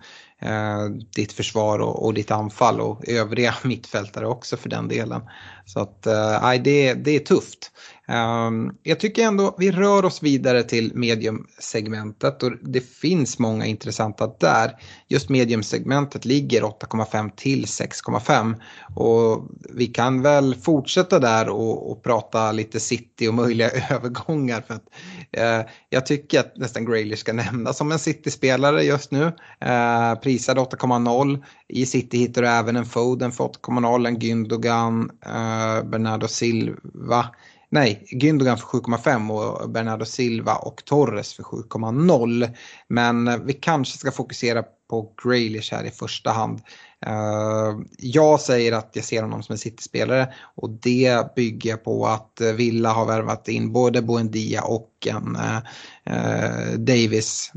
uh, 0.45 0.85
ditt 1.15 1.31
försvar 1.31 1.79
och, 1.79 2.05
och, 2.05 2.13
ditt 2.13 2.31
anfall 2.31 2.81
och 2.81 3.09
övriga 3.09 3.53
mittfältare 3.63 4.27
också 4.27 4.57
för 4.57 4.69
den 4.69 4.87
delen. 4.87 5.21
Så 5.65 5.79
att 5.79 6.07
eh, 6.07 6.53
det, 6.63 6.93
det 6.93 7.15
är 7.15 7.19
tufft. 7.19 7.71
Ehm, 8.09 8.71
jag 8.83 8.99
tycker 8.99 9.23
ändå 9.23 9.55
vi 9.57 9.71
rör 9.71 10.05
oss 10.05 10.23
vidare 10.23 10.63
till 10.63 10.91
mediumsegmentet 10.95 12.43
och 12.43 12.51
det 12.61 12.81
finns 12.81 13.39
många 13.39 13.65
intressanta 13.65 14.27
där. 14.39 14.71
Just 15.07 15.29
mediumsegmentet 15.29 16.25
ligger 16.25 16.61
8,5 16.61 17.31
till 17.35 17.65
6,5 17.65 18.55
och 18.95 19.49
vi 19.69 19.87
kan 19.87 20.21
väl 20.21 20.55
fortsätta 20.55 21.19
där 21.19 21.49
och, 21.49 21.91
och, 21.91 22.03
prata 22.03 22.51
lite 22.51 22.79
city 22.79 23.27
och 23.27 23.33
möjliga 23.33 23.69
övergångar 23.89 24.61
för 24.67 24.73
att 24.73 24.85
eh, 25.31 25.69
jag 25.89 26.05
tycker 26.05 26.39
att 26.39 26.57
nästan 26.57 26.85
Graylish 26.85 27.19
ska 27.19 27.33
nämnas 27.33 27.77
som 27.77 27.91
en 27.91 27.99
City-spelare 27.99 28.83
just 28.83 29.11
nu. 29.11 29.31
Eh, 29.59 30.15
prisad 30.15 30.57
8,0. 30.57 31.43
I 31.67 31.85
City 31.85 32.17
hittar 32.17 32.41
du 32.41 32.47
även 32.47 32.75
en 32.75 32.85
Foden 32.85 33.31
för 33.31 33.43
8,0, 33.43 34.07
en 34.07 34.17
Gündogan, 34.19 35.09
eh, 35.25 35.89
Bernardo 35.89 36.27
Silva 36.27 37.25
nej, 37.69 38.07
Gündogan 38.11 38.57
för 38.57 38.67
7,5 38.67 39.31
och 39.31 39.69
Bernardo 39.69 40.05
Silva 40.05 40.55
och 40.55 40.85
Torres 40.85 41.33
för 41.33 41.43
7,0. 41.43 42.49
Men 42.87 43.27
eh, 43.27 43.37
vi 43.37 43.53
kanske 43.53 43.97
ska 43.97 44.11
fokusera 44.11 44.63
på 44.89 45.13
Graylish 45.23 45.73
här 45.73 45.83
i 45.83 45.91
första 45.91 46.31
hand. 46.31 46.61
Uh, 47.07 47.81
jag 47.97 48.39
säger 48.39 48.71
att 48.71 48.89
jag 48.93 49.05
ser 49.05 49.21
honom 49.21 49.43
som 49.43 49.53
en 49.53 49.57
City-spelare 49.57 50.33
och 50.55 50.69
det 50.69 51.35
bygger 51.35 51.77
på 51.77 52.07
att 52.07 52.41
Villa 52.55 52.89
har 52.89 53.05
värvat 53.05 53.47
in 53.47 53.73
både 53.73 54.01
Buendia 54.01 54.63
och 54.63 55.07
en 55.07 55.35
uh, 55.35 56.79
Davis 56.79 57.51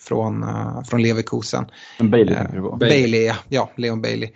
från, 0.00 0.44
från 0.84 1.02
Leverkusen. 1.02 1.64
En 1.98 2.10
Bailey 2.10 2.36
på? 2.60 2.76
Bailey, 2.76 3.32
ja 3.48 3.70
Leon 3.76 4.02
Bailey. 4.02 4.30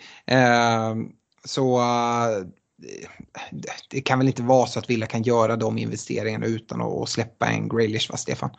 så 1.44 1.80
det 3.90 4.00
kan 4.00 4.18
väl 4.18 4.28
inte 4.28 4.42
vara 4.42 4.66
så 4.66 4.78
att 4.78 4.90
Villa 4.90 5.06
kan 5.06 5.22
göra 5.22 5.56
de 5.56 5.78
investeringarna 5.78 6.46
utan 6.46 6.80
att 6.80 7.08
släppa 7.08 7.46
en 7.46 7.68
Graylish 7.68 8.10
va 8.10 8.16
Stefan? 8.16 8.50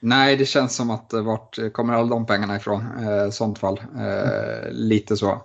Nej, 0.00 0.36
det 0.36 0.46
känns 0.46 0.76
som 0.76 0.90
att 0.90 1.12
vart 1.12 1.72
kommer 1.72 1.94
alla 1.94 2.08
de 2.08 2.26
pengarna 2.26 2.56
ifrån 2.56 2.80
eh, 2.80 3.30
sånt 3.30 3.58
fall. 3.58 3.80
Eh, 3.98 4.70
lite 4.70 5.16
så. 5.16 5.42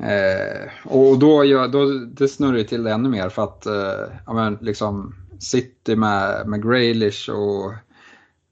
Eh, 0.00 0.70
och 0.84 1.18
då, 1.18 1.44
gör, 1.44 1.68
då 1.68 1.84
det 1.88 2.28
snurrar 2.28 2.62
till 2.62 2.82
det 2.82 2.92
ännu 2.92 3.08
mer 3.08 3.28
för 3.28 3.42
att 3.42 3.66
eh, 3.66 4.14
ja, 4.26 4.32
men, 4.32 4.58
liksom 4.60 5.14
City 5.40 5.96
med, 5.96 6.48
med 6.48 6.62
Graylish 6.62 7.30
och 7.30 7.72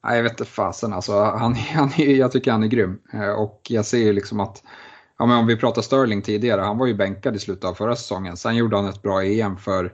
nej, 0.04 0.16
jag 0.16 0.22
vet 0.22 0.32
inte 0.32 0.44
fasen 0.44 0.92
alltså. 0.92 1.12
Han, 1.12 1.54
han, 1.74 1.90
jag 1.96 2.32
tycker 2.32 2.52
han 2.52 2.62
är 2.62 2.66
grym. 2.66 2.98
Eh, 3.12 3.30
och 3.30 3.60
jag 3.68 3.86
ser 3.86 3.98
ju 3.98 4.12
liksom 4.12 4.40
att 4.40 4.62
ja, 5.18 5.26
men 5.26 5.38
om 5.38 5.46
vi 5.46 5.56
pratar 5.56 5.82
Sterling 5.82 6.22
tidigare, 6.22 6.60
han 6.60 6.78
var 6.78 6.86
ju 6.86 6.94
bänkad 6.94 7.36
i 7.36 7.38
slutet 7.38 7.64
av 7.64 7.74
förra 7.74 7.96
säsongen. 7.96 8.36
Sen 8.36 8.56
gjorde 8.56 8.76
han 8.76 8.88
ett 8.88 9.02
bra 9.02 9.22
EM 9.22 9.56
för, 9.56 9.92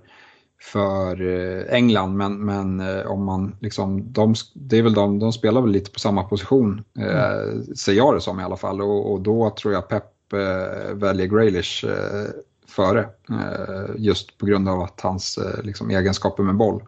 för 0.62 1.20
eh, 1.22 1.74
England, 1.74 2.16
men, 2.16 2.44
men 2.44 2.80
eh, 2.80 3.06
om 3.06 3.24
man 3.24 3.56
liksom, 3.60 4.12
de, 4.12 4.34
det 4.54 4.78
är 4.78 4.82
väl 4.82 4.94
de, 4.94 5.18
de 5.18 5.32
spelar 5.32 5.60
väl 5.60 5.70
lite 5.70 5.90
på 5.90 6.00
samma 6.00 6.22
position, 6.22 6.84
eh, 6.98 7.32
mm. 7.32 7.76
ser 7.76 7.92
jag 7.92 8.14
det 8.14 8.20
som 8.20 8.40
i 8.40 8.42
alla 8.42 8.56
fall. 8.56 8.80
Och, 8.80 9.12
och 9.12 9.20
då 9.20 9.50
tror 9.50 9.74
jag 9.74 9.88
Pep 9.88 10.32
eh, 10.32 10.94
väljer 10.94 11.26
Graylish 11.26 11.84
eh, 11.84 12.30
före, 12.68 13.00
eh, 13.30 13.90
just 13.96 14.38
på 14.38 14.46
grund 14.46 14.68
av 14.68 14.80
att 14.80 15.00
hans 15.00 15.38
liksom, 15.62 15.90
egenskaper 15.90 16.42
med 16.42 16.56
boll 16.56 16.82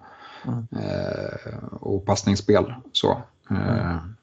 mm. 0.46 0.66
och 1.70 2.06
passningsspel. 2.06 2.74
Så. 2.92 3.22
Mm. 3.50 4.14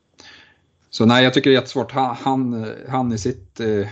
Så 0.89 1.05
nej, 1.05 1.23
jag 1.23 1.33
tycker 1.33 1.49
det 1.49 1.55
är 1.55 1.59
jättesvårt. 1.59 1.91
Han, 1.91 2.15
han, 2.21 2.73
han 2.89 3.13
i 3.13 3.17
sitt 3.17 3.59
eh, 3.59 3.87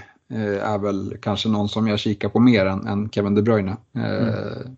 är 0.72 0.78
väl 0.78 1.18
kanske 1.22 1.50
någon 1.50 1.70
som 1.70 1.88
jag 1.88 2.00
kikar 2.00 2.30
på 2.30 2.40
mer 2.40 2.66
än, 2.66 2.88
än 2.88 3.10
Kevin 3.10 3.36
De 3.36 3.42
Bruyne. 3.42 3.78
Eh, 3.96 4.04
mm. 4.04 4.78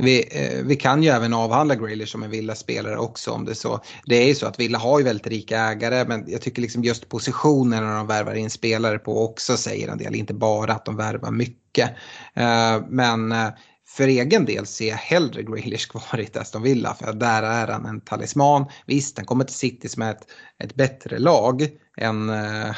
Vi, 0.00 0.28
eh, 0.30 0.64
vi, 0.64 0.76
kan 0.76 1.02
ju 1.02 1.08
även 1.08 1.34
avhandla 1.34 1.74
Grealish 1.74 2.12
som 2.12 2.22
en 2.22 2.30
Villa-spelare 2.30 2.98
också 2.98 3.30
om 3.30 3.44
det 3.44 3.54
så. 3.54 3.80
Det 4.06 4.16
är 4.16 4.26
ju 4.26 4.34
så 4.34 4.46
att 4.46 4.60
Villa 4.60 4.78
har 4.78 4.98
ju 4.98 5.04
väldigt 5.04 5.26
rika 5.26 5.58
ägare 5.58 6.04
men 6.08 6.24
jag 6.26 6.40
tycker 6.40 6.62
liksom 6.62 6.84
just 6.84 7.08
positionen 7.08 7.84
när 7.84 7.96
de 7.96 8.06
värvar 8.06 8.34
in 8.34 8.50
spelare 8.50 8.98
på 8.98 9.24
också 9.24 9.56
säger 9.56 9.88
en 9.88 9.98
del. 9.98 10.14
Inte 10.14 10.34
bara 10.34 10.72
att 10.72 10.84
de 10.84 10.96
värvar 10.96 11.30
mycket. 11.30 11.90
Eh, 12.34 12.82
men 12.88 13.32
eh, 13.32 13.48
för 13.88 14.08
egen 14.08 14.44
del 14.44 14.66
ser 14.66 14.88
jag 14.88 14.96
hellre 14.96 15.42
Grealish 15.42 15.88
kvar 15.90 16.20
i 16.20 16.38
Aston 16.38 16.62
Villa 16.62 16.94
för 16.94 17.12
där 17.12 17.42
är 17.42 17.66
han 17.66 17.86
en 17.86 18.00
talisman. 18.00 18.66
Visst, 18.86 19.16
han 19.16 19.26
kommer 19.26 19.44
till 19.44 19.54
City 19.54 19.88
som 19.88 20.02
ett, 20.02 20.26
ett 20.64 20.74
bättre 20.74 21.18
lag 21.18 21.68
än, 21.96 22.30
äh, 22.30 22.74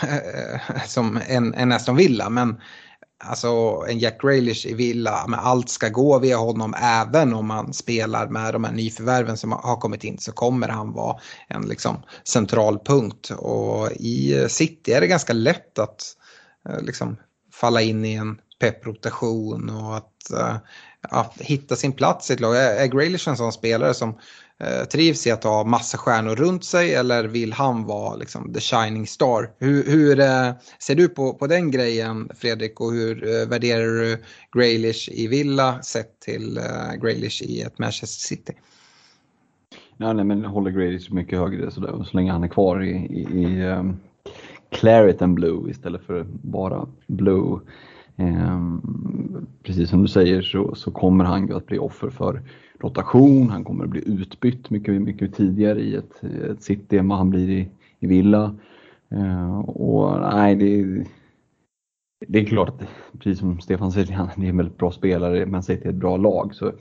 som, 0.87 1.21
än, 1.29 1.55
än 1.55 1.73
Aston 1.73 1.97
Villa. 1.97 2.31
Men 2.31 2.61
alltså 3.25 3.85
en 3.89 3.99
Jack 3.99 4.21
Grealish 4.23 4.67
i 4.67 4.75
Villa, 4.75 5.25
men 5.29 5.41
allt 5.41 5.69
ska 5.69 5.89
gå 5.89 6.19
via 6.19 6.37
honom 6.37 6.75
även 6.83 7.35
om 7.35 7.47
man 7.47 7.73
spelar 7.73 8.29
med 8.29 8.55
de 8.55 8.65
här 8.65 8.73
nyförvärven 8.73 9.37
som 9.37 9.53
har 9.53 9.77
kommit 9.77 10.05
in 10.05 10.19
så 10.19 10.33
kommer 10.33 10.69
han 10.69 10.93
vara 10.93 11.21
en 11.49 11.63
liksom, 11.63 12.03
central 12.25 12.79
punkt. 12.79 13.31
Och 13.31 13.93
i 13.93 14.47
City 14.49 14.93
är 14.93 15.01
det 15.01 15.07
ganska 15.07 15.33
lätt 15.33 15.79
att 15.79 16.03
äh, 16.69 16.81
liksom, 16.81 17.17
falla 17.53 17.83
in 17.83 18.05
i 18.05 18.15
en 18.15 18.41
pepprotation 18.61 19.71
och 19.71 19.97
att 19.97 20.31
eh, 20.31 20.57
att 21.03 21.41
hitta 21.41 21.77
sin 21.77 21.93
plats 21.93 22.31
i 22.31 22.35
ett 22.35 22.41
lag. 22.41 22.57
Är 22.57 22.87
Graylish 22.87 23.29
en 23.29 23.37
sån 23.37 23.53
spelare 23.53 23.95
som 23.95 24.19
eh, 24.61 24.85
trivs 24.85 25.27
i 25.27 25.31
att 25.31 25.45
ha 25.45 25.65
massa 25.65 25.99
stjärnor 25.99 26.37
runt 26.37 26.65
sig 26.65 26.95
eller 26.95 27.25
vill 27.25 27.53
han 27.53 27.85
vara 27.85 28.17
liksom, 28.17 28.53
the 28.55 28.61
shining 28.61 29.07
star? 29.07 29.51
Hur, 29.59 29.85
hur 29.85 30.21
eh, 30.21 30.51
ser 30.79 30.95
du 30.95 31.09
på, 31.09 31.35
på 31.35 31.47
den 31.47 31.71
grejen 31.71 32.31
Fredrik 32.35 32.81
och 32.81 32.93
hur 32.93 33.29
eh, 33.29 33.49
värderar 33.49 33.87
du 33.87 34.25
Graylish 34.53 35.09
i 35.13 35.27
Villa 35.27 35.83
sett 35.83 36.21
till 36.21 36.61
Graylish 37.01 37.43
i 37.43 37.63
ett 37.63 37.79
Manchester 37.79 38.29
City? 38.37 38.53
Nej, 39.97 40.15
nej, 40.15 40.25
men 40.25 40.45
håller 40.45 40.71
Graylish 40.71 41.13
mycket 41.13 41.39
högre 41.39 41.71
så, 41.71 41.81
där, 41.81 42.05
så 42.05 42.17
länge 42.17 42.33
han 42.33 42.45
är 42.45 42.49
kvar 42.49 42.83
i, 42.83 42.91
i, 42.91 43.43
i 43.43 43.67
um, 43.67 44.01
Claret 44.71 45.23
and 45.23 45.35
Blue 45.35 45.71
istället 45.71 46.03
för 46.03 46.27
bara 46.29 46.89
Blue. 47.07 47.61
Ehm, 48.19 49.47
precis 49.63 49.91
som 49.91 50.03
du 50.03 50.09
säger 50.09 50.43
så, 50.43 50.75
så 50.75 50.91
kommer 50.91 51.25
han 51.25 51.47
ju 51.47 51.57
att 51.57 51.67
bli 51.67 51.79
offer 51.79 52.11
för 52.11 52.43
rotation, 52.81 53.51
han 53.51 53.65
kommer 53.65 53.85
att 53.85 53.91
bli 53.91 54.03
utbytt 54.07 54.71
mycket, 54.71 55.03
mycket 55.03 55.35
tidigare 55.35 55.81
i 55.81 55.95
ett, 55.95 56.25
ett 56.51 56.63
city 56.63 56.99
än 56.99 57.09
vad 57.09 57.19
han 57.19 57.31
blir 57.31 57.51
i, 57.51 57.69
i 57.99 58.07
Villa. 58.07 58.57
Ehm, 59.09 59.61
och 59.61 60.21
nej, 60.21 60.57
det, 60.57 61.05
det 62.29 62.39
är 62.39 62.45
klart 62.45 62.69
att 62.69 62.89
precis 63.19 63.39
som 63.39 63.61
Stefan 63.61 63.93
säger, 63.93 64.13
han 64.13 64.43
är 64.43 64.49
en 64.49 64.57
väldigt 64.57 64.79
bra 64.79 64.91
spelare 64.91 65.47
men 65.47 65.63
City 65.63 65.85
är 65.85 65.91
ett 65.91 65.97
bra 65.97 66.17
lag. 66.17 66.55
Så 66.55 66.73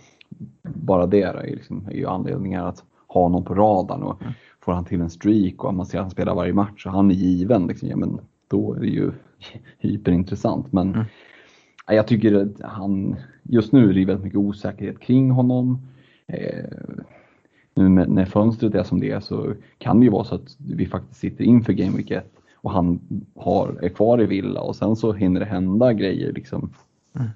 bara 0.62 1.08
det 1.08 1.22
är, 1.22 1.44
liksom, 1.44 1.88
är 1.92 1.96
ju 1.96 2.06
anledningar 2.06 2.66
att 2.66 2.84
ha 3.08 3.22
honom 3.22 3.44
på 3.44 3.54
radarn. 3.54 4.04
Och 4.04 4.22
mm. 4.22 4.34
Får 4.60 4.74
han 4.74 4.86
till 4.86 5.02
en 5.02 5.10
streak 5.10 5.64
och 5.64 5.74
man 5.74 5.86
ser 5.86 5.98
att 5.98 6.04
han 6.04 6.12
spelar 6.12 6.36
varje 6.36 6.54
match 6.54 6.86
och 6.86 6.92
han 6.92 7.12
är 7.12 7.16
given, 7.16 7.68
liksom, 7.68 7.90
ja, 7.90 7.96
men 7.96 8.20
då 8.48 8.74
är 8.74 8.80
det 8.80 8.88
ju 8.88 9.12
hyperintressant. 9.80 10.74
Men 10.74 10.94
mm. 10.94 11.06
Jag 11.88 12.08
tycker 12.08 12.34
att 12.34 12.62
han, 12.62 13.16
just 13.44 13.72
nu 13.72 13.90
är 13.90 13.94
det 13.94 14.06
väldigt 14.06 14.24
mycket 14.24 14.40
osäkerhet 14.40 15.00
kring 15.00 15.32
honom. 15.32 15.88
Eh, 16.28 16.66
nu 17.76 17.90
när 17.90 18.26
fönstret 18.26 18.76
är 18.76 18.84
som 18.84 19.00
det 19.00 19.12
är 19.12 19.20
så 19.20 19.54
kan 19.78 20.00
det 20.00 20.04
ju 20.04 20.12
vara 20.12 20.24
så 20.24 20.36
att 20.36 20.58
vi 20.58 20.86
faktiskt 20.86 21.20
sitter 21.20 21.44
inför 21.44 21.74
Game 21.74 21.98
Week 21.98 22.12
1 22.12 22.32
och 22.56 22.72
han 22.72 23.00
har, 23.36 23.80
är 23.82 23.90
kvar 23.90 24.22
i 24.22 24.26
Villa 24.26 24.62
och 24.62 24.76
sen 24.76 24.96
så 24.96 25.14
hinner 25.14 25.40
det 25.40 25.46
hända 25.46 25.94
grejer 25.94 26.34
liksom. 26.34 26.74
Mm. 27.16 27.28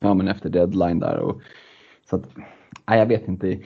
Ja 0.00 0.14
men 0.14 0.28
efter 0.28 0.50
deadline 0.50 0.98
där. 0.98 1.18
Och, 1.18 1.40
så 2.10 2.16
att, 2.16 2.36
nej, 2.88 2.98
jag 2.98 3.06
vet 3.06 3.28
inte. 3.28 3.58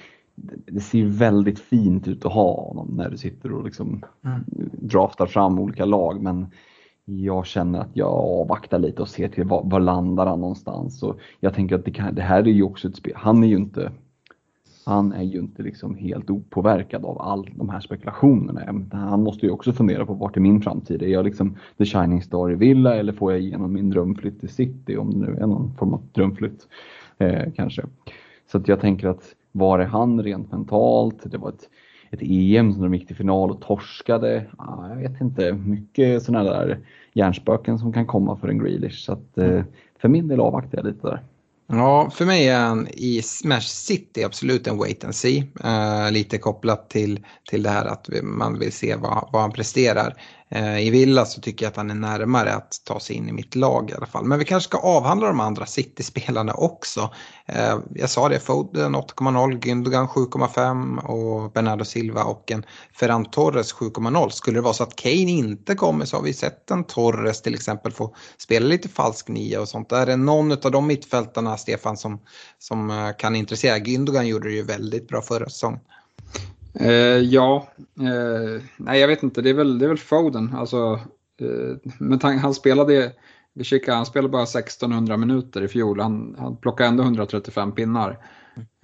Det 0.66 0.80
ser 0.80 1.04
väldigt 1.04 1.58
fint 1.58 2.08
ut 2.08 2.24
att 2.24 2.32
ha 2.32 2.66
honom 2.68 2.94
när 2.96 3.10
du 3.10 3.16
sitter 3.16 3.52
och 3.52 3.64
liksom 3.64 4.04
mm. 4.24 4.40
draftar 4.72 5.26
fram 5.26 5.58
olika 5.58 5.84
lag 5.84 6.22
men 6.22 6.46
jag 7.04 7.46
känner 7.46 7.80
att 7.80 7.90
jag 7.92 8.08
avvaktar 8.08 8.78
lite 8.78 9.02
och 9.02 9.08
ser 9.08 9.28
till 9.28 9.44
var, 9.44 9.62
var 9.64 9.80
landar 9.80 10.26
han 10.26 10.40
någonstans. 10.40 11.02
Och 11.02 11.18
jag 11.40 11.54
tänker 11.54 11.74
att 11.74 11.84
det, 11.84 11.90
kan, 11.90 12.14
det, 12.14 12.22
här 12.22 12.38
är 12.38 12.52
ju 12.52 12.62
också 12.62 12.88
ett 12.88 12.96
spel, 12.96 13.12
han 13.16 13.44
är 13.44 13.48
ju 13.48 13.56
inte 13.56 13.92
han 14.86 15.12
är 15.12 15.22
ju 15.22 15.38
inte 15.38 15.62
liksom 15.62 15.96
helt 15.96 16.30
opåverkad 16.30 17.04
av 17.04 17.20
all 17.22 17.50
de 17.54 17.68
här 17.68 17.80
spekulationerna. 17.80 18.86
Han 18.92 19.22
måste 19.22 19.46
ju 19.46 19.52
också 19.52 19.72
fundera 19.72 20.06
på 20.06 20.14
vart 20.14 20.36
är 20.36 20.40
min 20.40 20.62
framtid? 20.62 21.02
Är 21.02 21.06
jag 21.06 21.24
liksom 21.24 21.56
the 21.78 21.84
shining 21.84 22.22
star 22.22 22.52
i 22.52 22.54
Villa 22.54 22.96
eller 22.96 23.12
får 23.12 23.32
jag 23.32 23.40
igenom 23.40 23.72
min 23.72 23.90
drömflytt 23.90 24.40
till 24.40 24.48
City 24.48 24.96
om 24.96 25.10
det 25.10 25.18
nu 25.26 25.36
är 25.36 25.46
någon 25.46 25.74
form 25.74 25.94
av 25.94 26.02
drömflytt 26.12 26.68
eh, 27.18 27.52
kanske. 27.56 27.82
Så 28.52 28.58
att 28.58 28.68
jag 28.68 28.80
tänker 28.80 29.08
att 29.08 29.34
var 29.52 29.78
är 29.78 29.86
han 29.86 30.22
rent 30.22 30.52
mentalt? 30.52 31.30
Det 31.30 31.38
var 31.38 31.48
ett 31.48 31.68
ett 32.14 32.22
EM 32.22 32.72
som 32.72 32.82
de 32.82 32.94
gick 32.94 33.06
till 33.06 33.16
final 33.16 33.50
och 33.50 33.60
torskade. 33.60 34.44
Ja, 34.58 34.86
jag 34.88 34.96
vet 34.96 35.20
inte, 35.20 35.52
mycket 35.52 36.22
sådana 36.22 36.50
där 36.50 36.78
hjärnspöken 37.12 37.78
som 37.78 37.92
kan 37.92 38.06
komma 38.06 38.36
för 38.36 38.48
en 38.48 38.58
Grealish. 38.58 39.04
Så 39.04 39.12
att, 39.12 39.38
eh, 39.38 39.62
för 40.00 40.08
min 40.08 40.28
del 40.28 40.40
avvaktar 40.40 40.78
jag 40.78 40.86
lite 40.86 41.06
där. 41.06 41.22
Ja, 41.66 42.10
för 42.10 42.24
mig 42.24 42.48
är 42.48 42.58
han 42.58 42.88
i 42.92 43.22
Smash 43.22 43.60
City 43.60 44.24
absolut 44.24 44.66
en 44.66 44.78
wait 44.78 45.04
and 45.04 45.14
see. 45.14 45.44
Uh, 45.64 46.12
lite 46.12 46.38
kopplat 46.38 46.90
till, 46.90 47.20
till 47.50 47.62
det 47.62 47.70
här 47.70 47.84
att 47.84 48.08
man 48.22 48.58
vill 48.58 48.72
se 48.72 48.96
vad, 48.96 49.28
vad 49.32 49.42
han 49.42 49.52
presterar. 49.52 50.14
Eh, 50.48 50.78
I 50.78 50.90
Villa 50.90 51.24
så 51.24 51.40
tycker 51.40 51.64
jag 51.64 51.70
att 51.70 51.76
han 51.76 51.90
är 51.90 51.94
närmare 51.94 52.54
att 52.54 52.80
ta 52.84 53.00
sig 53.00 53.16
in 53.16 53.28
i 53.28 53.32
mitt 53.32 53.54
lag 53.54 53.90
i 53.90 53.94
alla 53.94 54.06
fall. 54.06 54.24
Men 54.24 54.38
vi 54.38 54.44
kanske 54.44 54.68
ska 54.68 54.78
avhandla 54.78 55.26
de 55.26 55.40
andra 55.40 55.66
City-spelarna 55.66 56.54
också. 56.54 57.10
Eh, 57.46 57.78
jag 57.94 58.10
sa 58.10 58.28
det, 58.28 58.40
Foden 58.40 58.96
8,0, 58.96 59.58
Gündogan 59.58 60.08
7,5 60.08 60.98
och 60.98 61.52
Bernardo 61.52 61.84
Silva 61.84 62.24
och 62.24 62.50
en 62.50 62.66
Ferran 62.92 63.24
Torres 63.24 63.74
7,0. 63.74 64.28
Skulle 64.28 64.58
det 64.58 64.62
vara 64.62 64.74
så 64.74 64.82
att 64.82 64.96
Kane 64.96 65.14
inte 65.14 65.74
kommer 65.74 66.04
så 66.04 66.16
har 66.16 66.22
vi 66.22 66.32
sett 66.32 66.70
en 66.70 66.84
Torres 66.84 67.42
till 67.42 67.54
exempel 67.54 67.92
få 67.92 68.14
spela 68.38 68.66
lite 68.66 68.88
falsk 68.88 69.28
nia 69.28 69.60
och 69.60 69.68
sånt. 69.68 69.92
Är 69.92 70.06
det 70.06 70.16
någon 70.16 70.52
av 70.52 70.70
de 70.70 70.86
mittfältarna, 70.86 71.56
Stefan, 71.56 71.96
som, 71.96 72.20
som 72.58 72.90
eh, 72.90 73.10
kan 73.18 73.36
intressera? 73.36 73.78
Gündogan 73.78 74.26
gjorde 74.26 74.48
det 74.48 74.54
ju 74.54 74.62
väldigt 74.62 75.08
bra 75.08 75.22
förra 75.22 75.48
säsongen. 75.48 75.80
Eh, 76.80 77.18
ja, 77.18 77.68
eh, 78.00 78.62
nej 78.76 79.00
jag 79.00 79.08
vet 79.08 79.22
inte, 79.22 79.42
det 79.42 79.50
är 79.50 79.54
väl, 79.54 79.78
det 79.78 79.84
är 79.84 79.88
väl 79.88 79.98
Foden. 79.98 80.54
Alltså, 80.54 81.00
eh, 81.40 81.76
men 81.98 82.20
han 82.20 82.54
spelade, 82.54 83.12
vi 83.52 83.64
kikade, 83.64 83.96
han 83.96 84.06
spelade 84.06 84.32
bara 84.32 84.42
1600 84.42 85.16
minuter 85.16 85.62
i 85.62 85.68
fjol, 85.68 86.00
han, 86.00 86.36
han 86.38 86.56
plockade 86.56 86.88
ändå 86.88 87.02
135 87.02 87.72
pinnar. 87.72 88.18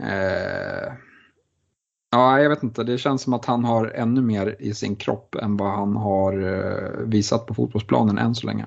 Eh, 0.03 0.93
ja, 2.11 2.41
jag 2.41 2.51
vet 2.51 2.63
inte, 2.63 2.85
det 2.85 2.99
känns 2.99 3.23
som 3.23 3.33
att 3.33 3.45
han 3.45 3.65
har 3.65 3.87
ännu 3.87 4.21
mer 4.21 4.57
i 4.59 4.75
sin 4.75 4.97
kropp 4.97 5.35
än 5.35 5.57
vad 5.57 5.71
han 5.71 5.97
har 5.97 6.43
eh, 6.43 7.07
visat 7.07 7.47
på 7.47 7.55
fotbollsplanen 7.55 8.19
än 8.19 8.35
så 8.35 8.47
länge. 8.47 8.67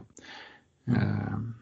Mm. 0.87 1.53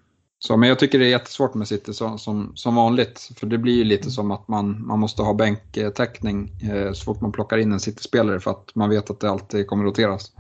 Så, 0.44 0.58
men 0.58 0.70
jag 0.70 0.80
tycker 0.80 1.00
det 1.00 1.06
är 1.06 1.10
jättesvårt 1.10 1.54
med 1.54 1.68
City 1.68 1.94
som, 1.94 2.20
som, 2.20 2.52
som 2.56 2.76
vanligt. 2.76 3.32
För 3.36 3.48
det 3.48 3.58
blir 3.58 3.74
ju 3.74 3.84
lite 3.84 4.12
som 4.12 4.32
att 4.32 4.48
man, 4.48 4.88
man 4.88 5.00
måste 5.00 5.22
ha 5.22 5.34
bänktäckning 5.34 6.52
eh, 6.62 6.92
så 6.94 7.04
fort 7.04 7.22
man 7.22 7.32
plockar 7.32 7.58
in 7.58 7.72
en 7.72 7.80
City-spelare 7.80 8.39
för 8.39 8.52
att 8.52 8.76
man 8.76 8.89
vet 8.89 9.10
att 9.10 9.20
det 9.20 9.30
alltid 9.30 9.68
kommer 9.68 9.84
roteras. 9.84 10.32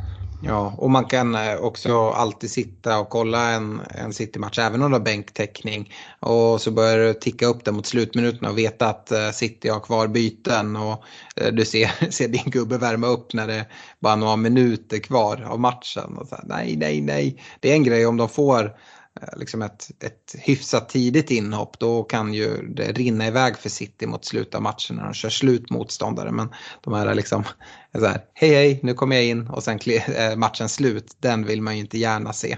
Ja, 0.43 0.73
och 0.77 0.91
man 0.91 1.05
kan 1.05 1.35
eh, 1.35 1.55
också 1.55 2.09
alltid 2.09 2.51
sitta 2.51 2.99
och 2.99 3.09
kolla 3.09 3.49
en, 3.49 3.81
en 3.89 4.13
City-match 4.13 4.59
även 4.59 4.81
om 4.81 4.91
du 4.91 4.97
har 4.97 5.03
bänktäckning. 5.03 5.93
Och 6.19 6.61
så 6.61 6.71
börjar 6.71 6.97
du 6.97 7.13
ticka 7.13 7.45
upp 7.45 7.65
det 7.65 7.71
mot 7.71 7.85
slutminuterna 7.85 8.49
och 8.49 8.57
veta 8.57 8.89
att 8.89 9.11
eh, 9.11 9.29
City 9.29 9.69
har 9.69 9.79
kvar 9.79 10.07
byten 10.07 10.75
och 10.75 11.03
eh, 11.35 11.51
du 11.53 11.65
ser, 11.65 12.09
ser 12.11 12.27
din 12.27 12.51
gubbe 12.51 12.77
värma 12.77 13.07
upp 13.07 13.33
när 13.33 13.47
det 13.47 13.65
bara 13.99 14.13
är 14.13 14.17
några 14.17 14.35
minuter 14.35 14.97
kvar 14.97 15.47
av 15.49 15.59
matchen. 15.59 16.17
Och 16.17 16.27
så 16.27 16.35
här, 16.35 16.43
nej, 16.47 16.75
nej, 16.77 17.01
nej. 17.01 17.43
Det 17.59 17.71
är 17.71 17.73
en 17.73 17.83
grej 17.83 18.05
om 18.05 18.17
de 18.17 18.29
får 18.29 18.71
Eh, 19.21 19.39
liksom 19.39 19.61
ett, 19.61 19.91
ett 19.99 20.35
hyfsat 20.39 20.89
tidigt 20.89 21.31
inhopp 21.31 21.79
då 21.79 22.03
kan 22.03 22.33
ju 22.33 22.73
det 22.75 22.91
rinna 22.91 23.27
iväg 23.27 23.57
för 23.57 23.69
City 23.69 24.07
mot 24.07 24.25
slutet 24.25 24.55
av 24.55 24.61
matchen 24.61 24.95
när 24.95 25.03
de 25.03 25.13
kör 25.13 25.29
slut 25.29 25.69
motståndare. 25.69 26.31
Men 26.31 26.49
de 26.81 26.93
här 26.93 27.15
liksom, 27.15 27.43
eh, 27.91 28.01
så 28.01 28.07
här, 28.07 28.21
hej 28.33 28.49
hej 28.49 28.79
nu 28.83 28.93
kommer 28.93 29.15
jag 29.15 29.25
in 29.25 29.47
och 29.47 29.63
sen 29.63 29.79
är 29.85 30.29
eh, 30.31 30.35
matchen 30.35 30.69
slut, 30.69 31.15
den 31.19 31.45
vill 31.45 31.61
man 31.61 31.75
ju 31.75 31.81
inte 31.81 31.97
gärna 31.97 32.33
se. 32.33 32.57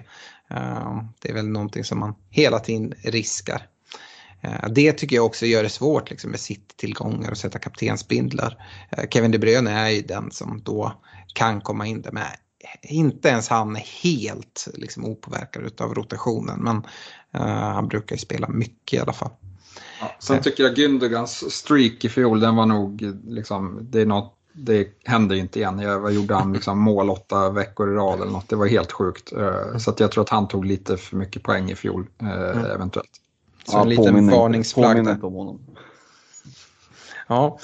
Det 1.20 1.30
är 1.30 1.34
väl 1.34 1.48
någonting 1.48 1.84
som 1.84 2.00
man 2.00 2.16
hela 2.30 2.60
tiden 2.60 2.94
riskar. 3.04 3.68
Det 4.70 4.92
tycker 4.92 5.16
jag 5.16 5.26
också 5.26 5.46
gör 5.46 5.64
det 5.64 5.70
svårt 5.70 6.10
liksom, 6.10 6.32
med 6.32 6.40
City-tillgångar 6.40 7.32
och 7.32 7.38
sätta 7.38 7.60
kaptensbindlar. 7.60 8.58
Kevin 9.10 9.32
De 9.32 9.38
Bruyne 9.38 9.72
är 9.72 9.90
ju 9.90 10.02
den 10.02 10.32
som 10.32 10.62
då 10.64 11.02
kan 11.34 11.62
komma 11.62 11.88
in 11.88 12.02
där 12.02 12.12
med 12.12 12.38
inte 12.82 13.30
ens 13.30 13.50
han 13.50 13.76
är 13.76 14.04
helt 14.04 14.68
liksom, 14.74 15.06
opåverkad 15.06 15.82
av 15.82 15.94
rotationen. 15.94 16.60
Men 16.60 16.76
uh, 17.36 17.52
han 17.52 17.88
brukar 17.88 18.16
ju 18.16 18.20
spela 18.20 18.48
mycket 18.48 18.98
i 18.98 19.02
alla 19.02 19.14
fall. 19.14 19.32
Ja, 20.00 20.16
sen 20.20 20.42
tycker 20.42 20.64
jag 20.64 20.78
Gündogans 20.78 21.50
streak 21.50 22.06
i 22.06 22.10
fjol, 22.10 22.40
den 22.40 22.56
var 22.56 22.66
nog 22.66 23.02
liksom, 23.28 23.80
det 23.82 24.02
är 24.02 24.06
något 24.06 24.40
det 24.56 24.88
händer 25.04 25.36
inte 25.36 25.60
igen. 25.60 25.80
Jag, 25.80 26.00
vad 26.00 26.14
gjorde 26.14 26.36
han? 26.36 26.54
Liksom 26.54 26.80
mål 26.84 27.10
åtta 27.10 27.50
veckor 27.50 27.94
i 27.94 27.96
rad 27.96 28.22
eller 28.22 28.32
något. 28.32 28.50
Det 28.50 28.56
var 28.56 28.68
helt 28.68 28.92
sjukt. 28.92 29.34
Uh, 29.34 29.78
så 29.78 29.92
att 29.92 30.00
jag 30.00 30.12
tror 30.12 30.24
att 30.24 30.30
han 30.30 30.48
tog 30.48 30.66
lite 30.66 30.98
för 30.98 31.16
mycket 31.16 31.44
poäng 31.44 31.72
i 31.72 31.76
fjol, 31.76 32.08
uh, 32.24 32.30
mm. 32.30 32.66
eventuellt. 32.66 33.12
Så 33.66 33.78
ja, 33.78 33.82
en 33.82 33.90
liten 33.90 34.30
varningsflagg 34.30 35.08
Ja, 37.28 37.60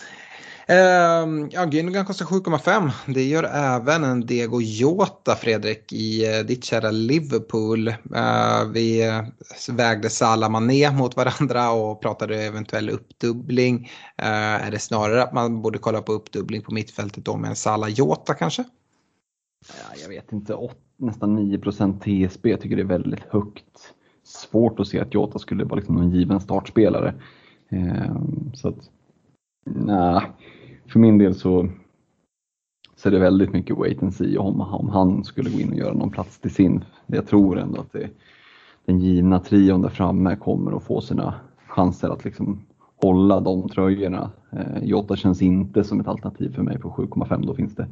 Uh, 0.72 1.48
ja, 1.52 1.66
Gündogan 1.66 2.06
kostar 2.06 2.26
7,5. 2.26 2.92
Det 3.14 3.24
gör 3.24 3.44
även 3.44 4.04
en 4.04 4.26
Diego 4.26 4.62
Jota, 4.62 5.36
Fredrik, 5.36 5.94
i 5.94 6.38
eh, 6.38 6.46
ditt 6.46 6.64
kära 6.64 6.92
Liverpool. 6.92 7.88
Uh, 7.88 8.72
vi 8.74 9.08
eh, 9.08 9.24
vägde 9.72 10.10
Salah 10.10 10.50
Mané 10.50 10.92
mot 10.92 11.16
varandra 11.16 11.72
och 11.72 12.02
pratade 12.02 12.44
eventuell 12.44 12.90
uppdubbling. 12.90 13.90
Eh, 14.18 14.68
är 14.68 14.72
det 14.72 14.80
snarare 14.80 15.24
att 15.24 15.34
man 15.34 15.62
borde 15.62 15.80
kolla 15.80 16.02
på 16.02 16.12
uppdubbling 16.12 16.62
på 16.62 16.74
mittfältet 16.74 17.26
då 17.26 17.38
med 17.38 17.50
en 17.50 17.56
Salah 17.56 17.90
Jota 17.90 18.34
kanske? 18.34 18.64
Ja, 19.68 20.02
jag 20.02 20.10
vet 20.10 20.32
inte, 20.32 20.54
8, 20.54 20.76
nästan 20.98 21.36
9 21.36 21.58
TSB. 21.58 22.50
Jag 22.50 22.62
tycker 22.62 22.76
det 22.76 22.82
är 22.82 22.86
väldigt 22.86 23.24
högt. 23.30 23.94
Svårt 24.24 24.80
att 24.80 24.88
se 24.88 25.00
att 25.00 25.14
Jota 25.14 25.40
skulle 25.40 25.64
vara 25.64 25.76
liksom 25.76 25.96
någon 25.96 26.12
given 26.12 26.42
startspelare. 26.42 27.14
Ehm, 27.70 28.52
så 28.54 28.68
att, 28.68 28.78
nej 29.66 30.22
för 30.90 31.00
min 31.00 31.18
del 31.18 31.36
så, 31.36 31.70
så 32.96 33.10
är 33.10 33.12
det 33.12 33.20
väldigt 33.20 33.54
mycket 33.54 33.78
wait 33.78 34.04
and 34.04 34.14
see 34.14 34.38
om, 34.38 34.62
om 34.62 34.90
han 34.90 35.24
skulle 35.24 35.50
gå 35.50 35.60
in 35.60 35.70
och 35.70 35.78
göra 35.78 35.94
någon 35.94 36.10
plats 36.10 36.40
till 36.40 36.54
sin. 36.54 36.84
Jag 37.08 37.28
tror 37.28 37.60
ändå 37.60 37.82
att 37.82 37.92
det, 37.92 38.10
den 38.86 39.00
givna 39.00 39.40
trion 39.40 39.82
där 39.82 39.90
framme 39.90 40.36
kommer 40.36 40.78
att 40.78 40.84
få 40.84 41.02
sina 41.02 41.34
chanser 41.68 42.10
att 42.10 42.26
liksom 42.26 42.60
hålla 43.02 43.40
de 43.40 43.70
tröjorna. 43.70 44.32
Eh, 44.52 44.84
Jota 44.84 45.16
känns 45.16 45.42
inte 45.42 45.84
som 45.84 46.00
ett 46.00 46.08
alternativ 46.08 46.54
för 46.54 46.64
mig 46.64 46.80
på 46.80 46.90
7,5. 46.90 47.46
Då 47.46 47.54
finns, 47.54 47.76
det, 47.76 47.88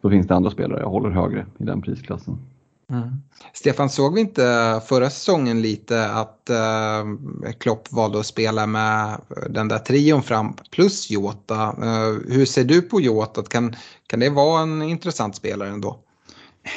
då 0.00 0.10
finns 0.10 0.26
det 0.26 0.34
andra 0.34 0.50
spelare 0.50 0.80
jag 0.80 0.88
håller 0.88 1.10
högre 1.10 1.46
i 1.58 1.64
den 1.64 1.82
prisklassen. 1.82 2.38
Mm. 2.90 3.22
Stefan, 3.52 3.90
såg 3.90 4.14
vi 4.14 4.20
inte 4.20 4.80
förra 4.86 5.10
säsongen 5.10 5.62
lite 5.62 6.08
att 6.08 6.50
uh, 6.50 7.52
Klopp 7.52 7.92
valde 7.92 8.20
att 8.20 8.26
spela 8.26 8.66
med 8.66 9.20
den 9.50 9.68
där 9.68 9.78
trion 9.78 10.22
fram 10.22 10.56
plus 10.70 11.10
Jota? 11.10 11.76
Uh, 11.82 12.18
hur 12.28 12.44
ser 12.44 12.64
du 12.64 12.82
på 12.82 13.00
Jota? 13.00 13.42
Kan, 13.42 13.76
kan 14.06 14.20
det 14.20 14.30
vara 14.30 14.62
en 14.62 14.82
intressant 14.82 15.36
spelare 15.36 15.68
ändå? 15.68 15.98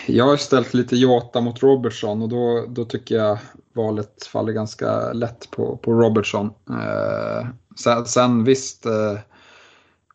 Jag 0.07 0.25
har 0.25 0.37
ställt 0.37 0.73
lite 0.73 0.95
Jota 0.95 1.41
mot 1.41 1.63
Robertson 1.63 2.21
och 2.21 2.29
då, 2.29 2.65
då 2.67 2.85
tycker 2.85 3.15
jag 3.15 3.37
valet 3.75 4.23
faller 4.25 4.53
ganska 4.53 5.13
lätt 5.13 5.51
på, 5.51 5.77
på 5.77 5.93
Robertson. 5.93 6.45
Uh, 6.69 7.47
sen, 7.79 8.05
sen 8.05 8.43
visst 8.43 8.85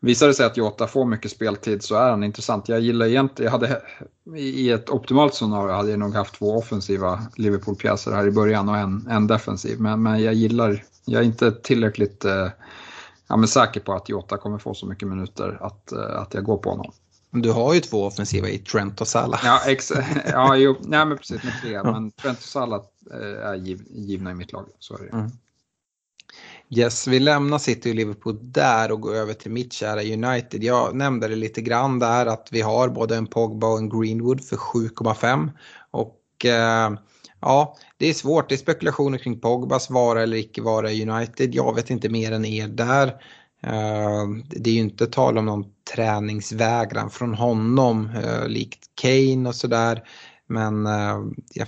Visar 0.03 0.27
det 0.27 0.33
sig 0.33 0.45
att 0.45 0.57
Jota 0.57 0.87
får 0.87 1.05
mycket 1.05 1.31
speltid 1.31 1.83
så 1.83 1.95
är 1.95 2.09
han 2.09 2.23
intressant. 2.23 2.69
Jag 2.69 2.79
gillar 2.79 3.05
egentligen, 3.05 3.51
jag 3.51 3.59
hade, 3.59 3.81
i 4.37 4.69
ett 4.69 4.89
optimalt 4.89 5.33
scenario 5.33 5.73
hade 5.73 5.89
jag 5.89 5.99
nog 5.99 6.15
haft 6.15 6.35
två 6.35 6.57
offensiva 6.57 7.21
Liverpool-pjäser 7.35 8.11
här 8.11 8.27
i 8.27 8.31
början 8.31 8.69
och 8.69 8.77
en, 8.77 9.07
en 9.09 9.27
defensiv. 9.27 9.79
Men, 9.79 10.03
men 10.03 10.23
jag 10.23 10.33
gillar, 10.33 10.83
jag 11.05 11.21
är 11.21 11.25
inte 11.25 11.51
tillräckligt 11.51 12.25
eh, 12.25 12.47
ja, 13.27 13.37
men 13.37 13.47
säker 13.47 13.79
på 13.79 13.93
att 13.93 14.09
Jota 14.09 14.37
kommer 14.37 14.57
få 14.57 14.73
så 14.73 14.85
mycket 14.85 15.07
minuter 15.07 15.57
att, 15.61 15.91
eh, 15.91 16.21
att 16.21 16.33
jag 16.33 16.43
går 16.43 16.57
på 16.57 16.69
honom. 16.69 16.91
Du 17.31 17.51
har 17.51 17.73
ju 17.73 17.79
två 17.79 18.05
offensiva 18.05 18.49
i 18.49 18.57
Trent 18.57 19.01
och 19.01 19.07
Salah. 19.07 19.41
Ja, 19.43 19.61
ex 19.67 19.91
ja 20.31 20.55
jo, 20.55 20.75
nej, 20.79 21.05
men 21.05 21.17
precis 21.17 21.43
med 21.43 21.53
tre. 21.61 21.83
Men 21.83 22.11
Trent 22.11 22.37
och 22.37 22.43
Salah 22.43 22.81
eh, 23.11 23.47
är 23.47 23.55
giv, 23.55 23.81
givna 23.89 24.31
i 24.31 24.35
mitt 24.35 24.51
lag. 24.51 24.65
Så 24.79 24.97
är 24.97 25.03
det. 25.03 25.09
Mm. 25.09 25.31
Yes, 26.75 27.07
vi 27.07 27.19
lämnar 27.19 27.57
City 27.57 27.91
och 27.91 27.95
Liverpool 27.95 28.39
där 28.41 28.91
och 28.91 29.01
går 29.01 29.15
över 29.15 29.33
till 29.33 29.51
mitt 29.51 29.73
kära 29.73 30.01
United. 30.01 30.63
Jag 30.63 30.95
nämnde 30.95 31.27
det 31.27 31.35
lite 31.35 31.61
grann 31.61 31.99
där 31.99 32.25
att 32.25 32.47
vi 32.51 32.61
har 32.61 32.89
både 32.89 33.15
en 33.15 33.27
Pogba 33.27 33.67
och 33.67 33.77
en 33.77 33.89
Greenwood 33.89 34.43
för 34.43 34.55
7,5. 34.55 35.49
Och 35.91 36.45
eh, 36.45 36.91
ja, 37.39 37.77
det 37.97 38.09
är 38.09 38.13
svårt. 38.13 38.49
Det 38.49 38.55
är 38.55 38.57
spekulationer 38.57 39.17
kring 39.17 39.39
Pogbas 39.39 39.89
vara 39.89 40.23
eller 40.23 40.37
icke 40.37 40.61
vara 40.61 40.91
i 40.91 41.09
United. 41.09 41.55
Jag 41.55 41.75
vet 41.75 41.89
inte 41.89 42.09
mer 42.09 42.31
än 42.31 42.45
er 42.45 42.67
där. 42.67 43.07
Eh, 43.63 44.27
det 44.49 44.69
är 44.69 44.73
ju 44.73 44.79
inte 44.79 45.07
tal 45.07 45.37
om 45.37 45.45
någon 45.45 45.65
träningsvägran 45.95 47.09
från 47.09 47.33
honom 47.33 48.09
eh, 48.15 48.47
likt 48.47 48.85
Kane 49.01 49.49
och 49.49 49.55
sådär. 49.55 50.03
Men 50.47 50.85
eh, 50.85 51.19
jag 51.53 51.67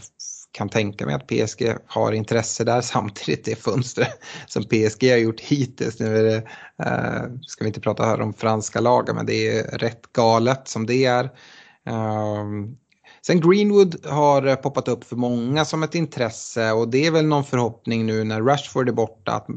kan 0.56 0.70
tänka 0.70 1.06
mig 1.06 1.16
att 1.16 1.28
PSG 1.28 1.76
har 1.88 2.12
intresse 2.12 2.64
där 2.64 2.82
samtidigt 2.96 3.46
det 3.46 3.56
fönstret 3.56 4.20
som 4.48 4.64
PSG 4.64 5.10
har 5.10 5.18
gjort 5.18 5.40
hittills. 5.40 6.00
Nu 6.00 6.18
är 6.18 6.24
det, 6.24 6.38
eh, 6.84 7.24
ska 7.42 7.64
vi 7.64 7.68
inte 7.68 7.82
prata 7.82 8.06
här 8.06 8.22
om 8.22 8.34
franska 8.34 8.80
lagar 8.80 9.14
men 9.14 9.26
det 9.26 9.58
är 9.58 9.78
rätt 9.78 10.02
galet 10.14 10.68
som 10.68 10.86
det 10.86 11.06
är. 11.06 11.24
Uh, 11.90 12.46
sen 13.28 13.42
Greenwood 13.42 14.06
har 14.06 14.56
poppat 14.56 14.88
upp 14.88 15.04
för 15.04 15.16
många 15.16 15.66
som 15.66 15.84
ett 15.84 15.96
intresse 15.96 16.72
och 16.72 16.88
det 16.88 17.06
är 17.06 17.12
väl 17.12 17.26
någon 17.26 17.44
förhoppning 17.44 18.06
nu 18.06 18.24
när 18.24 18.42
Rashford 18.42 18.90
är 18.90 18.94
borta 18.94 19.32
att 19.32 19.48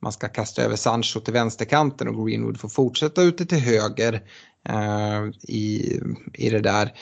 man 0.00 0.12
ska 0.12 0.28
kasta 0.28 0.62
över 0.62 0.76
Sancho 0.76 1.20
till 1.20 1.32
vänsterkanten 1.32 2.08
och 2.08 2.26
Greenwood 2.26 2.60
får 2.60 2.68
fortsätta 2.68 3.22
ute 3.22 3.46
till 3.46 3.60
höger. 3.60 4.22
Eh, 4.68 5.22
I, 5.42 6.00
i 6.34 6.50
det 6.50 6.60
där. 6.60 6.92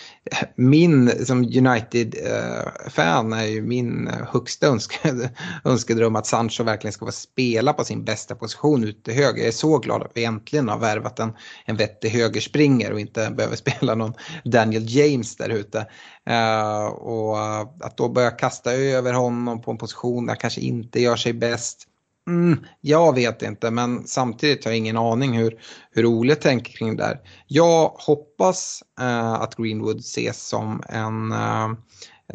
Min 0.54 1.26
som 1.26 1.38
United-fan 1.38 3.32
uh, 3.32 3.38
är 3.38 3.46
ju 3.46 3.62
min 3.62 4.10
högsta 4.32 4.66
önske, 4.66 5.30
önskedröm 5.64 6.16
att 6.16 6.26
Sancho 6.26 6.64
verkligen 6.64 6.92
ska 6.92 7.06
få 7.06 7.12
spela 7.12 7.72
på 7.72 7.84
sin 7.84 8.04
bästa 8.04 8.34
position 8.34 8.84
ute 8.84 9.12
höger. 9.12 9.38
Jag 9.38 9.48
är 9.48 9.52
så 9.52 9.78
glad 9.78 10.02
att 10.02 10.12
vi 10.14 10.24
äntligen 10.24 10.68
har 10.68 10.78
värvat 10.78 11.18
en, 11.18 11.32
en 11.64 11.76
vettig 11.76 12.08
högerspringer 12.08 12.92
och 12.92 13.00
inte 13.00 13.30
behöver 13.36 13.56
spela 13.56 13.94
någon 13.94 14.14
Daniel 14.44 14.84
James 14.88 15.36
där 15.36 15.48
ute. 15.48 15.86
Uh, 16.30 16.86
och 16.86 17.60
att 17.80 17.96
då 17.96 18.08
börja 18.08 18.30
kasta 18.30 18.72
över 18.72 19.12
honom 19.12 19.62
på 19.62 19.70
en 19.70 19.78
position 19.78 20.26
där 20.26 20.30
han 20.30 20.40
kanske 20.40 20.60
inte 20.60 21.00
gör 21.00 21.16
sig 21.16 21.32
bäst. 21.32 21.86
Mm, 22.28 22.58
jag 22.80 23.14
vet 23.14 23.42
inte, 23.42 23.70
men 23.70 24.06
samtidigt 24.06 24.64
har 24.64 24.70
jag 24.70 24.78
ingen 24.78 24.96
aning 24.96 25.38
hur, 25.38 25.60
hur 25.90 26.06
Ole 26.06 26.34
tänker 26.34 26.72
kring 26.72 26.96
det 26.96 27.02
där. 27.02 27.20
Jag 27.46 27.88
hoppas 27.88 28.82
eh, 29.00 29.32
att 29.32 29.56
Greenwood 29.56 30.00
ses 30.00 30.48
som 30.48 30.82
en 30.88 31.32
eh, 31.32 31.68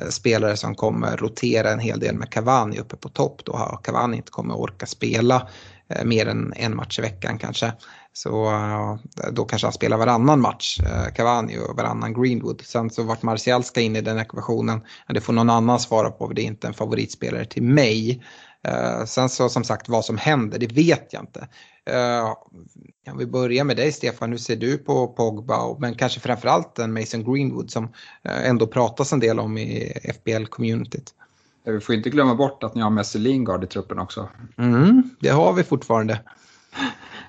spelare 0.10 0.58
som 0.58 0.76
kommer 0.76 1.18
rotera 1.18 1.72
en 1.72 1.80
hel 1.80 2.00
del 2.00 2.16
med 2.16 2.30
Cavani 2.30 2.80
uppe 2.80 2.96
på 2.96 3.10
topp. 3.10 3.42
Då 3.46 3.80
Cavani 3.84 4.18
inte 4.18 4.32
kommer 4.32 4.56
orka 4.58 4.86
spela 4.86 5.48
eh, 5.90 6.06
mer 6.06 6.28
än 6.28 6.54
en 6.56 6.76
match 6.76 7.00
i 7.00 7.02
veckan 7.02 7.38
kanske. 7.38 7.74
Så 8.14 8.46
eh, 8.46 8.96
då 9.32 9.46
kanske 9.46 9.66
han 9.66 9.74
spelar 9.74 9.98
varannan 9.98 10.42
match, 10.42 10.80
eh, 10.80 11.14
Cavani 11.14 11.58
och 11.58 11.78
varannan 11.78 12.14
Greenwood. 12.14 12.62
Sen 12.62 12.90
så 12.90 13.04
vart 13.04 13.22
Martial 13.22 13.64
ska 13.64 13.82
in 13.82 13.96
i 13.96 14.02
den 14.02 14.20
ekvationen, 14.20 14.82
det 15.08 15.22
får 15.22 15.34
någon 15.34 15.50
annan 15.50 15.80
svara 15.80 16.12
på, 16.12 16.28
det 16.28 16.42
är 16.42 16.46
inte 16.46 16.68
en 16.68 16.74
favoritspelare 16.74 17.46
till 17.46 17.64
mig. 17.64 18.24
Uh, 18.68 19.05
sen 19.05 19.30
så 19.30 19.49
som 19.49 19.63
sagt 19.63 19.89
vad 19.89 20.05
som 20.05 20.18
händer, 20.18 20.59
det 20.59 20.72
vet 20.72 21.13
jag 21.13 21.24
inte. 21.24 21.47
Uh, 21.89 22.34
kan 23.05 23.18
vi 23.18 23.26
börja 23.26 23.63
med 23.63 23.78
dig 23.78 23.91
Stefan, 23.91 24.32
hur 24.32 24.38
ser 24.38 24.55
du 24.55 24.78
på 24.78 25.07
Pogba 25.07 25.78
men 25.80 25.95
kanske 25.95 26.20
framförallt 26.20 26.80
en 26.80 26.93
Mason 26.93 27.34
Greenwood 27.34 27.72
som 27.72 27.84
uh, 27.84 28.49
ändå 28.49 28.68
pratas 28.68 29.13
en 29.13 29.20
del 29.20 29.39
om 29.39 29.57
i 29.57 29.93
FBL-communityt? 30.03 31.13
vi 31.72 31.80
får 31.80 31.95
inte 31.95 32.09
glömma 32.09 32.36
bort 32.36 32.63
att 32.63 32.76
ni 32.76 32.82
har 32.82 32.89
Messi 32.89 33.20
Lingard 33.20 33.63
i 33.63 33.68
truppen 33.68 33.99
också. 33.99 34.30
Mm, 34.57 35.09
det 35.20 35.30
har 35.30 35.53
vi 35.53 35.63
fortfarande. 35.63 36.20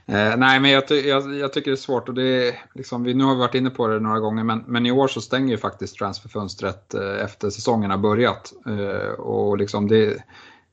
Eh, 0.09 0.37
nej, 0.37 0.61
men 0.61 0.71
jag, 0.71 0.85
jag, 0.91 1.35
jag, 1.35 1.53
tycker 1.53 1.71
det 1.71 1.75
är 1.75 1.77
svårt 1.77 2.09
och 2.09 2.15
det 2.15 2.49
är, 2.49 2.55
liksom, 2.75 3.03
vi, 3.03 3.15
nu 3.15 3.25
har 3.25 3.35
vi 3.35 3.41
varit 3.41 3.55
inne 3.55 3.71
på 3.71 3.89
det 3.89 4.01
några 4.01 4.21
gånger, 4.21 4.45
men, 4.45 4.65
men 4.67 4.87
i 4.87 4.91
år 4.91 5.09
så 5.09 5.21
stänger 5.21 5.51
ju 5.51 5.59
faktiskt 5.59 5.97
transferfönstret 5.97 6.95
eh, 6.95 7.25
efter 7.25 7.51
säsongen 7.51 7.91
har 7.91 7.99
börjat. 7.99 8.53
Eh, 8.67 9.11
och 9.11 9.59
liksom 9.59 9.89
det, 9.89 10.25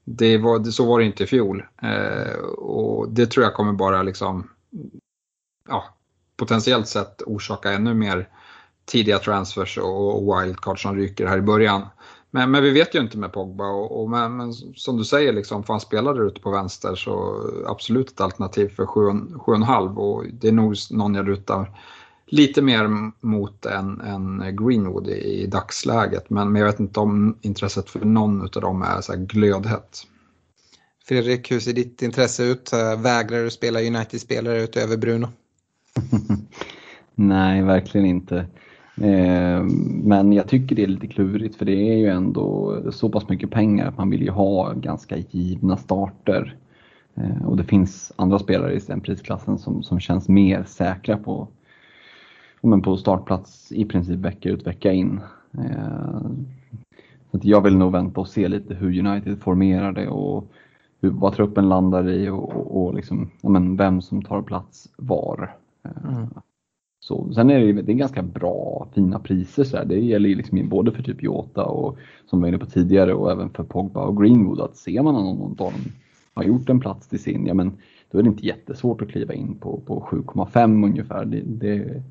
det 0.04 0.38
var, 0.38 0.64
så 0.64 0.86
var 0.86 1.00
det 1.00 1.06
inte 1.06 1.24
i 1.24 1.28
fjol. 1.28 1.64
Eh, 1.82 2.38
och 2.58 3.10
det 3.10 3.26
tror 3.26 3.44
jag 3.44 3.54
kommer 3.54 3.74
bara 3.74 4.04
liksom, 4.04 4.50
ja, 5.70 5.84
potentiellt 6.38 6.88
sett 6.88 7.22
orsaka 7.22 7.72
ännu 7.72 7.94
mer 7.94 8.30
tidiga 8.86 9.20
transfers 9.20 9.78
och 9.78 10.42
wildcard 10.42 10.82
som 10.82 10.96
ryker 10.96 11.28
här 11.28 11.38
i 11.38 11.42
början. 11.42 11.82
Men, 12.32 12.52
men 12.52 12.64
vi 12.64 12.72
vet 12.72 12.96
ju 12.96 13.00
inte 13.00 13.18
med 13.18 13.34
Pogba 13.34 13.68
och, 13.68 14.02
och 14.02 14.10
men, 14.10 14.38
men, 14.38 14.54
som 14.54 14.98
du 14.98 15.04
säger, 15.04 15.34
liksom, 15.34 15.64
får 15.64 15.74
han 15.74 15.82
spela 15.82 16.14
där 16.14 16.28
ute 16.28 16.42
på 16.42 16.52
vänster 16.52 16.96
så 16.96 17.42
absolut 17.68 18.12
ett 18.12 18.22
alternativ 18.22 18.70
för 18.70 18.86
7,5 18.86 19.96
och 19.96 20.26
det 20.34 20.48
är 20.48 20.52
nog 20.52 20.76
någon 20.92 21.16
jag 21.16 21.28
rutar 21.28 21.80
lite 22.34 22.62
mer 22.62 23.12
mot 23.22 23.66
än, 23.66 24.02
än 24.02 24.56
Greenwood 24.56 25.08
i, 25.08 25.44
i 25.44 25.48
dagsläget. 25.48 26.30
Men, 26.30 26.52
men 26.52 26.62
jag 26.62 26.68
vet 26.68 26.80
inte 26.80 27.00
om 27.00 27.38
intresset 27.42 27.90
för 27.90 28.00
någon 28.00 28.42
av 28.42 28.62
dem 28.62 28.82
är 28.82 29.02
så 29.02 29.14
här 29.14 29.20
glödhett. 29.20 29.98
Fredrik, 31.06 31.52
hur 31.52 31.60
ser 31.60 31.74
ditt 31.74 32.02
intresse 32.02 32.44
ut? 32.44 32.74
Vägrar 32.98 33.44
du 33.44 33.50
spela 33.50 33.80
United-spelare 33.80 34.64
utöver 34.64 34.98
Bruno? 34.98 35.28
Nej, 37.16 37.64
verkligen 37.64 38.08
inte. 38.08 38.38
Eh, 39.02 39.64
men 40.04 40.34
jag 40.34 40.48
tycker 40.48 40.76
det 40.76 40.84
är 40.84 40.88
lite 40.88 41.08
klurigt 41.08 41.56
för 41.56 41.66
det 41.66 41.92
är 41.92 41.98
ju 41.98 42.08
ändå 42.08 42.78
så 42.92 43.10
pass 43.10 43.30
mycket 43.30 43.52
pengar 43.52 43.88
att 43.88 43.98
man 43.98 44.10
vill 44.10 44.22
ju 44.22 44.30
ha 44.30 44.74
ganska 44.74 45.18
givna 45.30 45.78
starter. 45.78 46.58
Eh, 47.16 47.46
och 47.46 47.58
det 47.58 47.64
finns 47.64 48.12
andra 48.16 48.40
spelare 48.40 48.74
i 48.74 48.80
den 48.80 49.02
prisklassen 49.02 49.58
som, 49.58 49.84
som 49.84 50.00
känns 50.00 50.30
mer 50.30 50.64
säkra 50.64 51.18
på, 51.18 51.48
men 52.64 52.82
på 52.82 52.98
startplats 52.98 53.72
i 53.72 53.86
princip 53.86 54.20
vecka 54.20 54.50
ut 54.50 54.68
vecka 54.68 54.92
in. 54.92 55.20
Eh, 55.58 56.22
så 57.32 57.40
jag 57.42 57.62
vill 57.62 57.78
nog 57.78 57.92
vänta 57.92 58.22
och 58.22 58.28
se 58.28 58.48
lite 58.48 58.74
hur 58.74 59.08
United 59.08 59.42
formerar 59.42 59.92
det 59.92 60.08
och 60.08 60.52
hur, 61.02 61.10
vad 61.10 61.34
truppen 61.34 61.70
landar 61.70 62.10
i 62.10 62.30
och, 62.30 62.56
och, 62.56 62.84
och 62.84 62.94
liksom, 62.94 63.32
men 63.42 63.76
vem 63.76 64.02
som 64.02 64.22
tar 64.22 64.42
plats 64.42 64.90
var. 64.98 65.56
Mm. 65.84 66.28
Så, 67.00 67.34
sen 67.34 67.50
är 67.50 67.60
det, 67.60 67.82
det 67.82 67.92
är 67.92 67.96
ganska 67.96 68.22
bra, 68.22 68.88
fina 68.94 69.20
priser. 69.20 69.64
Så 69.64 69.78
här. 69.78 69.86
Det 69.86 70.00
gäller 70.00 70.30
liksom 70.30 70.70
både 70.70 70.92
för 70.92 71.04
typ 71.04 71.24
Jota 71.24 71.66
och 71.66 71.98
som 72.26 72.40
vi 72.40 72.42
var 72.42 72.48
inne 72.48 72.58
på 72.58 72.66
tidigare 72.66 73.14
och 73.14 73.32
även 73.32 73.50
för 73.50 73.64
Pogba 73.64 74.02
och 74.02 74.22
Greenwood. 74.22 74.62
Att 74.62 74.78
ser 74.78 75.02
man 75.04 75.16
att 75.16 75.24
någon 75.24 75.42
av 75.42 75.56
dem 75.56 75.74
har 76.34 76.44
gjort 76.44 76.70
en 76.70 76.80
plats 76.80 77.08
till 77.08 77.20
sin, 77.20 77.46
ja 77.46 77.54
men 77.54 77.72
då 78.12 78.20
är 78.20 78.24
det 78.24 78.30
inte 78.30 78.46
jättesvårt 78.46 79.02
att 79.02 79.10
kliva 79.10 79.34
in 79.34 79.56
på, 79.56 79.82
på 79.86 80.08
7,5 80.12 80.86
ungefär. 80.86 81.26
Det, 81.26 81.42
det, 81.46 82.04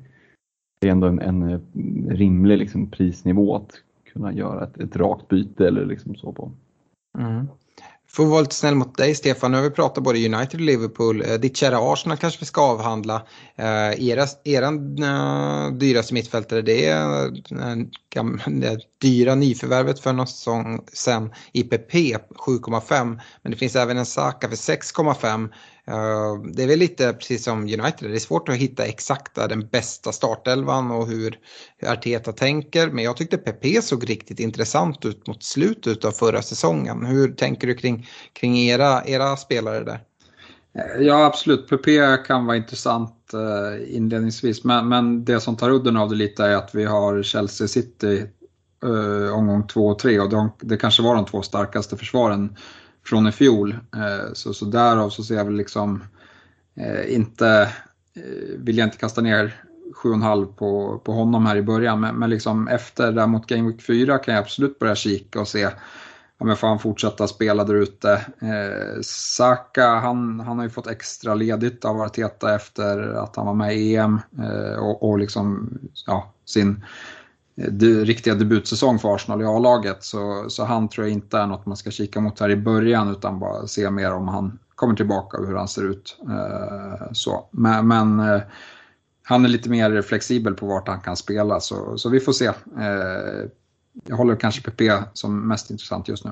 det, 0.83 0.89
är 0.89 0.91
ändå 0.91 1.07
en, 1.07 1.19
en 1.19 1.49
eh, 1.49 1.59
rimlig 2.09 2.57
liksom 2.57 2.91
prisnivå 2.91 3.55
att 3.55 3.71
kunna 4.13 4.33
göra 4.33 4.63
ett, 4.63 4.77
ett 4.77 4.95
rakt 4.95 5.27
byte 5.27 5.67
eller 5.67 5.85
liksom 5.85 6.15
så 6.15 6.31
på. 6.31 6.51
Mm. 7.17 7.47
Får 8.15 8.25
vara 8.25 8.41
lite 8.41 8.55
snäll 8.55 8.75
mot 8.75 8.97
dig 8.97 9.15
Stefan, 9.15 9.51
nu 9.51 9.57
har 9.57 9.63
vi 9.63 9.69
pratat 9.69 10.03
både 10.03 10.25
United 10.25 10.59
och 10.59 10.65
Liverpool. 10.65 11.21
Eh, 11.21 11.33
ditt 11.33 11.57
kära 11.57 11.93
Arsenal 11.93 12.17
kanske 12.17 12.39
vi 12.39 12.45
ska 12.45 12.61
avhandla. 12.61 13.21
Eh, 13.55 14.09
era, 14.09 14.25
eran 14.43 15.03
eh, 15.03 15.73
dyraste 15.73 16.13
mittfältare 16.13 16.61
det 16.61 16.85
är 16.85 17.31
det 18.61 18.79
dyra 19.01 19.35
nyförvärvet 19.35 19.99
för 19.99 20.13
någon 20.13 20.27
säsong 20.27 20.81
sedan 20.93 21.33
IPP 21.51 21.93
7,5. 21.93 23.19
Men 23.41 23.51
det 23.51 23.57
finns 23.57 23.75
även 23.75 23.97
en 23.97 24.05
Saka 24.05 24.49
för 24.49 24.55
6,5. 24.55 25.49
Eh, 25.87 26.35
det 26.53 26.63
är 26.63 26.67
väl 26.67 26.79
lite 26.79 27.13
precis 27.13 27.43
som 27.43 27.61
United, 27.61 28.09
det 28.09 28.15
är 28.15 28.19
svårt 28.19 28.49
att 28.49 28.55
hitta 28.55 28.85
exakta 28.85 29.47
den 29.47 29.67
bästa 29.67 30.11
startelvan 30.11 30.91
och 30.91 31.07
hur 31.07 31.39
Arteta 31.87 32.31
tänker. 32.31 32.89
Men 32.89 33.03
jag 33.03 33.17
tyckte 33.17 33.37
PP 33.37 33.81
såg 33.81 34.09
riktigt 34.09 34.39
intressant 34.39 35.05
ut 35.05 35.27
mot 35.27 35.43
slutet 35.43 36.05
av 36.05 36.11
förra 36.11 36.41
säsongen. 36.41 37.05
Hur 37.05 37.33
tänker 37.33 37.67
du 37.67 37.75
kring, 37.75 38.07
kring 38.33 38.57
era, 38.57 39.05
era 39.05 39.37
spelare 39.37 39.83
där? 39.83 39.99
Ja 40.99 41.25
absolut, 41.25 41.69
PP 41.69 41.87
kan 42.27 42.45
vara 42.45 42.57
intressant 42.57 43.33
eh, 43.33 43.95
inledningsvis. 43.95 44.63
Men, 44.63 44.87
men 44.87 45.25
det 45.25 45.39
som 45.39 45.57
tar 45.57 45.69
udden 45.69 45.97
av 45.97 46.09
det 46.09 46.15
lite 46.15 46.45
är 46.45 46.55
att 46.55 46.75
vi 46.75 46.85
har 46.85 47.23
Chelsea 47.23 47.67
City 47.67 48.25
eh, 48.83 49.37
omgång 49.37 49.67
2 49.67 49.87
och 49.87 49.99
3 49.99 50.19
och 50.19 50.29
de, 50.29 50.51
det 50.59 50.77
kanske 50.77 51.03
var 51.03 51.15
de 51.15 51.25
två 51.25 51.41
starkaste 51.41 51.97
försvaren 51.97 52.55
från 53.05 53.27
i 53.27 53.31
fjol. 53.31 53.71
Eh, 53.95 54.33
så, 54.33 54.53
så 54.53 54.65
därav 54.65 55.09
så 55.09 55.23
ser 55.23 55.35
jag 55.35 55.45
väl 55.45 55.55
liksom 55.55 56.03
eh, 56.75 57.15
inte, 57.15 57.69
eh, 58.15 58.57
vill 58.57 58.77
jag 58.77 58.87
inte 58.87 58.97
kasta 58.97 59.21
ner 59.21 59.63
7,5 60.03 60.45
på, 60.45 61.01
på 61.05 61.11
honom 61.11 61.45
här 61.45 61.55
i 61.55 61.61
början, 61.61 61.99
men, 61.99 62.15
men 62.15 62.29
liksom 62.29 62.67
efter 62.67 63.11
där 63.11 63.27
mot 63.27 63.47
Game 63.47 63.69
Week 63.69 63.81
4 63.81 64.17
kan 64.17 64.33
jag 64.33 64.41
absolut 64.41 64.79
börja 64.79 64.95
kika 64.95 65.41
och 65.41 65.47
se 65.47 65.69
om 66.37 66.49
jag 66.49 66.59
får 66.59 66.67
han 66.67 66.79
fortsätta 66.79 67.27
spela 67.27 67.63
där 67.63 67.75
ute. 67.75 68.11
Eh, 68.41 69.01
Saka, 69.01 69.87
han, 69.87 70.39
han 70.39 70.57
har 70.57 70.65
ju 70.65 70.69
fått 70.69 70.87
extra 70.87 71.35
ledigt 71.35 71.85
av 71.85 72.01
Arteta 72.01 72.55
efter 72.55 72.99
att 72.99 73.35
han 73.35 73.45
var 73.45 73.53
med 73.53 73.77
i 73.77 73.95
EM 73.95 74.19
eh, 74.39 74.75
och, 74.75 75.09
och 75.09 75.19
liksom, 75.19 75.69
ja, 76.07 76.33
sin 76.45 76.85
de, 77.55 78.05
riktiga 78.05 78.35
debutsäsong 78.35 78.99
för 78.99 79.15
Arsenal 79.15 79.41
i 79.41 79.45
A-laget. 79.45 80.03
Så, 80.03 80.45
så 80.49 80.63
han 80.63 80.89
tror 80.89 81.07
jag 81.07 81.13
inte 81.13 81.37
är 81.37 81.47
något 81.47 81.65
man 81.65 81.77
ska 81.77 81.91
kika 81.91 82.19
mot 82.19 82.39
här 82.39 82.49
i 82.49 82.55
början 82.55 83.11
utan 83.11 83.39
bara 83.39 83.67
se 83.67 83.89
mer 83.89 84.13
om 84.13 84.27
han 84.27 84.59
kommer 84.75 84.95
tillbaka 84.95 85.37
och 85.37 85.47
hur 85.47 85.55
han 85.55 85.67
ser 85.67 85.83
ut. 85.83 86.17
Eh, 86.29 87.11
så. 87.11 87.47
Men, 87.51 87.87
men 87.87 88.19
eh, 88.19 88.41
han 89.23 89.45
är 89.45 89.49
lite 89.49 89.69
mer 89.69 90.01
flexibel 90.01 90.53
på 90.53 90.65
vart 90.65 90.87
han 90.87 91.01
kan 91.01 91.15
spela 91.15 91.59
så, 91.59 91.97
så 91.97 92.09
vi 92.09 92.19
får 92.19 92.33
se. 92.33 92.45
Eh, 92.45 93.49
jag 94.07 94.15
håller 94.15 94.35
kanske 94.35 94.71
PP 94.71 94.81
som 95.13 95.47
mest 95.47 95.71
intressant 95.71 96.07
just 96.07 96.25
nu. 96.25 96.31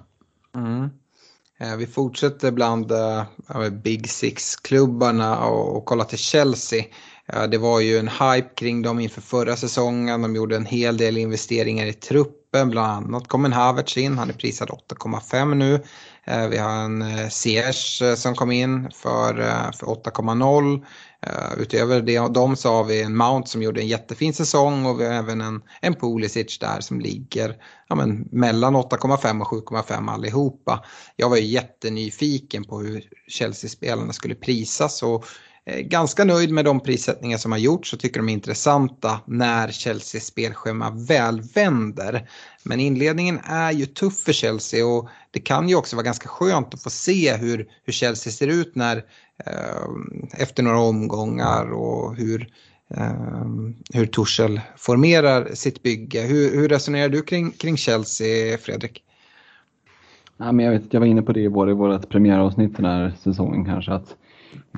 Eh, 1.62 1.76
vi 1.76 1.88
fortsätter 1.88 2.51
bland 2.51 2.91
eh, 2.91 3.24
Big 3.72 4.09
Six-klubbarna 4.09 5.45
och 5.45 5.86
kollar 5.86 6.05
till 6.05 6.18
Chelsea. 6.18 6.86
Eh, 7.34 7.43
det 7.43 7.57
var 7.57 7.80
ju 7.80 7.97
en 7.97 8.07
hype 8.07 8.49
kring 8.55 8.82
dem 8.82 8.99
inför 8.99 9.22
förra 9.22 9.55
säsongen. 9.55 10.22
De 10.22 10.36
gjorde 10.36 10.55
en 10.55 10.66
hel 10.66 10.97
del 10.97 11.18
investeringar 11.18 11.86
i 11.86 11.93
truppen. 11.93 12.70
Bland 12.70 13.05
annat 13.05 13.28
kom 13.28 13.45
en 13.45 13.53
Havertz 13.53 13.97
in. 13.97 14.18
Han 14.18 14.30
är 14.30 14.34
prisad 14.34 14.70
8,5 14.70 15.55
nu. 15.55 15.80
Vi 16.49 16.57
har 16.57 16.72
en 16.72 17.32
Sears 17.32 18.03
som 18.16 18.36
kom 18.36 18.51
in 18.51 18.91
för 18.91 19.34
8,0. 19.34 20.86
Eh, 21.28 21.61
utöver 21.61 22.01
det, 22.01 22.34
dem 22.34 22.55
så 22.55 22.69
har 22.69 22.84
vi 22.84 23.01
en 23.01 23.17
Mount 23.17 23.49
som 23.49 23.61
gjorde 23.61 23.82
en 23.82 23.88
jättefin 23.88 24.34
säsong 24.34 24.86
och 24.86 24.99
vi 24.99 25.05
har 25.05 25.13
även 25.13 25.41
en, 25.41 25.61
en 25.82 25.95
Pulisic 25.95 26.59
där 26.59 26.82
som 26.82 26.99
ligger 26.99 27.55
ja, 27.88 27.95
men, 27.95 28.28
mellan 28.32 28.76
8,5 28.76 29.41
och 29.41 29.67
7,5 29.69 30.11
allihopa. 30.11 30.86
Jag 31.15 31.30
var 31.30 31.38
ju 31.38 31.45
jättenyfiken 31.45 32.63
på 32.63 32.80
hur 32.80 33.03
Chelsea-spelarna 33.28 34.13
skulle 34.13 34.36
prisas 34.36 35.03
och 35.03 35.26
eh, 35.65 35.80
ganska 35.80 36.24
nöjd 36.24 36.51
med 36.51 36.65
de 36.65 36.80
prissättningar 36.80 37.38
som 37.38 37.51
har 37.51 37.59
gjorts 37.59 37.93
och 37.93 37.99
tycker 37.99 38.19
de 38.19 38.30
är 38.30 38.34
intressanta 38.34 39.19
när 39.28 39.72
Chelseas 39.72 40.26
spelschema 40.26 40.89
väl 40.89 41.41
vänder. 41.41 42.30
Men 42.63 42.80
inledningen 42.80 43.39
är 43.43 43.72
ju 43.72 43.86
tuff 43.86 44.19
för 44.19 44.34
Chelsea 44.34 44.86
och 44.86 45.09
det 45.32 45.39
kan 45.39 45.69
ju 45.69 45.76
också 45.76 45.95
vara 45.95 46.05
ganska 46.05 46.30
skönt 46.30 46.74
att 46.74 46.84
få 46.84 46.89
se 46.89 47.38
hur, 47.38 47.67
hur 47.86 47.93
Chelsea 47.93 48.34
ser 48.34 48.47
ut 48.47 48.76
när 48.76 49.03
Ehm, 49.46 50.28
efter 50.34 50.64
några 50.64 50.80
omgångar 50.80 51.72
och 51.72 52.16
hur, 52.16 52.48
ehm, 52.96 53.76
hur 53.94 54.06
Torshäll 54.06 54.62
formerar 54.78 55.48
sitt 55.54 55.84
bygge. 55.84 56.22
Hur, 56.22 56.56
hur 56.56 56.70
resonerar 56.70 57.10
du 57.10 57.22
kring, 57.22 57.52
kring 57.52 57.78
Chelsea, 57.78 58.58
Fredrik? 58.58 59.04
Ja, 60.38 60.52
men 60.52 60.66
jag, 60.66 60.72
vet, 60.72 60.94
jag 60.94 61.00
var 61.00 61.08
inne 61.08 61.22
på 61.22 61.32
det 61.32 61.42
i 61.42 61.48
vårt 61.48 62.10
premiäravsnitt 62.10 62.78
den 62.78 62.86
här 62.86 63.14
säsongen 63.24 63.66
kanske. 63.66 63.94
att 63.94 64.16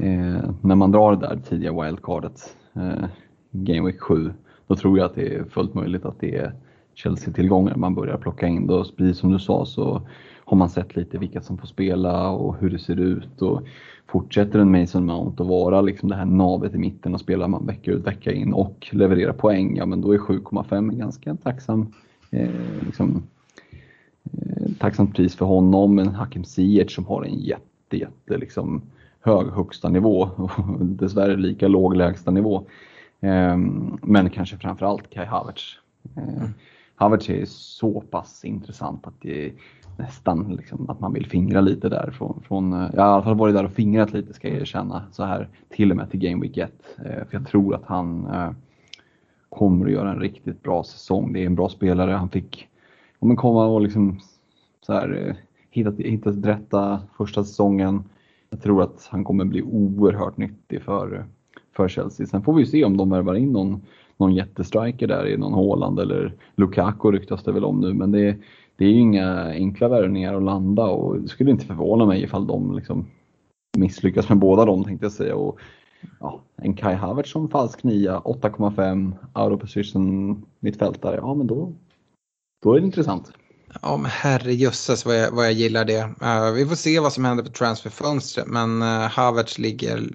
Eh, 0.01 0.49
när 0.61 0.75
man 0.75 0.91
drar 0.91 1.15
det 1.15 1.27
där 1.27 1.39
tidiga 1.49 1.83
wildcardet, 1.83 2.55
eh, 2.75 3.05
Game 3.51 3.87
Week 3.87 4.01
7, 4.01 4.33
då 4.67 4.75
tror 4.75 4.97
jag 4.97 5.05
att 5.05 5.15
det 5.15 5.35
är 5.35 5.43
fullt 5.43 5.73
möjligt 5.73 6.05
att 6.05 6.19
det 6.19 6.35
är 6.35 6.53
Chelsea-tillgångar 6.93 7.75
man 7.75 7.95
börjar 7.95 8.17
plocka 8.17 8.47
in. 8.47 8.67
Då, 8.67 8.85
precis 8.97 9.17
som 9.17 9.31
du 9.31 9.39
sa 9.39 9.65
så 9.65 10.01
har 10.45 10.57
man 10.57 10.69
sett 10.69 10.95
lite 10.95 11.17
vilka 11.17 11.41
som 11.41 11.57
får 11.57 11.67
spela 11.67 12.29
och 12.29 12.57
hur 12.57 12.69
det 12.69 12.79
ser 12.79 12.99
ut. 12.99 13.41
Och 13.41 13.61
fortsätter 14.07 14.59
en 14.59 14.71
Mason 14.71 15.05
Mount 15.05 15.43
att 15.43 15.49
vara 15.49 15.81
liksom 15.81 16.09
det 16.09 16.15
här 16.15 16.25
navet 16.25 16.75
i 16.75 16.77
mitten 16.77 17.13
och 17.13 17.19
spelar 17.19 17.47
man 17.47 17.65
vecka 17.65 17.91
ut 17.91 18.07
vecka 18.07 18.31
in 18.31 18.53
och 18.53 18.89
levererar 18.91 19.33
poäng, 19.33 19.77
ja 19.77 19.85
men 19.85 20.01
då 20.01 20.13
är 20.13 20.17
7,5 20.17 20.75
en 20.77 20.97
ganska 20.97 21.35
tacksam, 21.35 21.93
eh, 22.31 22.49
liksom, 22.85 23.23
eh, 24.23 24.71
tacksamt 24.79 25.15
pris 25.15 25.35
för 25.35 25.45
honom. 25.45 25.95
Men 25.95 26.07
Hakim 26.07 26.43
Ziyech 26.43 26.95
som 26.95 27.05
har 27.05 27.23
en 27.23 27.39
jätte, 27.39 27.97
jätte 27.97 28.37
liksom, 28.37 28.81
hög 29.19 29.47
högsta 29.47 29.89
nivå 29.89 30.29
och 30.35 30.51
dessvärre 30.85 31.37
lika 31.37 31.67
låg 31.67 31.95
lägsta 31.95 32.31
nivå. 32.31 32.65
Ehm, 33.21 33.97
men 34.01 34.29
kanske 34.29 34.57
framförallt 34.57 35.09
Kai 35.09 35.25
Havertz. 35.25 35.79
Ehm, 36.15 36.53
Havertz 36.95 37.29
är 37.29 37.45
så 37.45 38.01
pass 38.01 38.45
intressant 38.45 39.07
att 39.07 39.21
det, 39.21 39.51
nästan 39.97 40.55
liksom, 40.55 40.89
att 40.89 40.99
man 40.99 41.13
vill 41.13 41.25
fingra 41.25 41.61
lite 41.61 41.89
där. 41.89 42.11
Från, 42.17 42.41
från, 42.47 42.73
eh, 42.73 42.89
jag 42.93 43.01
har 43.01 43.09
i 43.09 43.13
alla 43.13 43.23
fall 43.23 43.37
varit 43.37 43.55
där 43.55 43.65
och 43.65 43.71
fingrat 43.71 44.13
lite 44.13 44.33
ska 44.33 44.47
jag 44.47 44.57
erkänna 44.57 45.03
så 45.11 45.23
här 45.23 45.49
till 45.69 45.91
och 45.91 45.97
med 45.97 46.11
till 46.11 46.19
Game 46.19 46.41
Week 46.41 46.57
1. 46.57 46.71
Eh, 46.97 47.03
för 47.03 47.27
jag 47.31 47.47
tror 47.47 47.75
att 47.75 47.85
han 47.85 48.25
eh, 48.25 48.51
kommer 49.49 49.85
att 49.85 49.91
göra 49.91 50.11
en 50.11 50.19
riktigt 50.19 50.63
bra 50.63 50.83
säsong. 50.83 51.33
Det 51.33 51.41
är 51.41 51.45
en 51.45 51.55
bra 51.55 51.69
spelare. 51.69 52.11
Han 52.11 52.29
fick 52.29 52.67
komma 53.37 53.65
och 53.65 53.81
liksom 53.81 54.19
så 54.81 54.93
här, 54.93 55.35
hittat, 55.69 55.97
hittat 55.97 56.45
rätta 56.45 57.01
första 57.17 57.43
säsongen. 57.43 58.03
Jag 58.49 58.61
tror 58.61 58.83
att 58.83 59.07
han 59.11 59.23
kommer 59.23 59.45
bli 59.45 59.61
oerhört 59.61 60.37
nyttig 60.37 60.81
för, 60.81 61.25
för 61.75 61.87
Chelsea. 61.87 62.27
Sen 62.27 62.41
får 62.41 62.53
vi 62.53 62.65
se 62.65 62.85
om 62.85 62.97
de 62.97 63.09
värvar 63.09 63.35
in 63.35 63.51
någon, 63.51 63.81
någon 64.17 64.35
jättestriker 64.35 65.07
där 65.07 65.27
i 65.27 65.37
någon 65.37 65.53
Håland 65.53 65.99
eller 65.99 66.33
Lukaku 66.55 67.11
ryktas 67.11 67.43
det 67.43 67.51
väl 67.51 67.65
om 67.65 67.81
nu. 67.81 67.93
Men 67.93 68.11
det, 68.11 68.37
det 68.83 68.87
är 68.87 68.93
ju 68.93 68.99
inga 68.99 69.45
enkla 69.45 69.87
värvningar 69.87 70.33
att 70.33 70.43
landa 70.43 70.83
och 70.83 71.21
det 71.21 71.27
skulle 71.27 71.51
inte 71.51 71.65
förvåna 71.65 72.05
mig 72.05 72.23
ifall 72.23 72.47
de 72.47 72.75
liksom 72.75 73.05
misslyckas 73.77 74.29
med 74.29 74.37
båda 74.37 74.65
dem 74.65 74.83
tänkte 74.83 75.05
jag 75.05 75.13
säga. 75.13 75.35
Och, 75.35 75.59
ja, 76.19 76.41
en 76.55 76.73
Kai 76.73 76.95
Havertz 76.95 77.31
som 77.31 77.49
falsk 77.49 77.83
nia, 77.83 78.19
8,5 78.19 79.13
out 79.43 79.53
of 79.53 79.61
position 79.61 80.45
mittfältare, 80.59 81.15
ja 81.15 81.33
men 81.33 81.47
då, 81.47 81.73
då 82.63 82.73
är 82.73 82.79
det 82.79 82.85
intressant. 82.85 83.31
Ja 83.81 83.97
men 83.97 84.11
herrejösses 84.11 85.05
vad 85.05 85.19
jag, 85.19 85.31
vad 85.31 85.45
jag 85.45 85.53
gillar 85.53 85.85
det. 85.85 86.01
Uh, 86.01 86.53
vi 86.55 86.65
får 86.65 86.75
se 86.75 86.99
vad 86.99 87.13
som 87.13 87.25
händer 87.25 87.43
på 87.43 87.51
transferfönstret 87.51 88.47
men 88.47 88.81
uh, 88.81 88.87
Havertz 88.87 89.57
ligger 89.57 90.09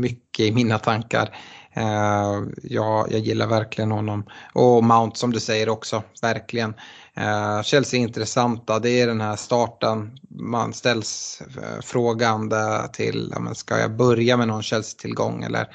mycket 0.00 0.46
i 0.46 0.52
mina 0.52 0.78
tankar. 0.78 1.36
Eh, 1.74 1.82
uh, 1.82 2.48
ja, 2.62 3.06
jag 3.10 3.20
gillar 3.20 3.46
verkligen 3.46 3.90
honom. 3.90 4.24
Och 4.52 4.84
Mount 4.84 5.18
som 5.18 5.32
du 5.32 5.40
säger 5.40 5.68
också, 5.68 6.02
verkligen. 6.22 6.74
Uh, 7.18 7.62
Chelsea 7.62 8.00
är 8.00 8.02
intressanta, 8.02 8.78
det 8.78 9.00
är 9.00 9.06
den 9.06 9.20
här 9.20 9.36
starten. 9.36 10.18
Man 10.30 10.72
ställs 10.72 11.42
eh, 11.56 11.62
uh, 11.62 11.80
frågande 11.80 12.88
till, 12.92 13.30
ja, 13.34 13.40
men 13.40 13.54
ska 13.54 13.78
jag 13.78 13.96
börja 13.96 14.36
med 14.36 14.48
någon 14.48 14.62
Chelsea-tillgång 14.62 15.42
eller 15.42 15.68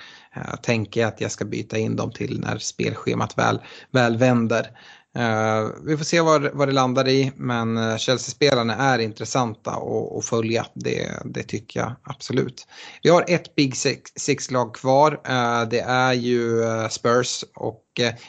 tänker 0.61 1.01
jag 1.01 1.07
att 1.07 1.21
jag 1.21 1.31
ska 1.31 1.45
byta 1.45 1.77
in 1.77 1.95
dem 1.95 2.11
till 2.11 2.39
när 2.39 2.57
spelschemat 2.57 3.37
väl, 3.37 3.61
väl 3.91 4.17
vänder. 4.17 4.71
Uh, 5.17 5.71
vi 5.85 5.97
får 5.97 6.05
se 6.05 6.21
vad, 6.21 6.53
vad 6.53 6.67
det 6.67 6.71
landar 6.71 7.07
i, 7.07 7.31
men 7.35 7.77
eh, 7.77 7.97
Chelsea-spelarna 7.97 8.75
är 8.75 8.99
intressanta 8.99 9.71
att 10.17 10.25
följa. 10.25 10.65
Det, 10.73 11.11
det 11.25 11.43
tycker 11.43 11.79
jag 11.79 11.95
absolut. 12.03 12.67
Vi 13.03 13.09
har 13.09 13.25
ett 13.27 13.55
Big 13.55 13.75
Six-lag 14.15 14.75
kvar. 14.75 15.11
Uh, 15.11 15.69
det 15.69 15.79
är 15.79 16.13
ju 16.13 16.63
Spurs 16.89 17.43
och 17.55 17.81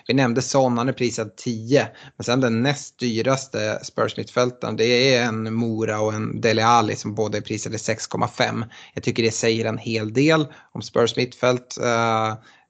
vi 0.06 0.14
nämnde 0.14 0.42
Son, 0.42 0.78
han 0.78 0.88
är 0.88 0.92
prisad 0.92 1.36
10. 1.36 1.88
Men 2.16 2.24
sen 2.24 2.40
den 2.40 2.62
näst 2.62 2.98
dyraste 2.98 3.80
Spurs-mittfältaren, 3.82 4.76
det 4.76 5.14
är 5.14 5.22
en 5.22 5.54
Mora 5.54 6.00
och 6.00 6.14
en 6.14 6.40
Dele 6.40 6.66
Alli 6.66 6.96
som 6.96 7.14
båda 7.14 7.38
är 7.38 7.42
prisade 7.42 7.76
6,5. 7.76 8.64
Jag 8.94 9.02
tycker 9.04 9.22
det 9.22 9.30
säger 9.30 9.64
en 9.64 9.78
hel 9.78 10.12
del 10.12 10.46
om 10.72 10.82
Spurs 10.82 11.16
mittfält. 11.16 11.78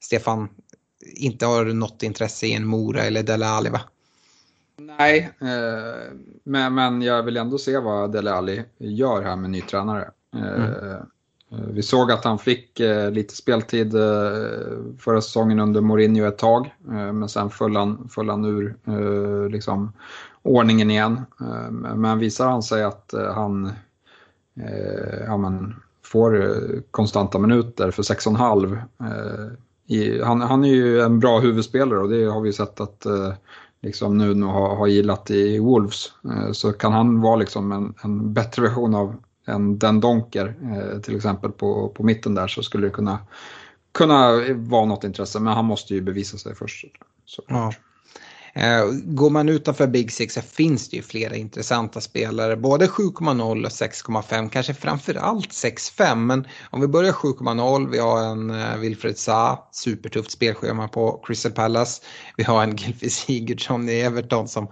Stefan, 0.01 0.49
inte 1.17 1.47
har 1.47 1.65
du 1.65 1.73
något 1.73 2.03
intresse 2.03 2.47
i 2.47 2.53
en 2.53 2.67
Mora 2.67 3.03
eller 3.03 3.23
Dele 3.23 3.47
Alli 3.47 3.71
va? 3.71 3.81
Nej, 4.79 5.31
eh, 5.41 6.13
men, 6.45 6.75
men 6.75 7.03
jag 7.03 7.23
vill 7.23 7.37
ändå 7.37 7.59
se 7.59 7.79
vad 7.79 8.13
Dele 8.13 8.33
Alli 8.33 8.65
gör 8.79 9.23
här 9.23 9.37
med 9.37 9.51
ny 9.51 9.61
tränare. 9.61 10.11
Eh, 10.37 10.55
mm. 10.55 11.03
Vi 11.51 11.83
såg 11.83 12.13
att 12.13 12.25
han 12.25 12.39
fick 12.39 12.81
eh, 12.81 13.11
lite 13.11 13.37
speltid 13.37 13.93
förra 14.99 15.21
säsongen 15.21 15.61
under 15.61 15.81
Mourinho 15.81 16.27
ett 16.27 16.39
tag, 16.39 16.75
men 16.85 17.29
sen 17.29 17.51
föll 17.51 17.77
han, 17.77 18.09
föll 18.09 18.29
han 18.29 18.45
ur 18.45 18.77
liksom, 19.49 19.93
ordningen 20.43 20.91
igen. 20.91 21.21
Men 21.95 22.19
visar 22.19 22.49
han 22.49 22.63
sig 22.63 22.85
att 22.85 23.15
han 23.35 23.73
ja, 25.27 25.37
men, 25.37 25.75
får 26.05 26.57
konstanta 26.91 27.39
minuter 27.39 27.91
för 27.91 28.03
6,5 28.03 30.25
han, 30.25 30.41
han 30.41 30.65
är 30.65 30.69
ju 30.69 31.01
en 31.01 31.21
bra 31.21 31.41
huvudspelare 31.41 31.99
och 31.99 32.09
det 32.09 32.25
har 32.25 32.41
vi 32.41 32.53
sett 32.53 32.81
att 32.81 33.07
liksom 33.83 34.19
nu, 34.19 34.35
nu 34.35 34.47
har, 34.47 34.77
har 34.77 34.87
gillat 34.87 35.31
i 35.31 35.59
Wolves 35.59 36.13
eh, 36.25 36.53
så 36.53 36.73
kan 36.73 36.93
han 36.93 37.21
vara 37.21 37.37
liksom 37.37 37.73
en, 37.73 37.95
en 38.03 38.33
bättre 38.33 38.63
version 38.63 38.95
av 38.95 39.17
en 39.47 39.79
Den 39.79 40.01
Donker 40.01 40.55
eh, 40.63 41.01
till 41.01 41.17
exempel 41.17 41.53
på, 41.53 41.89
på 41.89 42.03
mitten 42.03 42.35
där 42.35 42.49
så 42.49 42.63
skulle 42.63 42.87
det 42.87 42.91
kunna, 42.91 43.19
kunna 43.93 44.33
vara 44.55 44.85
något 44.85 45.05
intresse 45.05 45.41
men 45.41 45.53
han 45.53 45.65
måste 45.65 45.95
ju 45.95 46.01
bevisa 46.01 46.39
sig 46.39 46.55
först. 46.55 46.85
Ja. 47.49 47.73
Eh, 48.57 48.85
går 49.05 49.31
man 49.31 49.49
utanför 49.49 49.87
Big 49.87 50.13
Six 50.13 50.35
så 50.35 50.41
finns 50.41 50.89
det 50.89 50.97
ju 50.97 51.03
flera 51.03 51.37
intressanta 51.37 52.01
spelare. 52.01 52.57
Både 52.57 52.87
7,0 52.87 53.65
och 53.65 53.71
6,5, 53.71 54.49
kanske 54.49 54.75
framförallt 54.75 55.51
6,5. 55.51 56.15
Men 56.15 56.47
om 56.71 56.81
vi 56.81 56.87
börjar 56.87 57.13
7,0, 57.13 57.91
vi 57.91 57.99
har 57.99 58.23
en 58.23 58.51
eh, 58.51 58.77
Wilfred 58.77 59.19
Sa, 59.19 59.69
supertufft 59.73 60.31
spelschema 60.31 60.89
på 60.89 61.23
Crystal 61.27 61.53
Palace. 61.53 62.03
Vi 62.37 62.45
har 62.45 62.63
en 62.63 62.77
Gylfi 62.77 63.11
Sigurdsson 63.11 63.89
i 63.89 64.01
Everton 64.01 64.49
som 64.49 64.69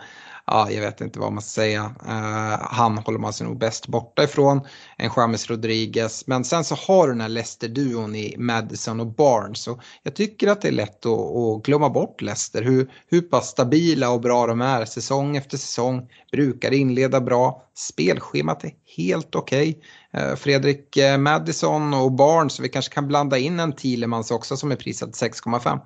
ja, 0.46 0.70
jag 0.70 0.80
vet 0.80 1.00
inte 1.00 1.18
vad 1.18 1.32
man 1.32 1.42
ska 1.42 1.60
säga. 1.60 1.84
Uh, 1.84 2.58
han 2.60 2.98
håller 2.98 3.18
man 3.18 3.32
sig 3.32 3.46
nog 3.46 3.58
bäst 3.58 3.88
borta 3.88 4.24
ifrån. 4.24 4.60
En 4.96 5.10
James 5.16 5.50
Rodriguez. 5.50 6.26
Men 6.26 6.44
sen 6.44 6.64
så 6.64 6.74
har 6.74 7.06
du 7.06 7.12
den 7.12 7.20
här 7.20 7.28
Leicester-duon 7.28 8.14
i 8.14 8.34
Madison 8.38 9.00
och 9.00 9.06
Barnes. 9.06 9.62
Så 9.62 9.80
jag 10.02 10.14
tycker 10.14 10.48
att 10.48 10.60
det 10.60 10.68
är 10.68 10.72
lätt 10.72 11.06
att, 11.06 11.36
att 11.36 11.62
glömma 11.62 11.90
bort 11.90 12.22
Leicester. 12.22 12.62
Hur, 12.62 12.90
hur 13.06 13.20
pass 13.20 13.48
stabila 13.48 14.10
och 14.10 14.20
bra 14.20 14.46
de 14.46 14.60
är 14.60 14.84
säsong 14.84 15.36
efter 15.36 15.58
säsong. 15.58 16.08
Brukar 16.32 16.72
inleda 16.74 17.20
bra. 17.20 17.62
Spelschemat 17.74 18.64
är 18.64 18.70
helt 18.96 19.34
okej. 19.34 19.70
Okay. 20.12 20.36
Fredrik 20.36 20.96
eh, 20.96 21.18
Madison 21.18 21.94
och 21.94 22.12
Barnes. 22.12 22.60
Vi 22.60 22.68
kanske 22.68 22.94
kan 22.94 23.08
blanda 23.08 23.38
in 23.38 23.60
en 23.60 23.72
Thielemans 23.72 24.30
också 24.30 24.56
som 24.56 24.72
är 24.72 24.76
prisad 24.76 25.10
6,5. 25.10 25.80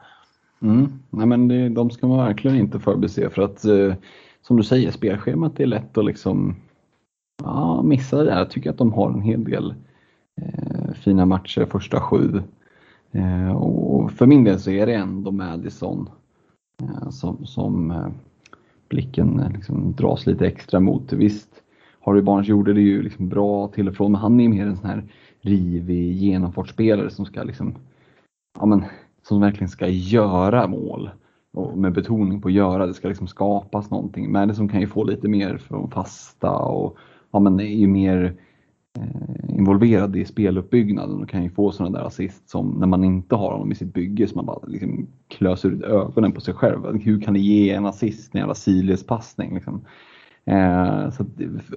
Mm. 0.62 1.02
Nej, 1.10 1.26
men 1.26 1.48
det, 1.48 1.68
de 1.68 1.90
ska 1.90 2.06
man 2.06 2.18
verkligen 2.18 2.56
inte 2.56 2.80
förbise 2.80 3.30
för 3.30 3.42
att 3.42 3.64
eh, 3.64 3.94
som 4.48 4.56
du 4.56 4.62
säger, 4.62 4.90
spelschemat 4.90 5.60
är 5.60 5.66
lätt 5.66 5.98
att 5.98 6.04
liksom 6.04 6.56
ja, 7.42 7.82
missa 7.82 8.18
det 8.18 8.24
där. 8.24 8.38
Jag 8.38 8.50
tycker 8.50 8.70
att 8.70 8.78
de 8.78 8.92
har 8.92 9.10
en 9.10 9.20
hel 9.20 9.44
del 9.44 9.74
eh, 10.40 10.92
fina 10.94 11.26
matcher 11.26 11.64
första 11.64 12.00
sju. 12.00 12.42
Eh, 13.12 13.50
och 13.50 14.12
för 14.12 14.26
min 14.26 14.44
del 14.44 14.60
så 14.60 14.70
är 14.70 14.86
det 14.86 14.94
ändå 14.94 15.30
Madison 15.30 16.10
eh, 16.82 17.10
som, 17.10 17.46
som 17.46 17.90
eh, 17.90 18.08
blicken 18.88 19.40
eh, 19.40 19.52
liksom 19.52 19.92
dras 19.92 20.26
lite 20.26 20.46
extra 20.46 20.80
mot. 20.80 21.12
Visst, 21.12 21.62
Harry 22.00 22.22
Barnes 22.22 22.48
gjorde 22.48 22.72
det 22.72 22.80
ju 22.80 23.02
liksom 23.02 23.28
bra 23.28 23.68
till 23.68 23.88
och 23.88 23.96
från, 23.96 24.12
men 24.12 24.20
han 24.20 24.40
är 24.40 24.48
mer 24.48 24.66
en 24.66 24.76
sån 24.76 24.88
här 24.88 25.04
rivig 25.40 26.12
genomfartsspelare 26.12 27.10
som 27.10 27.26
ska 27.26 27.42
liksom, 27.42 27.74
ja 28.58 28.66
men, 28.66 28.84
som 29.22 29.40
verkligen 29.40 29.68
ska 29.68 29.88
göra 29.88 30.66
mål 30.66 31.10
och 31.58 31.78
med 31.78 31.92
betoning 31.92 32.40
på 32.40 32.50
göra, 32.50 32.86
det 32.86 32.94
ska 32.94 33.08
liksom 33.08 33.26
skapas 33.26 33.90
någonting. 33.90 34.54
Som 34.54 34.68
kan 34.68 34.80
ju 34.80 34.86
få 34.86 35.04
lite 35.04 35.28
mer 35.28 35.58
från 35.58 35.90
fasta 35.90 36.50
och 36.50 36.96
ja, 37.30 37.38
men 37.38 37.60
är 37.60 37.64
ju 37.64 37.86
mer 37.86 38.34
eh, 38.98 39.56
involverad 39.56 40.16
i 40.16 40.24
speluppbyggnaden 40.24 41.22
och 41.22 41.28
kan 41.28 41.42
ju 41.42 41.50
få 41.50 41.72
sådana 41.72 41.98
där 41.98 42.06
assist 42.06 42.48
som 42.48 42.68
när 42.68 42.86
man 42.86 43.04
inte 43.04 43.34
har 43.34 43.52
honom 43.52 43.72
i 43.72 43.74
sitt 43.74 43.94
bygge 43.94 44.26
så 44.26 44.36
man 44.36 44.46
bara 44.46 44.66
liksom 44.66 45.06
klöser 45.28 45.70
ut 45.70 45.82
ögonen 45.82 46.32
på 46.32 46.40
sig 46.40 46.54
själv. 46.54 47.00
Hur 47.00 47.20
kan 47.20 47.34
det 47.34 47.40
ge 47.40 47.70
en 47.70 47.86
assist, 47.86 48.34
en 48.34 48.38
jävla 48.38 48.54
sidledspassning 48.54 49.54
liksom? 49.54 49.80
Eh, 50.44 51.10
så 51.10 51.22
att, 51.22 51.28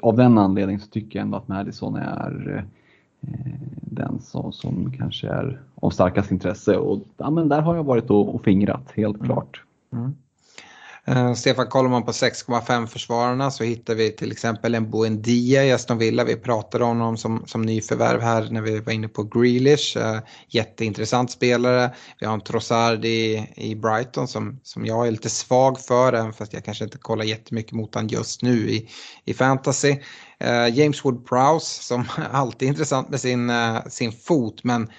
av 0.01 0.15
den 0.15 0.37
anledningen 0.37 0.79
så 0.79 0.87
tycker 0.87 1.19
jag 1.19 1.25
ändå 1.25 1.37
att 1.37 1.47
Madison 1.47 1.95
är 1.95 2.65
eh, 3.21 3.43
den 3.81 4.19
som, 4.19 4.51
som 4.51 4.91
kanske 4.97 5.27
är 5.27 5.61
av 5.75 5.89
starkast 5.89 6.31
intresse 6.31 6.77
och 6.77 6.99
ja, 7.17 7.29
men 7.29 7.49
där 7.49 7.61
har 7.61 7.75
jag 7.75 7.83
varit 7.83 8.09
och, 8.09 8.35
och 8.35 8.43
fingrat 8.43 8.91
helt 8.95 9.15
mm. 9.15 9.27
klart. 9.27 9.63
Mm. 9.93 10.15
Uh, 11.09 11.33
Stefan, 11.33 11.67
kollar 11.67 11.89
man 11.89 12.05
på 12.05 12.11
6,5 12.11 12.87
försvararna 12.87 13.51
så 13.51 13.63
hittar 13.63 13.95
vi 13.95 14.11
till 14.11 14.31
exempel 14.31 14.75
en 14.75 14.91
Buendia 14.91 15.65
i 15.65 15.71
Aston 15.71 15.97
Villa. 15.97 16.23
Vi 16.23 16.35
pratade 16.35 16.83
om 16.83 16.97
honom 16.97 17.17
som, 17.17 17.43
som 17.45 17.61
nyförvärv 17.61 18.21
här 18.21 18.47
när 18.51 18.61
vi 18.61 18.79
var 18.79 18.93
inne 18.93 19.07
på 19.07 19.23
Grealish. 19.23 19.97
Uh, 19.97 20.19
jätteintressant 20.47 21.31
spelare. 21.31 21.95
Vi 22.19 22.25
har 22.25 22.33
en 22.33 22.41
Trossard 22.41 23.05
i, 23.05 23.51
i 23.55 23.75
Brighton 23.75 24.27
som, 24.27 24.59
som 24.63 24.85
jag 24.85 25.07
är 25.07 25.11
lite 25.11 25.29
svag 25.29 25.79
för, 25.79 26.13
även 26.13 26.33
fast 26.33 26.53
jag 26.53 26.65
kanske 26.65 26.83
inte 26.83 26.97
kollar 26.97 27.25
jättemycket 27.25 27.71
mot 27.71 27.95
honom 27.95 28.07
just 28.07 28.41
nu 28.41 28.69
i, 28.69 28.89
i 29.25 29.33
fantasy. 29.33 29.91
Uh, 30.43 30.77
James 30.77 31.03
Wood-Prowse 31.03 31.81
som 31.81 32.05
alltid 32.31 32.67
är 32.67 32.69
intressant 32.69 33.09
med 33.09 33.21
sin, 33.21 33.51
sin 33.89 34.11
fot, 34.11 34.63
men 34.63 34.91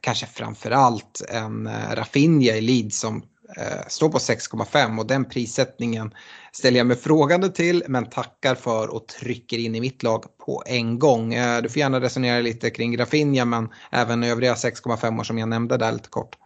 kanske 0.00 0.26
framförallt 0.26 1.22
en 1.28 1.68
Rafinha 1.94 2.54
i 2.54 2.60
Leeds 2.60 3.00
som 3.00 3.22
Eh, 3.56 3.86
står 3.88 4.08
på 4.08 4.18
6,5 4.18 4.98
och 4.98 5.06
den 5.06 5.24
prissättningen 5.24 6.14
ställer 6.52 6.78
jag 6.78 6.86
mig 6.86 6.96
frågande 6.96 7.48
till 7.48 7.82
men 7.88 8.06
tackar 8.06 8.54
för 8.54 8.94
och 8.94 9.06
trycker 9.08 9.58
in 9.58 9.74
i 9.74 9.80
mitt 9.80 10.02
lag 10.02 10.24
på 10.46 10.62
en 10.66 10.98
gång. 10.98 11.34
Eh, 11.34 11.62
du 11.62 11.68
får 11.68 11.78
gärna 11.78 12.00
resonera 12.00 12.40
lite 12.40 12.70
kring 12.70 12.98
Rafinha 12.98 13.44
men 13.44 13.68
även 13.90 14.24
övriga 14.24 14.54
6,5 14.54 15.22
som 15.22 15.38
jag 15.38 15.48
nämnde 15.48 15.76
där 15.76 15.92
lite 15.92 16.08
kort. 16.08 16.36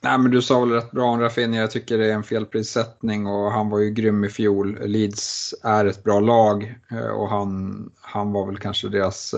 Nej, 0.00 0.18
men 0.18 0.30
du 0.30 0.42
sa 0.42 0.60
väl 0.60 0.70
rätt 0.70 0.90
bra 0.90 1.10
om 1.10 1.20
Rafinha. 1.20 1.60
Jag 1.60 1.70
tycker 1.70 1.98
det 1.98 2.06
är 2.06 2.14
en 2.14 2.22
felprissättning 2.22 3.26
och 3.26 3.52
han 3.52 3.70
var 3.70 3.78
ju 3.78 3.90
grym 3.90 4.24
i 4.24 4.28
fjol. 4.28 4.78
Leeds 4.84 5.54
är 5.62 5.84
ett 5.84 6.04
bra 6.04 6.20
lag 6.20 6.74
eh, 6.90 7.08
och 7.08 7.28
han, 7.28 7.90
han 8.00 8.32
var 8.32 8.46
väl 8.46 8.58
kanske 8.58 8.88
deras 8.88 9.34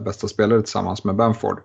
bästa 0.00 0.28
spelare 0.28 0.62
tillsammans 0.62 1.04
med 1.04 1.16
Benford. 1.16 1.60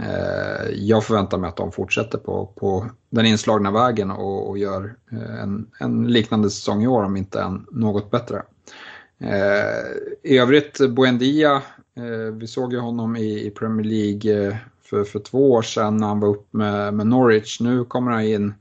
Eh, 0.00 0.70
jag 0.74 1.04
förväntar 1.04 1.38
mig 1.38 1.48
att 1.48 1.56
de 1.56 1.72
fortsätter 1.72 2.18
på, 2.18 2.46
på 2.46 2.86
den 3.10 3.26
inslagna 3.26 3.70
vägen 3.70 4.10
och, 4.10 4.48
och 4.48 4.58
gör 4.58 4.94
eh, 5.12 5.42
en, 5.42 5.70
en, 5.80 6.06
liknande 6.06 6.50
säsong 6.50 6.82
i 6.82 6.86
år 6.86 7.04
om 7.04 7.16
inte 7.16 7.40
en 7.40 7.66
något 7.70 8.10
bättre. 8.10 8.42
Eh, 9.18 9.86
I 10.22 10.38
övrigt, 10.38 10.78
Buendia, 10.90 11.62
vi 12.32 12.46
såg 12.46 12.72
ju 12.72 12.78
honom 12.78 13.16
i, 13.16 13.46
i 13.46 13.50
Premier 13.50 13.86
League 13.86 14.58
för, 14.82 15.04
för 15.04 15.18
två 15.18 15.52
år 15.52 15.62
sedan 15.62 15.96
när 15.96 16.06
han 16.06 16.20
var 16.20 16.28
upp 16.28 16.48
med, 16.50 16.94
med 16.94 17.06
Norwich. 17.06 17.60
Nu 17.60 17.84
kommer 17.84 18.10
han 18.12 18.22
in 18.22 18.54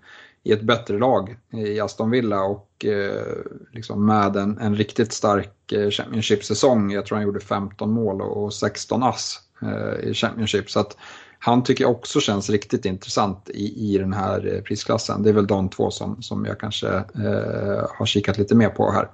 i 0.43 0.51
ett 0.51 0.61
bättre 0.61 0.97
lag 0.97 1.38
i 1.51 1.79
Aston 1.79 2.09
Villa 2.09 2.43
och 2.43 2.86
eh, 2.86 3.23
liksom 3.71 4.05
med 4.05 4.36
en, 4.36 4.57
en 4.57 4.75
riktigt 4.75 5.13
stark 5.13 5.71
eh, 5.71 5.89
Championship-säsong. 5.89 6.91
Jag 6.91 7.05
tror 7.05 7.15
han 7.15 7.25
gjorde 7.25 7.39
15 7.39 7.91
mål 7.91 8.21
och 8.21 8.53
16 8.53 9.03
ass 9.03 9.39
eh, 9.61 10.09
i 10.09 10.13
Championship. 10.13 10.69
Så 10.71 10.79
att 10.79 10.97
han 11.39 11.63
tycker 11.63 11.83
jag 11.83 11.91
också 11.91 12.19
känns 12.19 12.49
riktigt 12.49 12.86
intressant 12.86 13.49
i, 13.49 13.93
i 13.93 13.97
den 13.97 14.13
här 14.13 14.53
eh, 14.53 14.61
prisklassen. 14.61 15.23
Det 15.23 15.29
är 15.29 15.33
väl 15.33 15.47
de 15.47 15.69
två 15.69 15.91
som, 15.91 16.21
som 16.21 16.45
jag 16.45 16.59
kanske 16.59 16.88
eh, 16.97 17.86
har 17.97 18.05
kikat 18.05 18.38
lite 18.38 18.55
mer 18.55 18.69
på 18.69 18.91
här. 18.91 19.07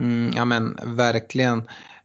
Mm, 0.00 0.32
ja 0.36 0.44
men 0.44 0.78
verkligen. 0.84 1.62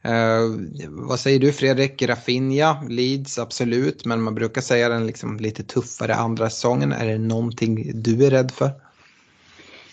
Uh, 0.07 0.59
vad 0.89 1.19
säger 1.19 1.39
du 1.39 1.51
Fredrik? 1.51 2.01
Rafinha, 2.01 2.83
Leeds, 2.89 3.39
absolut. 3.39 4.05
Men 4.05 4.21
man 4.21 4.35
brukar 4.35 4.61
säga 4.61 4.89
den 4.89 5.07
liksom 5.07 5.37
lite 5.37 5.63
tuffare 5.63 6.15
andra 6.15 6.49
säsongen. 6.49 6.91
Är 6.91 7.07
det 7.07 7.17
någonting 7.17 8.01
du 8.01 8.25
är 8.25 8.29
rädd 8.29 8.51
för? 8.51 8.71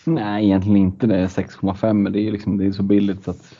Nej, 0.03 0.45
egentligen 0.45 0.77
inte. 0.77 1.07
Det 1.07 1.17
är 1.17 1.27
6,5 1.27 1.93
men 1.93 2.13
det 2.13 2.19
är, 2.19 2.31
liksom, 2.31 2.57
det 2.57 2.65
är 2.65 2.71
så 2.71 2.83
billigt 2.83 3.23
så 3.23 3.31
att 3.31 3.55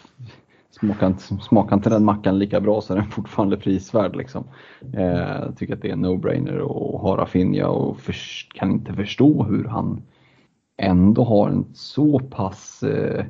smakar 0.72 1.07
inte, 1.07 1.22
smakar 1.22 1.76
inte 1.76 1.89
den 1.89 2.05
mackan 2.05 2.39
lika 2.39 2.61
bra 2.61 2.82
så 2.82 2.93
är 2.93 2.97
den 2.97 3.09
fortfarande 3.09 3.57
prisvärd. 3.57 4.15
Liksom. 4.15 4.43
Eh, 4.93 5.03
jag 5.03 5.57
tycker 5.57 5.74
att 5.74 5.82
det 5.82 5.89
är 5.89 5.93
en 5.93 6.05
no-brainer 6.05 6.57
och 6.57 6.99
har 6.99 7.17
Rafinha 7.17 7.67
och 7.67 7.99
för, 7.99 8.15
kan 8.53 8.72
inte 8.72 8.93
förstå 8.93 9.43
hur 9.43 9.63
han 9.63 10.01
ändå 10.78 11.24
har 11.24 11.49
en 11.49 11.65
så 11.74 12.19
pass 12.19 12.84
eh, 12.84 13.26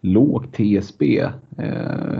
låg 0.00 0.52
TSB. 0.52 1.18
Eh, 1.58 2.18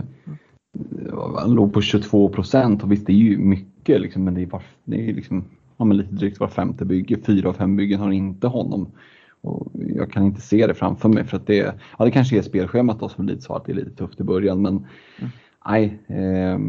han 1.37 1.53
låg 1.53 1.73
på 1.73 1.81
22 1.81 2.29
procent 2.29 2.83
och 2.83 2.91
visst 2.91 3.07
det 3.07 3.13
är 3.13 3.17
ju 3.17 3.37
mycket 3.37 4.01
liksom, 4.01 4.23
men 4.23 4.33
det 4.33 4.41
är, 4.41 4.45
bara, 4.45 4.61
det 4.83 5.09
är 5.09 5.13
liksom, 5.13 5.43
ja, 5.77 5.85
men 5.85 5.97
lite 5.97 6.15
drygt 6.15 6.39
var 6.39 6.47
femte 6.47 6.85
bygge. 6.85 7.17
Fyra 7.25 7.49
av 7.49 7.53
fem 7.53 7.75
byggen 7.75 7.99
har 7.99 8.11
inte 8.11 8.47
honom. 8.47 8.87
Och 9.45 9.71
jag 9.73 10.11
kan 10.11 10.25
inte 10.25 10.41
se 10.41 10.67
det 10.67 10.73
framför 10.73 11.09
mig 11.09 11.23
för 11.23 11.37
att 11.37 11.47
det, 11.47 11.75
ja, 11.97 12.05
det 12.05 12.11
kanske 12.11 12.37
är 12.37 12.41
spelschemat 12.41 12.99
då 12.99 13.09
som 13.09 13.25
lite 13.25 13.41
sa 13.41 13.57
att 13.57 13.65
det 13.65 13.71
är 13.71 13.75
lite 13.75 13.95
tufft 13.95 14.19
i 14.19 14.23
början 14.23 14.61
men 14.61 14.85
mm. 15.19 15.31
nej, 15.67 15.99
eh, 16.07 16.59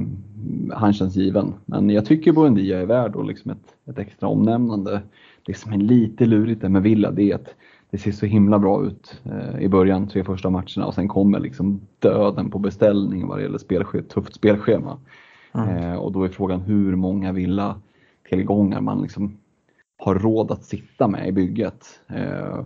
han 0.76 0.92
känns 0.92 1.16
given. 1.16 1.54
Men 1.64 1.90
jag 1.90 2.06
tycker 2.06 2.32
Buendia 2.32 2.80
är 2.80 2.86
värd 2.86 3.16
och 3.16 3.24
liksom 3.24 3.50
ett, 3.50 3.90
ett 3.90 3.98
extra 3.98 4.28
omnämnande. 4.28 5.02
Det 5.46 5.54
som 5.54 5.72
är 5.72 5.78
lite 5.78 6.26
lurigt 6.26 6.62
med 6.62 6.82
Villa 6.82 7.10
det 7.10 7.30
är 7.30 7.34
att 7.34 7.54
det 7.90 7.98
ser 7.98 8.12
så 8.12 8.26
himla 8.26 8.58
bra 8.58 8.84
ut 8.84 9.20
eh, 9.24 9.60
i 9.60 9.68
början, 9.68 10.08
tre 10.08 10.24
första 10.24 10.50
matcherna 10.50 10.86
och 10.86 10.94
sen 10.94 11.08
kommer 11.08 11.40
liksom 11.40 11.80
döden 11.98 12.50
på 12.50 12.58
beställning 12.58 13.26
vad 13.26 13.38
det 13.38 13.42
gäller 13.42 13.58
spelschema, 13.58 14.04
tufft 14.04 14.34
spelschema. 14.34 14.98
Mm. 15.54 15.76
Eh, 15.76 15.96
och 15.96 16.12
då 16.12 16.24
är 16.24 16.28
frågan 16.28 16.60
hur 16.60 16.96
många 16.96 17.32
villa 17.32 17.80
tillgångar 18.28 18.80
man 18.80 19.02
liksom 19.02 19.38
har 19.96 20.14
råd 20.14 20.50
att 20.50 20.64
sitta 20.64 21.08
med 21.08 21.28
i 21.28 21.32
bygget. 21.32 22.00
Eh, 22.08 22.64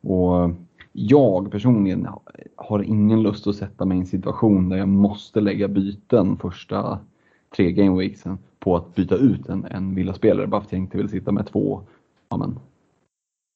och 0.00 0.50
jag 0.92 1.50
personligen 1.50 2.08
har 2.56 2.82
ingen 2.82 3.22
lust 3.22 3.46
att 3.46 3.56
sätta 3.56 3.84
mig 3.84 3.96
i 3.96 4.00
en 4.00 4.06
situation 4.06 4.68
där 4.68 4.76
jag 4.76 4.88
måste 4.88 5.40
lägga 5.40 5.68
byten 5.68 6.36
första 6.36 6.98
tre 7.56 7.72
gameweeksen 7.72 8.38
på 8.58 8.76
att 8.76 8.94
byta 8.94 9.16
ut 9.16 9.48
en, 9.48 9.64
en 9.64 9.94
villaspelare 9.94 10.46
bara 10.46 10.60
för 10.60 10.66
att 10.66 10.72
jag 10.72 10.80
inte 10.80 10.96
vill 10.96 11.08
sitta 11.08 11.32
med 11.32 11.46
två 11.46 11.80
ja 12.28 12.36
men, 12.36 12.58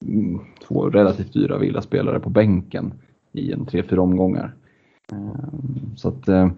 mm, 0.07 0.41
två 0.69 0.91
relativt 0.91 1.33
dyra 1.33 1.59
villaspelare 1.59 2.21
på 2.21 2.31
bänken 2.31 2.95
i 3.33 3.53
en 3.53 3.67
3-4 3.67 3.97
omgångar. 3.97 4.55
Eh, 5.13 5.49
så 5.97 6.09
att 6.09 6.29
eh, 6.29 6.51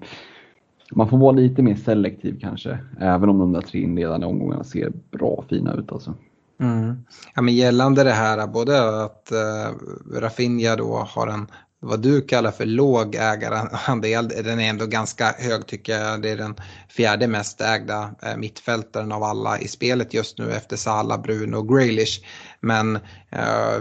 man 0.92 1.08
får 1.08 1.18
vara 1.18 1.32
lite 1.32 1.62
mer 1.62 1.74
selektiv 1.74 2.38
kanske, 2.40 2.78
även 2.98 3.28
om 3.28 3.38
de 3.38 3.52
där 3.52 3.60
tre 3.60 3.80
inledande 3.80 4.26
omgångarna 4.26 4.64
ser 4.64 4.92
bra 5.10 5.44
fina 5.48 5.74
ut 5.74 5.92
alltså. 5.92 6.14
Mm. 6.60 7.04
Ja, 7.34 7.42
men 7.42 7.54
gällande 7.54 8.04
det 8.04 8.12
här, 8.12 8.46
både 8.46 9.04
att 9.04 9.32
uh, 9.32 9.78
Rafinha 10.20 10.76
då 10.76 11.08
har 11.10 11.26
en 11.26 11.46
vad 11.84 12.00
du 12.00 12.20
kallar 12.20 12.50
för 12.50 12.66
låg 12.66 13.14
ägarandel, 13.14 14.28
den 14.28 14.60
är 14.60 14.70
ändå 14.70 14.86
ganska 14.86 15.34
hög 15.38 15.66
tycker 15.66 15.98
jag. 15.98 16.22
Det 16.22 16.30
är 16.30 16.36
den 16.36 16.54
fjärde 16.88 17.26
mest 17.26 17.60
ägda 17.60 18.14
eh, 18.22 18.36
mittfältaren 18.36 19.12
av 19.12 19.22
alla 19.22 19.58
i 19.58 19.68
spelet 19.68 20.14
just 20.14 20.38
nu 20.38 20.52
efter 20.52 20.76
Salah, 20.76 21.22
Bruno 21.22 21.56
och 21.56 21.68
Graylish. 21.68 22.20
Men 22.60 22.96
eh, 23.30 23.76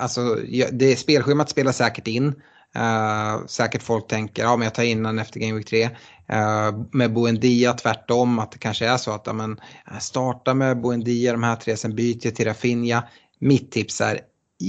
alltså, 0.00 0.34
det 0.72 0.96
spelschemat 0.96 1.50
spelar 1.50 1.72
säkert 1.72 2.06
in. 2.06 2.34
Uh, 2.76 3.46
säkert 3.46 3.82
folk 3.82 4.06
tänker, 4.06 4.42
ja 4.42 4.56
men 4.56 4.64
jag 4.64 4.74
tar 4.74 4.82
in 4.82 5.02
den 5.02 5.18
efter 5.18 5.40
Game 5.40 5.54
Week 5.54 5.66
3. 5.66 5.90
Eh, 6.32 6.72
med 6.92 7.12
Boendia 7.12 7.72
tvärtom, 7.72 8.38
att 8.38 8.52
det 8.52 8.58
kanske 8.58 8.86
är 8.86 8.96
så 8.96 9.12
att 9.12 9.26
ja, 9.26 9.32
men, 9.32 9.60
eh, 9.90 9.98
starta 9.98 10.54
med 10.54 10.80
Boendia 10.80 11.32
de 11.32 11.42
här 11.42 11.56
tre, 11.56 11.76
sen 11.76 11.94
byter 11.94 12.20
jag 12.22 12.34
till 12.34 12.46
Rafinha. 12.46 13.04
Mitt 13.38 13.72
tips 13.72 14.00
är, 14.00 14.20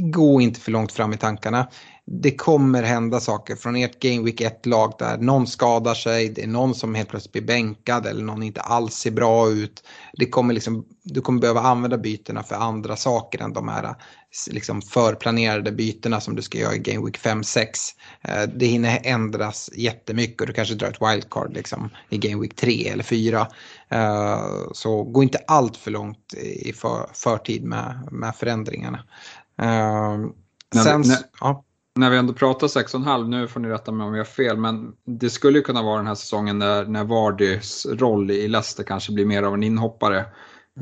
gå 0.01 0.41
inte 0.41 0.59
för 0.59 0.71
långt 0.71 0.91
fram 0.91 1.13
i 1.13 1.17
tankarna 1.17 1.67
det 2.05 2.31
kommer 2.31 2.83
hända 2.83 3.19
saker 3.19 3.55
från 3.55 3.75
ert 3.75 3.99
Game 3.99 4.21
Week 4.25 4.41
1-lag 4.41 4.93
där 4.99 5.17
någon 5.17 5.47
skadar 5.47 5.93
sig, 5.93 6.29
det 6.29 6.43
är 6.43 6.47
någon 6.47 6.75
som 6.75 6.95
helt 6.95 7.09
plötsligt 7.09 7.31
blir 7.31 7.41
bänkad 7.41 8.05
eller 8.05 8.23
någon 8.23 8.43
inte 8.43 8.61
alls 8.61 8.93
ser 8.93 9.11
bra 9.11 9.49
ut. 9.49 9.83
Det 10.13 10.25
kommer 10.25 10.53
liksom, 10.53 10.85
du 11.03 11.21
kommer 11.21 11.41
behöva 11.41 11.61
använda 11.61 11.97
bytena 11.97 12.43
för 12.43 12.55
andra 12.55 12.95
saker 12.95 13.41
än 13.41 13.53
de 13.53 13.67
här 13.67 13.95
liksom 14.51 14.81
förplanerade 14.81 15.71
bytena 15.71 16.21
som 16.21 16.35
du 16.35 16.41
ska 16.41 16.57
göra 16.57 16.75
i 16.75 16.79
Game 16.79 17.05
Week 17.05 17.19
5-6. 17.19 17.65
Eh, 18.21 18.49
det 18.55 18.65
hinner 18.65 18.99
ändras 19.03 19.69
jättemycket 19.73 20.41
och 20.41 20.47
du 20.47 20.53
kanske 20.53 20.75
drar 20.75 20.87
ett 20.87 21.01
wildcard 21.01 21.53
liksom 21.53 21.89
i 22.09 22.17
Game 22.17 22.41
Week 22.41 22.55
3 22.55 22.87
eller 22.87 23.03
4. 23.03 23.47
Eh, 23.89 24.41
så 24.73 25.03
gå 25.03 25.23
inte 25.23 25.37
allt 25.47 25.77
för 25.77 25.91
långt 25.91 26.33
i 26.33 26.73
för, 26.73 27.09
förtid 27.13 27.63
med, 27.63 28.07
med 28.11 28.35
förändringarna. 28.35 29.03
Eh, 29.61 30.17
sen, 30.83 31.01
när, 31.01 31.17
ja 31.39 31.65
när 31.95 32.09
vi 32.09 32.17
ändå 32.17 32.33
pratar 32.33 32.67
6,5, 32.67 33.27
nu 33.27 33.47
får 33.47 33.59
ni 33.59 33.69
rätta 33.69 33.91
mig 33.91 34.07
om 34.07 34.13
jag 34.13 34.19
har 34.19 34.25
fel, 34.25 34.57
men 34.57 34.93
det 35.05 35.29
skulle 35.29 35.57
ju 35.57 35.63
kunna 35.63 35.83
vara 35.83 35.97
den 35.97 36.07
här 36.07 36.15
säsongen 36.15 36.59
när, 36.59 36.85
när 36.85 37.03
Vardys 37.03 37.85
roll 37.85 38.31
i 38.31 38.47
Leicester 38.47 38.83
kanske 38.83 39.13
blir 39.13 39.25
mer 39.25 39.43
av 39.43 39.53
en 39.53 39.63
inhoppare. 39.63 40.25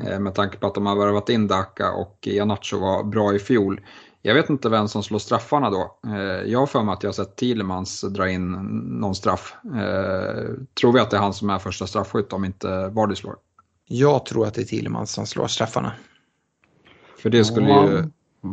Mm. 0.01 0.23
med 0.23 0.35
tanke 0.35 0.57
på 0.57 0.67
att 0.67 0.75
de 0.75 0.85
har 0.85 0.95
värvat 0.95 1.29
in 1.29 1.47
Daka 1.47 1.91
och 1.91 2.27
Janacho 2.27 2.79
var 2.79 3.03
bra 3.03 3.35
i 3.35 3.39
fjol. 3.39 3.81
Jag 4.21 4.33
vet 4.33 4.49
inte 4.49 4.69
vem 4.69 4.87
som 4.87 5.03
slår 5.03 5.19
straffarna 5.19 5.69
då. 5.69 5.99
Eh, 6.07 6.51
jag 6.51 6.59
har 6.59 6.67
för 6.67 6.83
mig 6.83 6.93
att 6.93 7.03
jag 7.03 7.07
har 7.07 7.13
sett 7.13 7.35
Thielemans 7.35 8.01
dra 8.01 8.29
in 8.29 8.51
någon 8.99 9.15
straff. 9.15 9.55
Eh, 9.65 10.53
tror 10.81 10.93
vi 10.93 10.99
att 10.99 11.11
det 11.11 11.17
är 11.17 11.21
han 11.21 11.33
som 11.33 11.49
är 11.49 11.59
första 11.59 11.87
straffskytt 11.87 12.33
om 12.33 12.45
inte 12.45 12.87
Vardy 12.87 13.15
slår? 13.15 13.35
Jag 13.87 14.25
tror 14.25 14.47
att 14.47 14.53
det 14.53 14.61
är 14.61 14.65
Thielemans 14.65 15.11
som 15.11 15.25
slår 15.25 15.47
straffarna. 15.47 15.91
För 17.17 17.29
det 17.29 17.45
skulle 17.45 17.69
ju, 17.69 18.03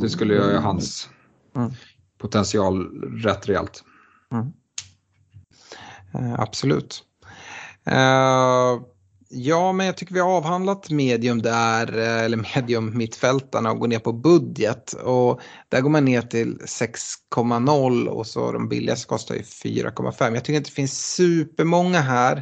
det 0.01 0.09
skulle 0.09 0.35
göra 0.35 0.61
hans... 0.61 1.09
Mm 1.57 1.71
potential 2.27 2.87
rätt 3.23 3.49
rejält. 3.49 3.85
Mm. 4.33 4.53
Eh, 6.15 6.41
absolut. 6.41 7.03
Eh, 7.87 8.81
ja, 9.29 9.73
men 9.73 9.87
jag 9.87 9.97
tycker 9.97 10.15
vi 10.15 10.21
har 10.21 10.31
avhandlat 10.31 10.91
medium 10.91 11.43
där, 11.43 11.99
eh, 11.99 12.25
eller 12.25 12.57
medium 12.57 12.99
mittfältarna 12.99 13.71
och 13.71 13.79
går 13.79 13.89
ner 13.89 13.99
på 13.99 14.13
budget. 14.13 14.93
Och 14.93 15.41
där 15.69 15.81
går 15.81 15.91
man 15.91 16.05
ner 16.05 16.23
till 16.23 16.59
6,0 16.67 18.07
och 18.07 18.27
så 18.27 18.53
de 18.53 18.69
billigaste 18.69 19.07
kostar 19.07 19.35
ju 19.35 19.43
4,5. 19.43 20.35
Jag 20.35 20.45
tycker 20.45 20.57
inte 20.57 20.71
det 20.71 20.75
finns 20.75 21.15
supermånga 21.15 22.01
här. 22.01 22.37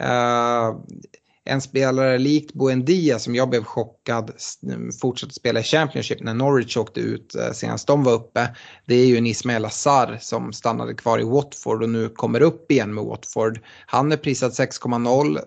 Eh, 0.00 0.76
en 1.48 1.60
spelare 1.60 2.18
likt 2.18 2.54
Buendia 2.54 3.18
som 3.18 3.34
jag 3.34 3.50
blev 3.50 3.64
chockad 3.64 4.30
fortsatte 5.00 5.34
spela 5.34 5.60
i 5.60 5.62
Championship 5.62 6.22
när 6.22 6.34
Norwich 6.34 6.76
åkte 6.76 7.00
ut 7.00 7.34
eh, 7.34 7.52
senast 7.52 7.86
de 7.86 8.04
var 8.04 8.12
uppe. 8.12 8.48
Det 8.86 8.94
är 8.94 9.06
ju 9.06 9.16
en 9.16 9.26
Ismael 9.26 9.64
Azar 9.64 10.18
som 10.20 10.52
stannade 10.52 10.94
kvar 10.94 11.20
i 11.20 11.24
Watford 11.24 11.82
och 11.82 11.88
nu 11.88 12.08
kommer 12.08 12.40
upp 12.40 12.70
igen 12.70 12.94
med 12.94 13.04
Watford. 13.04 13.60
Han 13.86 14.12
är 14.12 14.16
prisad 14.16 14.50
6,0. 14.50 15.38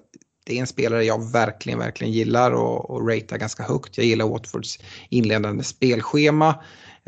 Det 0.45 0.57
är 0.57 0.61
en 0.61 0.67
spelare 0.67 1.03
jag 1.03 1.31
verkligen, 1.31 1.79
verkligen 1.79 2.13
gillar 2.13 2.51
och, 2.51 2.89
och 2.89 3.07
ratear 3.07 3.37
ganska 3.37 3.63
högt. 3.63 3.97
Jag 3.97 4.05
gillar 4.05 4.27
Watfords 4.27 4.79
inledande 5.09 5.63
spelschema. 5.63 6.49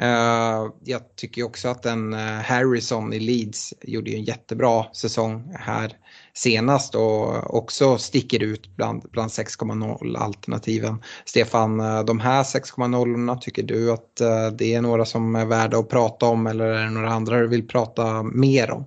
Uh, 0.02 0.72
jag 0.84 1.16
tycker 1.16 1.44
också 1.44 1.68
att 1.68 1.86
en 1.86 2.14
uh, 2.14 2.20
Harrison 2.20 3.14
i 3.14 3.20
Leeds 3.20 3.74
gjorde 3.82 4.12
en 4.12 4.24
jättebra 4.24 4.86
säsong 4.94 5.54
här 5.60 5.98
senast 6.34 6.95
och 6.95 7.55
också 7.55 7.97
sticker 7.97 8.43
ut 8.43 8.75
bland, 8.75 9.03
bland 9.11 9.31
6,0 9.31 10.17
alternativen. 10.17 11.01
Stefan, 11.25 11.79
eh, 11.79 12.03
de 12.03 12.19
här 12.19 12.43
6,0 12.43 13.38
tycker 13.41 13.63
du 13.63 13.91
att 13.91 14.21
eh, 14.21 14.47
det 14.47 14.73
är 14.73 14.81
några 14.81 15.05
som 15.05 15.36
är 15.36 15.45
värda 15.45 15.77
att 15.77 15.89
prata 15.89 16.25
om 16.25 16.47
eller 16.47 16.65
är 16.65 16.84
det 16.84 16.89
några 16.89 17.09
andra 17.09 17.39
du 17.39 17.47
vill 17.47 17.67
prata 17.67 18.23
mer 18.23 18.71
om? 18.71 18.86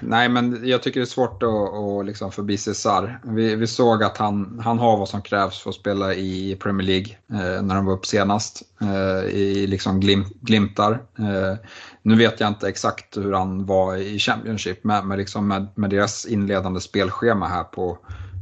Nej, 0.00 0.28
men 0.28 0.60
jag 0.68 0.82
tycker 0.82 1.00
det 1.00 1.04
är 1.04 1.06
svårt 1.06 1.42
att, 1.42 1.48
att 1.48 2.06
liksom 2.06 2.32
förbi 2.32 2.58
Cesar. 2.58 3.20
Vi, 3.24 3.54
vi 3.54 3.66
såg 3.66 4.02
att 4.02 4.16
han, 4.16 4.60
han 4.64 4.78
har 4.78 4.96
vad 4.96 5.08
som 5.08 5.22
krävs 5.22 5.58
för 5.58 5.70
att 5.70 5.76
spela 5.76 6.14
i 6.14 6.56
Premier 6.60 6.86
League 6.86 7.16
eh, 7.32 7.62
när 7.62 7.74
de 7.74 7.84
var 7.84 7.92
upp 7.92 8.06
senast. 8.06 8.62
Eh, 8.80 9.30
I 9.30 9.66
liksom 9.66 10.00
glim, 10.00 10.24
glimtar. 10.40 10.92
Eh, 11.18 11.56
nu 12.02 12.16
vet 12.16 12.40
jag 12.40 12.48
inte 12.48 12.68
exakt 12.68 13.16
hur 13.16 13.32
han 13.32 13.66
var 13.66 13.96
i 13.96 14.18
Championship, 14.18 14.84
men, 14.84 15.08
men 15.08 15.18
liksom 15.18 15.48
med, 15.48 15.66
med 15.74 15.90
deras 15.90 16.26
inledande 16.26 16.80
spelschema 16.80 17.48
här 17.48 17.64
på, 17.64 17.98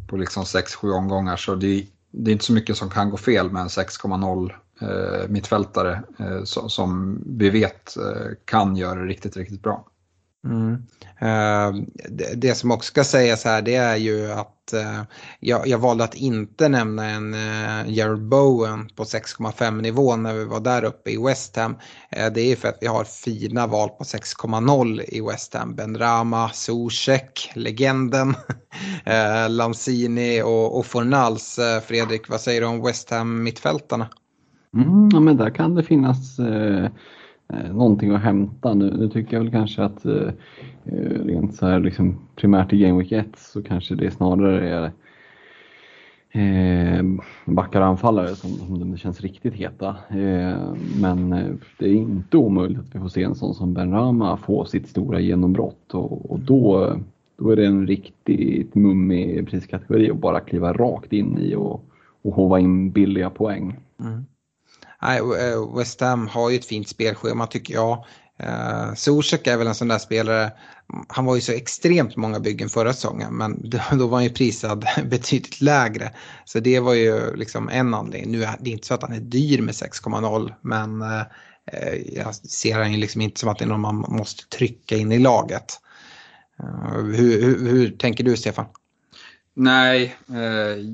på 0.08 0.16
liksom 0.16 0.44
6-7 0.44 0.90
omgångar 0.90 1.36
så 1.36 1.54
det, 1.54 1.86
det 2.10 2.30
är 2.30 2.32
inte 2.32 2.44
så 2.44 2.52
mycket 2.52 2.76
som 2.76 2.90
kan 2.90 3.10
gå 3.10 3.16
fel 3.16 3.50
med 3.50 3.62
en 3.62 3.68
6,0 3.68 4.52
eh, 4.80 5.28
mittfältare 5.28 6.02
eh, 6.18 6.42
som, 6.44 6.70
som 6.70 7.22
vi 7.26 7.50
vet 7.50 7.96
eh, 7.96 8.32
kan 8.44 8.76
göra 8.76 9.00
det 9.00 9.06
riktigt, 9.06 9.36
riktigt 9.36 9.62
bra. 9.62 9.86
Mm. 10.46 10.82
Eh, 11.20 11.72
det, 12.36 12.54
som 12.54 12.70
också 12.70 12.86
ska 12.86 13.04
sägas 13.04 13.44
här 13.44 13.62
det 13.62 13.74
är 13.74 13.96
ju 13.96 14.32
att 14.32 14.72
eh, 14.72 15.02
jag, 15.40 15.68
jag, 15.68 15.78
valde 15.78 16.04
att 16.04 16.14
inte 16.14 16.68
nämna 16.68 17.04
en 17.04 17.34
eh, 17.34 17.90
Jared 17.94 18.28
Bowen 18.28 18.88
på 18.96 19.04
6,5 19.04 19.80
nivå 19.80 20.16
när 20.16 20.34
vi 20.34 20.44
var 20.44 20.60
där 20.60 20.84
uppe 20.84 21.10
i 21.10 21.16
West 21.26 21.56
Ham. 21.56 21.76
det 22.10 22.52
är 22.52 22.56
för 22.56 22.68
att 22.68 22.78
vi 22.80 22.86
har 22.86 23.04
fina 23.04 23.66
val 23.66 23.88
på 23.88 24.04
6,0 24.04 25.00
i 25.08 25.20
West 25.20 25.54
Ham. 25.54 25.74
Ben 25.74 25.98
Rama, 25.98 26.48
Zuzek, 26.48 27.52
legenden, 27.54 28.34
Lanzini 29.48 30.42
och, 30.42 30.78
och 30.78 30.86
Fornals. 30.86 31.58
Fredrik, 31.86 32.28
vad 32.28 32.40
säger 32.40 32.60
du 32.60 32.66
om 32.66 32.82
West 32.82 33.10
Ham 33.10 33.42
mittfältarna? 33.42 34.08
Mm, 34.76 35.08
ja, 35.12 35.20
men 35.20 35.36
där 35.36 35.50
kan 35.50 35.74
det 35.74 35.82
finnas 35.82 36.38
eh, 36.38 36.90
Eh, 37.48 37.74
någonting 37.74 38.10
att 38.10 38.22
hämta. 38.22 38.74
Nu, 38.74 38.96
nu, 38.96 39.08
tycker 39.08 39.36
jag 39.36 39.42
väl 39.42 39.52
kanske 39.52 39.82
att 39.82 40.04
eh, 40.04 40.28
eh 40.84 41.24
rent 41.24 41.54
så 41.54 41.66
här 41.66 41.80
liksom 41.80 42.18
primärt 42.36 42.72
i 42.72 42.78
Game 42.78 42.98
Week 42.98 43.12
1 43.12 43.26
så 43.36 43.62
kanske 43.62 43.94
det 43.94 44.10
snarare 44.10 44.70
är 44.70 44.90
eh, 46.36 47.04
backar 47.44 47.80
och 47.80 47.86
anfallare 47.86 48.34
som, 48.34 48.50
som 48.50 48.92
det 48.92 48.98
känns 48.98 49.20
riktigt 49.20 49.54
heta. 49.54 49.96
Eh, 50.08 50.74
men 51.00 51.32
eh, 51.32 51.54
det 51.78 51.88
är 51.88 51.94
inte 51.94 52.36
omöjligt 52.36 52.78
att 52.78 52.94
vi 52.94 52.98
får 52.98 53.08
se 53.08 53.22
en 53.22 53.34
sån 53.34 53.54
som 53.54 53.74
Ben 53.74 53.92
Rama 53.92 54.36
få 54.36 54.64
sitt 54.64 54.88
stora 54.88 55.20
genombrott 55.20 55.94
och, 55.94 56.30
och 56.30 56.40
då, 56.40 56.92
då 57.36 57.50
är 57.50 57.56
det 57.56 57.66
en 57.66 57.86
riktigt 57.86 58.74
mummig 58.74 59.48
priskategori 59.48 60.10
att 60.10 60.20
bara 60.20 60.40
kliva 60.40 60.72
rakt 60.72 61.12
in 61.12 61.38
i 61.38 61.54
och, 61.54 61.84
och 62.22 62.32
hova 62.32 62.60
in 62.60 62.90
billiga 62.90 63.30
poäng. 63.30 63.76
Mm. 64.00 64.24
Nej, 65.06 65.18
eh, 65.18 65.76
West 65.76 66.00
Ham 66.00 66.28
har 66.28 66.50
ju 66.50 66.56
ett 66.56 66.64
fint 66.64 66.88
spelschema 66.88 67.46
tycker 67.46 67.74
jag. 67.74 68.04
Uh, 68.42 68.94
Zuzek 68.94 69.46
är 69.46 69.56
väl 69.56 69.66
en 69.66 69.74
sån 69.74 69.88
där 69.88 69.98
spelare, 69.98 70.52
han 71.08 71.24
var 71.24 71.34
ju 71.34 71.40
så 71.40 71.52
extremt 71.52 72.16
många 72.16 72.40
byggen 72.40 72.68
förra 72.68 72.92
säsongen 72.92 73.34
men 73.34 73.70
då 73.98 74.06
var 74.06 74.16
han 74.16 74.24
ju 74.24 74.30
prisad 74.30 74.86
betydligt 75.04 75.60
lägre. 75.60 76.12
Så 76.44 76.60
det 76.60 76.80
var 76.80 76.94
ju 76.94 77.36
liksom 77.36 77.68
en 77.68 77.94
anledning. 77.94 78.32
Nu 78.32 78.44
är 78.44 78.56
det 78.60 78.70
inte 78.70 78.86
så 78.86 78.94
att 78.94 79.02
han 79.02 79.12
är 79.12 79.20
dyr 79.20 79.62
med 79.62 79.74
6,0 79.74 80.52
men 80.60 81.02
eh, 81.02 81.22
jag 82.12 82.34
ser 82.34 82.78
han 82.78 82.92
ju 82.92 82.98
liksom 82.98 83.20
inte 83.20 83.40
som 83.40 83.48
att 83.48 83.58
det 83.58 83.64
är 83.64 83.68
någon 83.68 83.80
man 83.80 84.04
måste 84.08 84.48
trycka 84.48 84.96
in 84.96 85.12
i 85.12 85.18
laget. 85.18 85.80
Hur, 86.96 87.42
hur, 87.42 87.68
hur 87.68 87.90
tänker 87.90 88.24
du 88.24 88.36
Stefan? 88.36 88.66
Nej, 89.58 90.16
eh, 90.28 90.84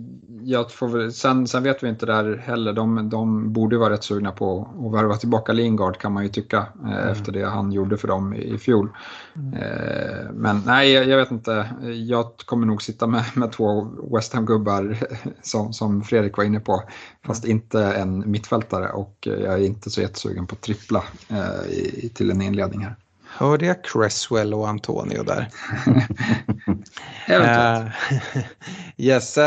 jag 0.42 0.72
får 0.72 0.88
väl, 0.88 1.12
sen, 1.12 1.48
sen 1.48 1.62
vet 1.62 1.82
vi 1.82 1.88
inte 1.88 2.06
där 2.06 2.36
heller. 2.36 2.72
De, 2.72 3.08
de 3.08 3.52
borde 3.52 3.78
vara 3.78 3.92
rätt 3.92 4.04
sugna 4.04 4.32
på 4.32 4.68
att 4.86 4.94
värva 4.94 5.16
tillbaka 5.16 5.52
Lingard 5.52 5.98
kan 5.98 6.12
man 6.12 6.22
ju 6.22 6.28
tycka 6.28 6.66
eh, 6.84 6.92
mm. 6.92 7.08
efter 7.08 7.32
det 7.32 7.44
han 7.46 7.72
gjorde 7.72 7.96
för 7.96 8.08
dem 8.08 8.34
i, 8.34 8.54
i 8.54 8.58
fjol. 8.58 8.88
Mm. 9.36 9.54
Eh, 9.54 10.30
men 10.32 10.62
nej, 10.66 10.92
jag, 10.92 11.08
jag, 11.08 11.16
vet 11.16 11.30
inte. 11.30 11.70
Jag 12.06 12.36
kommer 12.36 12.66
nog 12.66 12.82
sitta 12.82 13.06
med, 13.06 13.24
med 13.34 13.52
två 13.52 13.88
West 14.16 14.34
Ham-gubbar 14.34 14.96
som, 15.42 15.72
som 15.72 16.02
Fredrik 16.02 16.36
var 16.36 16.44
inne 16.44 16.60
på. 16.60 16.82
Fast 17.26 17.44
mm. 17.44 17.56
inte 17.56 17.84
en 17.84 18.30
mittfältare 18.30 18.88
och 18.88 19.16
jag 19.20 19.54
är 19.54 19.66
inte 19.66 19.90
så 19.90 20.00
jättesugen 20.00 20.46
på 20.46 20.56
trippla 20.56 21.04
eh, 21.28 21.70
i, 21.70 22.10
till 22.14 22.30
en 22.30 22.42
inledning 22.42 22.80
här. 22.80 22.96
Hörde 23.34 23.66
jag 23.66 23.84
Cresswell 23.84 24.54
och 24.54 24.68
Antonio 24.68 25.22
där? 25.22 25.48
uh, 27.84 27.88
yes, 28.96 29.38
uh, 29.38 29.42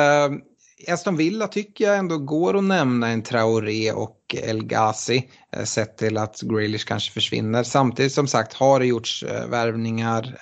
Aston 0.93 1.17
Villa 1.17 1.47
tycker 1.47 1.85
jag 1.85 1.97
ändå 1.97 2.17
går 2.17 2.57
att 2.57 2.63
nämna 2.63 3.07
en 3.07 3.21
Traoré 3.21 3.91
och 3.91 4.35
El 4.43 4.63
Ghazi. 4.63 5.29
Uh, 5.57 5.63
sett 5.63 5.97
till 5.97 6.17
att 6.17 6.41
Grealish 6.41 6.87
kanske 6.87 7.11
försvinner. 7.11 7.63
Samtidigt 7.63 8.13
som 8.13 8.27
sagt 8.27 8.53
har 8.53 8.79
det 8.79 8.85
gjorts 8.85 9.23
uh, 9.23 9.49
värvningar 9.49 10.37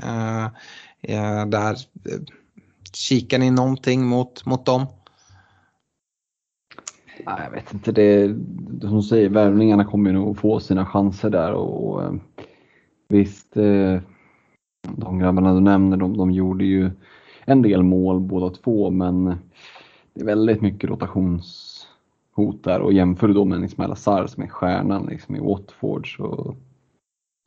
där. 1.46 1.78
Kikar 2.94 3.40
ni 3.40 3.52
någonting 3.52 4.06
mot, 4.06 4.46
mot 4.46 4.66
dem? 4.66 4.86
Nej, 7.26 7.42
jag 7.44 7.52
vet 7.52 7.74
inte. 7.74 7.92
Det, 7.92 8.28
som 8.82 8.96
du 8.96 9.02
säger, 9.02 9.30
värvningarna 9.30 9.86
kommer 9.86 10.10
ju 10.10 10.16
nog 10.16 10.38
få 10.38 10.60
sina 10.60 10.86
chanser 10.86 11.30
där. 11.30 11.52
och, 11.54 11.94
och 11.94 12.20
Visst, 13.08 13.58
eh, 13.58 14.02
de 14.88 15.20
grabbarna 15.20 15.54
du 15.54 15.60
nämner, 15.60 15.98
de, 15.98 16.18
de 16.18 16.32
gjorde 16.32 16.66
ju 16.66 16.92
en 17.46 17.62
del 17.62 17.84
mål 17.84 18.20
båda 18.20 18.50
två, 18.50 18.92
men 18.92 19.26
det 20.14 20.22
är 20.22 20.26
väldigt 20.26 20.62
mycket 20.62 20.90
rotationshot 20.90 22.64
där 22.64 22.80
och 22.80 22.94
jämför 22.94 23.28
du 23.28 23.34
då 23.34 23.46
med 23.46 23.62
liksom 23.62 23.74
Ismail 23.74 23.92
Azar 23.92 24.28
som 24.28 24.44
är 24.44 24.48
stjärnan 24.48 25.06
liksom 25.06 25.36
i 25.36 25.40
Watford 25.40 26.18
så 26.18 26.56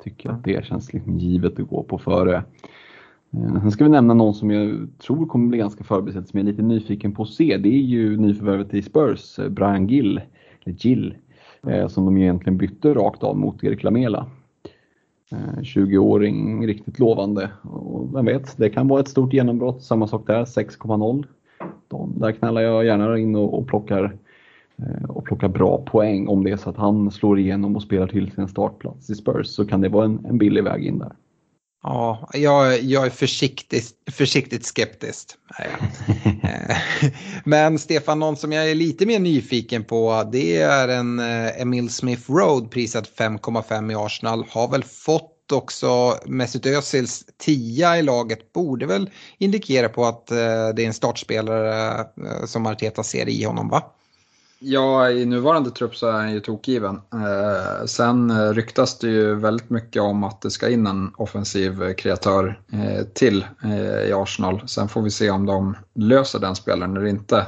tycker 0.05 0.29
jag 0.29 0.37
att 0.37 0.45
det 0.45 0.65
känns 0.65 0.93
liksom 0.93 1.19
givet 1.19 1.61
att 1.61 1.69
gå 1.69 1.83
på 1.83 1.99
före. 1.99 2.37
Eh, 3.31 3.61
sen 3.61 3.73
ska 3.73 3.85
vi 3.85 3.91
nämna 3.91 4.15
någon 4.15 4.35
som 4.35 4.51
jag 4.51 4.89
tror 4.99 5.27
kommer 5.27 5.49
bli 5.49 5.59
ganska 5.59 5.85
förbisedd 5.85 6.29
som 6.29 6.39
jag 6.39 6.49
är 6.49 6.53
lite 6.53 6.63
nyfiken 6.63 7.13
på 7.13 7.23
att 7.23 7.29
se. 7.29 7.57
Det 7.57 7.69
är 7.69 7.83
ju 7.83 8.17
nyförvärvet 8.17 8.75
i 8.75 8.83
Spurs, 8.83 9.39
eh, 9.39 9.49
Brian 9.49 9.87
Gill, 9.87 10.21
eller 10.65 10.77
Gill, 10.77 11.15
som 11.89 12.05
de 12.05 12.17
egentligen 12.17 12.59
bytte 12.59 12.95
rakt 12.95 13.23
av 13.23 13.37
mot 13.37 13.65
Erik 13.65 13.83
Lamela. 13.83 14.27
Eh, 15.33 15.61
20-åring, 15.63 16.67
riktigt 16.67 16.99
lovande. 16.99 17.51
Och 17.63 18.15
vem 18.15 18.25
vet, 18.25 18.57
det 18.57 18.71
kan 18.71 18.89
vara 18.89 19.01
ett 19.01 19.09
stort 19.09 19.33
genombrott. 19.33 19.83
Samma 19.83 20.07
sak 20.07 20.27
där, 20.27 20.45
6,0. 20.45 21.25
Där 22.21 22.33
knallar 22.33 22.61
jag 22.61 22.85
gärna 22.85 23.19
in 23.19 23.37
och, 23.37 23.59
och, 23.59 23.67
plockar, 23.67 24.17
eh, 24.77 25.11
och 25.11 25.25
plockar 25.25 25.49
bra 25.49 25.85
poäng. 25.87 26.29
Om 26.29 26.45
det 26.45 26.51
är 26.51 26.57
så 26.57 26.71
att 26.71 26.77
han 26.77 27.11
slår 27.11 27.39
igenom 27.39 27.77
och 27.77 27.83
spelar 27.83 28.07
till 28.07 28.31
sin 28.31 28.49
startplats 28.49 29.11
i 29.11 29.15
Spurs 29.15 29.47
så 29.47 29.67
kan 29.67 29.81
det 29.81 29.89
vara 29.89 30.05
en, 30.05 30.27
en 30.29 30.39
billig 30.39 30.65
väg 30.65 30.87
in 30.87 30.99
där. 30.99 31.13
Ja, 31.89 32.29
jag, 32.33 32.83
jag 32.83 33.07
är 33.07 33.11
försiktigt, 33.11 33.95
försiktigt 34.11 34.67
skeptisk. 34.67 35.29
Eh, 36.43 36.77
men 37.45 37.79
Stefan, 37.79 38.19
någon 38.19 38.37
som 38.37 38.53
jag 38.53 38.71
är 38.71 38.75
lite 38.75 39.07
mer 39.07 39.19
nyfiken 39.19 39.85
på 39.85 40.29
det 40.33 40.57
är 40.57 40.89
en 40.89 41.19
eh, 41.19 41.61
Emil 41.61 41.91
Smith 41.91 42.31
Road 42.31 42.71
prisad 42.71 43.09
5,5 43.19 43.93
i 43.93 43.95
Arsenal. 43.95 44.47
Har 44.51 44.69
väl 44.69 44.85
fått 44.85 45.53
också 45.53 46.19
Mesut 46.27 46.67
Özils 46.67 47.25
10 47.39 47.97
i 47.97 48.03
laget. 48.03 48.53
Borde 48.53 48.87
väl 48.87 49.11
indikera 49.39 49.89
på 49.89 50.05
att 50.05 50.31
eh, 50.31 50.37
det 50.77 50.83
är 50.83 50.87
en 50.87 50.95
startspelare 50.95 52.05
som 52.47 52.67
Arteta 52.67 53.03
ser 53.03 53.29
i 53.29 53.45
honom 53.45 53.69
va? 53.69 53.83
Ja, 54.59 55.11
i 55.11 55.27
nuvarande 55.27 55.71
trupp 55.71 55.97
så 55.97 56.07
är 56.09 56.13
han 56.13 56.33
ju 56.33 56.41
tokgiven. 56.41 57.01
Eh, 57.13 57.87
sen 57.87 58.31
eh, 58.31 58.53
ryktas 58.53 58.99
det 58.99 59.09
ju 59.09 59.35
väldigt 59.35 59.71
mycket 59.71 60.03
om 60.03 60.25
att 60.25 60.41
det 60.41 60.51
ska 60.51 60.69
in 60.69 60.87
en 60.87 61.13
offensiv 61.17 61.95
kreatör 61.95 62.61
eh, 62.73 63.05
till 63.15 63.47
eh, 63.65 64.09
i 64.09 64.13
Arsenal. 64.13 64.69
Sen 64.69 64.89
får 64.89 65.03
vi 65.03 65.11
se 65.11 65.31
om 65.31 65.47
de 65.47 65.77
löser 65.95 66.39
den 66.39 66.57
spelaren 66.57 66.97
eller 66.97 67.07
inte. 67.07 67.47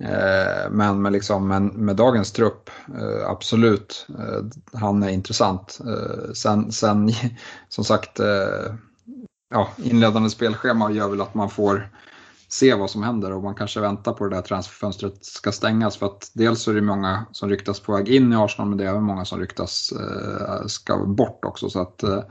Eh, 0.00 0.70
men 0.70 1.02
med, 1.02 1.12
liksom, 1.12 1.48
med, 1.48 1.62
med 1.62 1.96
dagens 1.96 2.32
trupp, 2.32 2.70
eh, 2.98 3.28
absolut, 3.28 4.06
eh, 4.18 4.78
han 4.80 5.02
är 5.02 5.08
intressant. 5.08 5.78
Eh, 5.86 6.32
sen, 6.32 6.72
sen 6.72 7.10
som 7.68 7.84
sagt, 7.84 8.20
ja, 9.50 9.68
inledande 9.76 10.30
spelschema 10.30 10.90
gör 10.90 11.08
väl 11.08 11.20
att 11.20 11.34
man 11.34 11.50
får 11.50 11.88
se 12.52 12.74
vad 12.74 12.90
som 12.90 13.02
händer 13.02 13.32
och 13.32 13.42
man 13.42 13.54
kanske 13.54 13.80
väntar 13.80 14.12
på 14.12 14.28
det 14.28 14.36
där 14.36 14.42
transferfönstret 14.42 15.24
ska 15.24 15.52
stängas 15.52 15.96
för 15.96 16.06
att 16.06 16.30
dels 16.34 16.62
så 16.62 16.70
är 16.70 16.74
det 16.74 16.82
många 16.82 17.26
som 17.32 17.48
ryktas 17.48 17.80
på 17.80 17.92
väg 17.92 18.08
in 18.08 18.32
i 18.32 18.36
Arsenal 18.36 18.68
men 18.68 18.78
det 18.78 18.84
är 18.84 18.88
även 18.88 19.02
många 19.02 19.24
som 19.24 19.40
ryktas 19.40 19.92
eh, 19.92 20.66
ska 20.66 21.04
bort 21.04 21.44
också 21.44 21.70
så 21.70 21.80
att 21.80 22.02
eh, 22.02 22.22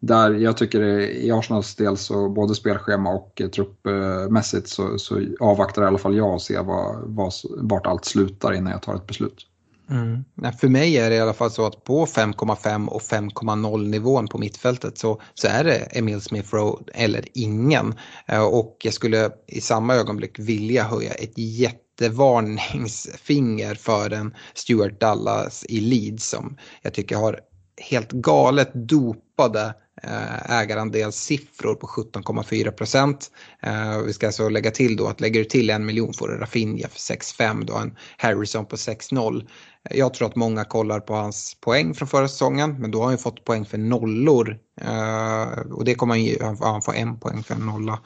där 0.00 0.30
jag 0.30 0.56
tycker 0.56 0.80
i 1.00 1.30
Arsenals 1.30 1.74
del 1.74 1.96
så 1.96 2.28
både 2.28 2.54
spelschema 2.54 3.10
och 3.10 3.40
eh, 3.40 3.48
truppmässigt 3.48 4.68
så, 4.68 4.98
så 4.98 5.20
avvaktar 5.40 5.82
i 5.82 5.86
alla 5.86 5.98
fall 5.98 6.16
jag 6.16 6.34
och 6.34 6.42
ser 6.42 6.62
vad, 6.62 6.96
vad, 7.04 7.32
vart 7.56 7.86
allt 7.86 8.04
slutar 8.04 8.52
innan 8.52 8.72
jag 8.72 8.82
tar 8.82 8.94
ett 8.94 9.06
beslut. 9.06 9.46
Mm. 9.90 10.24
För 10.60 10.68
mig 10.68 10.98
är 10.98 11.10
det 11.10 11.16
i 11.16 11.20
alla 11.20 11.32
fall 11.32 11.50
så 11.50 11.66
att 11.66 11.84
på 11.84 12.06
5,5 12.06 12.88
och 12.88 13.02
5,0 13.02 13.88
nivån 13.88 14.28
på 14.28 14.38
mittfältet 14.38 14.98
så, 14.98 15.20
så 15.34 15.48
är 15.48 15.64
det 15.64 15.76
Emil 15.76 16.20
Smith 16.20 16.54
Rowe 16.54 16.84
eller 16.94 17.24
ingen. 17.34 17.94
Eh, 18.26 18.44
och 18.44 18.76
jag 18.82 18.94
skulle 18.94 19.30
i 19.46 19.60
samma 19.60 19.94
ögonblick 19.94 20.38
vilja 20.38 20.84
höja 20.84 21.12
ett 21.12 21.38
jättevarningsfinger 21.38 23.74
för 23.74 24.10
en 24.10 24.34
Stuart 24.54 25.00
Dallas 25.00 25.64
i 25.68 25.80
Leeds 25.80 26.28
som 26.28 26.56
jag 26.82 26.94
tycker 26.94 27.16
har 27.16 27.40
helt 27.76 28.12
galet 28.12 28.70
dopade 28.74 29.74
eh, 30.02 30.50
ägarandelssiffror 30.50 31.74
på 31.74 31.86
17,4 31.86 32.70
procent. 32.70 33.30
Eh, 33.62 33.98
vi 33.98 34.12
ska 34.12 34.26
alltså 34.26 34.48
lägga 34.48 34.70
till 34.70 34.96
då 34.96 35.06
att 35.06 35.20
lägger 35.20 35.40
du 35.40 35.44
till 35.44 35.70
en 35.70 35.86
miljon 35.86 36.12
får 36.12 36.28
du 36.28 36.36
Rafinha 36.36 36.88
för 36.88 36.98
6,5 36.98 37.64
då 37.64 37.76
en 37.76 37.96
Harrison 38.18 38.66
på 38.66 38.76
6,0. 38.76 39.48
Jag 39.90 40.14
tror 40.14 40.28
att 40.28 40.36
många 40.36 40.64
kollar 40.64 41.00
på 41.00 41.14
hans 41.14 41.56
poäng 41.60 41.94
från 41.94 42.08
förra 42.08 42.28
säsongen 42.28 42.80
men 42.80 42.90
då 42.90 42.98
har 42.98 43.04
han 43.04 43.14
ju 43.14 43.18
fått 43.18 43.44
poäng 43.44 43.64
för 43.64 43.78
nollor 43.78 44.58
eh, 44.80 45.72
och 45.72 45.84
det 45.84 45.94
kommer 45.94 46.14
han 46.14 46.22
ju, 46.24 46.38
han 46.60 46.82
får 46.82 46.94
en 46.94 47.20
poäng 47.20 47.42
för 47.42 47.54
en 47.54 47.66
nolla. 47.66 47.98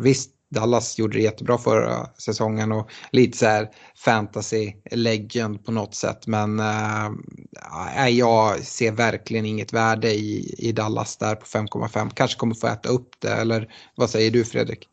Visst, 0.00 0.30
Dallas 0.54 0.98
gjorde 0.98 1.16
det 1.16 1.22
jättebra 1.22 1.58
förra 1.58 2.06
säsongen 2.18 2.72
och 2.72 2.90
lite 3.12 3.38
så 3.38 3.46
här 3.46 3.68
fantasy 3.96 4.72
legend 4.90 5.64
på 5.64 5.72
något 5.72 5.94
sätt. 5.94 6.26
Men 6.26 6.60
äh, 6.60 8.08
jag 8.08 8.60
ser 8.60 8.92
verkligen 8.92 9.46
inget 9.46 9.72
värde 9.72 10.10
i, 10.10 10.54
i 10.58 10.72
Dallas 10.72 11.16
där 11.16 11.34
på 11.34 11.46
5,5. 11.46 12.10
Kanske 12.14 12.38
kommer 12.38 12.54
få 12.54 12.66
äta 12.66 12.88
upp 12.88 13.08
det 13.18 13.32
eller 13.32 13.68
vad 13.94 14.10
säger 14.10 14.30
du 14.30 14.44
Fredrik? 14.44 14.88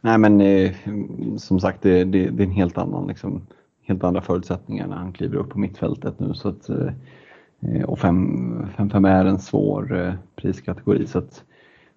Nej 0.00 0.18
men 0.18 0.40
eh, 0.40 0.72
som 1.38 1.60
sagt 1.60 1.82
det, 1.82 2.04
det, 2.04 2.30
det, 2.30 2.42
är 2.42 2.46
en 2.46 2.52
helt 2.52 2.78
annan 2.78 3.06
liksom, 3.06 3.46
helt 3.90 4.04
andra 4.04 4.20
förutsättningar 4.20 4.86
när 4.86 4.96
han 4.96 5.12
kliver 5.12 5.36
upp 5.36 5.50
på 5.50 5.58
mittfältet 5.58 6.20
nu. 6.20 6.34
Så 6.34 6.48
att, 6.48 6.68
eh, 6.68 7.82
och 7.84 7.98
5-5 7.98 9.08
är 9.08 9.24
en 9.24 9.38
svår 9.38 9.96
eh, 9.96 10.14
priskategori 10.36 11.06
så 11.06 11.18
att 11.18 11.44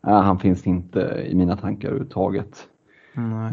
äh, 0.07 0.21
han 0.21 0.39
finns 0.39 0.67
inte 0.67 1.25
i 1.27 1.35
mina 1.35 1.57
tankar 1.57 1.87
överhuvudtaget. 1.87 2.67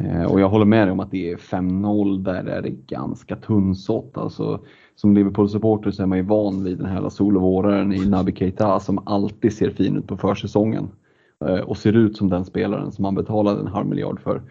Eh, 0.05 0.25
och 0.25 0.41
jag 0.41 0.49
håller 0.49 0.65
med 0.65 0.87
dig 0.87 0.93
om 0.93 1.01
att 1.01 1.11
det 1.11 1.31
är 1.31 1.37
5-0, 1.37 2.23
där 2.23 2.45
är 2.45 2.63
det 2.63 2.71
ganska 2.71 3.37
tunnsått. 3.37 4.19
Alltså, 4.19 4.61
som 4.97 5.15
Liverpool-supporter 5.15 5.91
så 5.91 6.03
är 6.03 6.07
man 6.07 6.19
ju 6.19 6.25
van 6.25 6.65
vid 6.65 6.79
den 6.79 6.87
här 6.87 7.09
solovåraren 7.09 7.93
i 7.93 8.09
Naby 8.09 8.33
Keita 8.33 8.81
som 8.81 8.99
alltid 9.07 9.53
ser 9.53 9.71
fin 9.71 9.97
ut 9.97 10.07
på 10.07 10.17
försäsongen. 10.17 10.89
Eh, 11.45 11.61
och 11.61 11.77
ser 11.77 11.97
ut 11.97 12.17
som 12.17 12.29
den 12.29 12.45
spelaren 12.45 12.93
som 12.93 13.03
man 13.03 13.15
betalade 13.15 13.61
en 13.61 13.67
halv 13.67 13.87
miljard 13.87 14.21
för. 14.21 14.43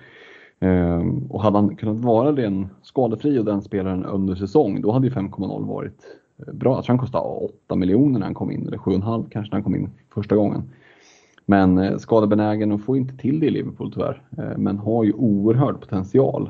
Eh, 0.60 1.06
och 1.30 1.42
hade 1.42 1.58
han 1.58 1.76
kunnat 1.76 2.00
vara 2.00 2.32
den 2.32 2.70
skadefri 2.82 3.40
och 3.40 3.46
den 3.46 3.62
spelaren 3.62 4.06
under 4.06 4.36
säsong, 4.36 4.82
då 4.82 4.92
hade 4.92 5.08
ju 5.08 5.14
5,0 5.14 5.68
varit 5.68 6.02
eh, 6.48 6.54
bra. 6.54 6.76
Jag 6.76 6.84
tror 6.84 6.94
han 6.94 7.00
kostade 7.00 7.26
8 7.26 7.76
miljoner 7.76 8.20
när 8.20 8.26
han 8.26 8.36
kom 8.36 8.52
in, 8.52 8.68
eller 8.68 8.78
7,5 8.78 9.30
kanske 9.30 9.52
när 9.52 9.56
han 9.56 9.64
kom 9.64 9.76
in 9.76 9.90
första 10.14 10.36
gången. 10.36 10.64
Men 11.50 11.78
eh, 11.78 11.98
skadebenägen 11.98 12.72
och 12.72 12.82
får 12.82 12.98
inte 12.98 13.18
till 13.18 13.40
det 13.40 13.46
i 13.46 13.50
Liverpool 13.50 13.92
tyvärr. 13.94 14.22
Eh, 14.38 14.58
men 14.58 14.78
har 14.78 15.04
ju 15.04 15.14
oerhörd 15.14 15.80
potential. 15.80 16.50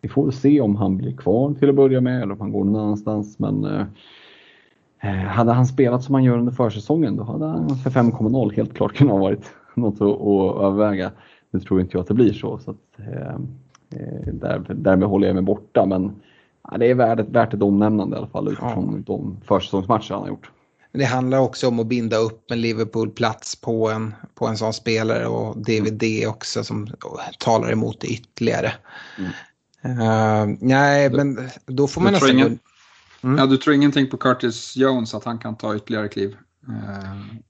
Vi 0.00 0.08
får 0.08 0.30
se 0.30 0.60
om 0.60 0.76
han 0.76 0.96
blir 0.96 1.16
kvar 1.16 1.54
till 1.54 1.68
att 1.68 1.74
börja 1.74 2.00
med 2.00 2.22
eller 2.22 2.32
om 2.32 2.40
han 2.40 2.52
går 2.52 2.64
någon 2.64 2.82
annanstans. 2.82 3.38
Men 3.38 3.64
eh, 3.64 3.84
eh 5.00 5.26
hade 5.26 5.52
han 5.52 5.66
spelat 5.66 6.04
som 6.04 6.14
han 6.14 6.24
gör 6.24 6.38
under 6.38 6.52
försäsongen 6.52 7.16
då 7.16 7.22
hade 7.22 7.46
han 7.46 7.68
för 7.68 7.90
5,0 7.90 8.52
helt 8.56 8.74
klart 8.74 8.94
kunnat 8.94 9.12
ha 9.12 9.20
varit 9.20 9.52
något 9.74 9.94
att, 9.94 10.20
att 10.20 10.62
överväga. 10.62 11.10
Nu 11.50 11.60
tror 11.60 11.80
inte 11.80 11.96
jag 11.96 12.02
att 12.02 12.08
det 12.08 12.14
blir 12.14 12.32
så. 12.32 12.58
så 12.58 12.70
att, 12.70 12.76
där, 14.32 14.74
därmed 14.74 15.08
håller 15.08 15.26
jag 15.26 15.34
mig 15.34 15.42
borta. 15.42 15.86
Men 15.86 16.12
ja, 16.70 16.78
det 16.78 16.86
är 16.86 16.94
värt, 16.94 17.28
värt 17.28 17.54
ett 17.54 17.62
omnämnande 17.62 18.16
i 18.16 18.18
alla 18.18 18.28
fall 18.28 18.48
utifrån 18.48 19.04
ja. 19.06 19.14
de 19.14 19.40
försäsongsmatcher 19.44 20.14
han 20.14 20.22
har 20.22 20.28
gjort. 20.28 20.50
Det 20.92 21.04
handlar 21.04 21.38
också 21.38 21.68
om 21.68 21.80
att 21.80 21.86
binda 21.86 22.16
upp 22.16 22.50
en 22.50 22.60
Liverpool-plats 22.60 23.60
på 23.60 23.90
en, 23.90 24.14
på 24.34 24.46
en 24.46 24.56
sån 24.56 24.72
spelare 24.72 25.26
och 25.26 25.56
DVD 25.56 26.26
också 26.28 26.64
som 26.64 26.88
talar 27.38 27.72
emot 27.72 28.00
det 28.00 28.06
ytterligare. 28.06 28.72
Mm. 29.18 29.30
Uh, 29.84 30.56
nej, 30.60 31.10
men 31.10 31.48
då 31.66 31.86
får 31.86 32.00
man 32.00 32.12
nästan... 32.12 32.30
Ingen, 32.30 32.58
mm. 33.22 33.38
Ja, 33.38 33.46
du 33.46 33.56
tror 33.56 33.74
ingenting 33.74 34.10
på 34.10 34.16
Curtis 34.16 34.76
Jones 34.76 35.14
att 35.14 35.24
han 35.24 35.38
kan 35.38 35.56
ta 35.56 35.76
ytterligare 35.76 36.08
kliv? 36.08 36.36
Uh. 36.68 37.40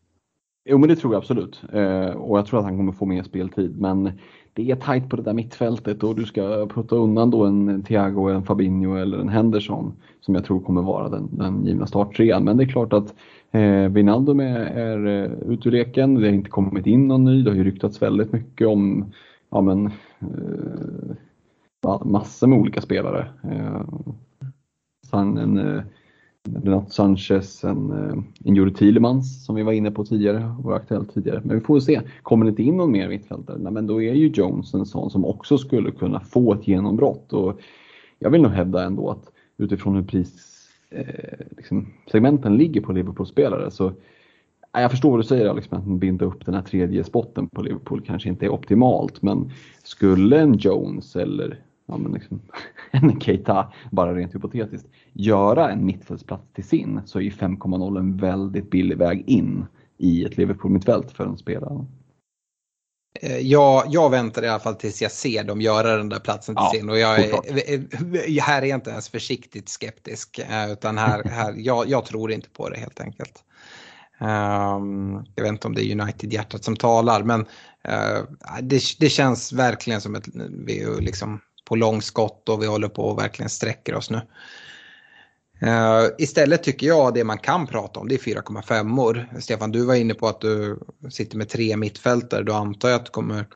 Jo, 0.65 0.79
men 0.79 0.89
det 0.89 0.97
tror 0.97 1.13
jag 1.13 1.19
absolut. 1.19 1.63
Eh, 1.73 2.11
och 2.11 2.39
jag 2.39 2.47
tror 2.47 2.59
att 2.59 2.65
han 2.65 2.77
kommer 2.77 2.93
få 2.93 3.07
mer 3.07 3.23
speltid. 3.23 3.81
Men 3.81 4.13
det 4.53 4.71
är 4.71 4.77
tajt 4.77 5.09
på 5.09 5.17
det 5.17 5.23
där 5.23 5.33
mittfältet 5.33 6.03
och 6.03 6.17
du 6.17 6.25
ska 6.25 6.67
putta 6.67 6.97
undan 6.97 7.31
då 7.31 7.45
en 7.45 7.83
Thiago, 7.83 8.29
en 8.29 8.43
Fabinho 8.43 8.97
eller 8.97 9.19
en 9.19 9.29
Henderson 9.29 9.93
som 10.21 10.35
jag 10.35 10.45
tror 10.45 10.61
kommer 10.61 10.83
vara 10.83 11.09
den, 11.09 11.29
den 11.33 11.67
givna 11.67 11.87
starttrean. 11.87 12.45
Men 12.45 12.57
det 12.57 12.65
är 12.65 12.69
klart 12.69 12.93
att 12.93 13.15
eh, 13.51 13.89
Wijnaldum 13.89 14.41
är, 14.41 14.61
är 14.61 15.07
eh, 15.07 15.31
ute 15.53 15.69
ur 15.69 15.73
leken. 15.73 16.15
Det 16.15 16.27
har 16.27 16.35
inte 16.35 16.51
kommit 16.51 16.87
in 16.87 17.09
någon 17.09 17.25
ny. 17.25 17.43
Det 17.43 17.51
har 17.51 17.57
ju 17.57 17.65
ryktats 17.65 18.03
väldigt 18.03 18.33
mycket 18.33 18.69
om 18.69 19.13
ja, 19.51 19.61
men, 19.61 19.87
eh, 20.21 22.03
massor 22.05 22.47
med 22.47 22.59
olika 22.59 22.81
spelare. 22.81 23.29
Uh, 23.45 23.83
en, 25.13 25.83
Renato 26.49 26.91
Sanchez, 26.91 27.65
en, 27.65 27.93
eh, 27.93 28.15
en 28.45 28.57
Juri 28.57 28.75
Thielemans 28.75 29.45
som 29.45 29.55
vi 29.55 29.63
var 29.63 29.73
inne 29.73 29.91
på 29.91 30.05
tidigare, 30.05 30.55
var 30.63 30.77
aktuellt 30.77 31.15
tidigare. 31.15 31.41
Men 31.45 31.59
vi 31.59 31.65
får 31.65 31.81
se, 31.81 32.01
kommer 32.23 32.45
det 32.45 32.49
inte 32.49 32.63
in 32.63 32.77
någon 32.77 32.93
mer 32.93 33.09
mittfältare, 33.09 33.59
Nej, 33.59 33.73
men 33.73 33.87
då 33.87 34.03
är 34.03 34.15
ju 34.15 34.29
Jones 34.29 34.75
en 34.75 34.87
sån 34.87 35.11
som 35.11 35.25
också 35.25 35.59
skulle 35.59 35.91
kunna 35.91 36.21
få 36.21 36.55
ett 36.55 36.69
genombrott. 36.69 37.33
Och 37.33 37.61
jag 38.19 38.31
vill 38.31 38.43
nog 38.43 38.53
hävda 38.53 38.85
ändå 38.85 39.11
att 39.11 39.33
utifrån 39.57 39.95
hur 39.95 40.03
prissegmenten 40.03 41.43
eh, 41.43 42.27
liksom, 42.37 42.59
ligger 42.59 42.81
på 42.81 42.93
Liverpool-spelare 42.93 43.71
så 43.71 43.93
jag 44.73 44.91
förstår 44.91 45.11
vad 45.11 45.21
du 45.21 45.25
säger 45.25 45.49
Alex, 45.49 45.69
att 45.71 45.85
binda 45.85 46.25
upp 46.25 46.47
den 46.47 46.55
här 46.55 46.63
tredje 46.63 47.05
spotten 47.05 47.49
på 47.49 47.63
Liverpool 47.63 48.03
kanske 48.07 48.29
inte 48.29 48.47
är 48.47 48.51
optimalt, 48.51 49.23
men 49.23 49.51
skulle 49.83 50.41
en 50.41 50.59
Jones 50.59 51.17
eller 51.17 51.59
ja, 51.91 51.99
men 51.99 52.13
liksom, 52.13 52.41
en 52.91 53.21
Keita, 53.21 53.73
bara 53.91 54.15
rent 54.15 54.35
hypotetiskt, 54.35 54.89
göra 55.13 55.71
en 55.71 55.87
mittfältsplats 55.87 56.53
till 56.53 56.65
sin 56.65 57.01
så 57.05 57.19
är 57.19 57.23
ju 57.23 57.31
5,0 57.31 57.99
en 57.99 58.17
väldigt 58.17 58.71
billig 58.71 58.99
väg 58.99 59.25
in 59.27 59.67
i 59.99 60.25
ett 60.25 60.37
Liverpool-mittfält 60.37 61.11
för 61.13 61.27
en 61.27 61.39
spelare. 61.39 61.87
Eh, 63.21 63.39
jag, 63.39 63.85
jag 63.89 64.11
väntar 64.11 64.45
i 64.45 64.49
alla 64.49 64.61
fall 64.61 64.75
tills 64.75 65.03
jag 65.03 65.13
ser 65.13 65.45
dem 65.45 65.61
göra 65.61 65.97
den 65.97 66.09
där 66.09 66.19
platsen 66.19 66.55
till 66.55 66.65
ja, 66.65 66.71
sin 66.81 66.91
och 66.91 66.99
jag 66.99 67.21
är, 67.21 68.41
här 68.41 68.63
är 68.63 68.67
jag 68.67 68.77
inte 68.77 68.91
ens 68.91 69.09
försiktigt 69.09 69.69
skeptisk 69.69 70.39
eh, 70.39 70.73
utan 70.73 70.99
här, 70.99 71.25
här 71.31 71.55
jag, 71.57 71.89
jag 71.89 72.05
tror 72.05 72.33
inte 72.33 72.49
på 72.51 72.69
det 72.69 72.79
helt 72.79 73.01
enkelt. 73.01 73.45
Um, 74.21 75.25
jag 75.35 75.43
vet 75.43 75.53
inte 75.53 75.67
om 75.67 75.75
det 75.75 75.85
är 75.85 76.01
United-hjärtat 76.01 76.65
som 76.65 76.77
talar 76.77 77.23
men 77.23 77.41
uh, 77.41 78.25
det, 78.63 78.81
det 78.99 79.09
känns 79.09 79.53
verkligen 79.53 80.01
som 80.01 80.15
att 80.15 80.29
vi 80.67 80.87
liksom 81.01 81.41
på 81.71 81.77
långskott 81.77 82.49
och 82.49 82.63
vi 82.63 82.67
håller 82.67 82.89
på 82.89 83.03
och 83.03 83.19
verkligen 83.19 83.51
sträcker 83.51 83.95
oss 83.95 84.11
nu. 84.11 84.17
Uh, 85.63 86.09
istället 86.19 86.63
tycker 86.63 86.87
jag 86.87 87.15
det 87.15 87.25
man 87.25 87.39
kan 87.39 87.67
prata 87.67 88.01
om 88.01 88.09
det 88.09 88.15
är 88.15 88.19
4,5 88.19 89.01
år. 89.01 89.29
Stefan, 89.41 89.71
du 89.71 89.85
var 89.85 89.95
inne 89.95 90.15
på 90.15 90.29
att 90.29 90.41
du 90.41 90.79
sitter 91.11 91.37
med 91.37 91.49
tre 91.49 91.77
mittfältare. 91.77 92.43
Då 92.43 92.53
antar 92.53 92.89
jag 92.89 92.97
att 92.97 93.05
du 93.05 93.11
kommer 93.11 93.47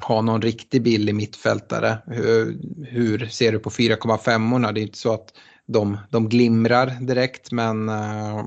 ha 0.00 0.22
någon 0.22 0.42
riktig 0.42 0.82
billig 0.82 1.14
mittfältare. 1.14 1.98
Hur, 2.06 2.58
hur 2.86 3.26
ser 3.26 3.52
du 3.52 3.58
på 3.58 3.70
4,5 3.70 4.54
orna? 4.54 4.72
Det 4.72 4.80
är 4.80 4.82
inte 4.82 4.98
så 4.98 5.12
att 5.12 5.28
de, 5.66 5.98
de 6.10 6.28
glimrar 6.28 6.86
direkt 7.00 7.52
men 7.52 7.88
uh, 7.88 8.44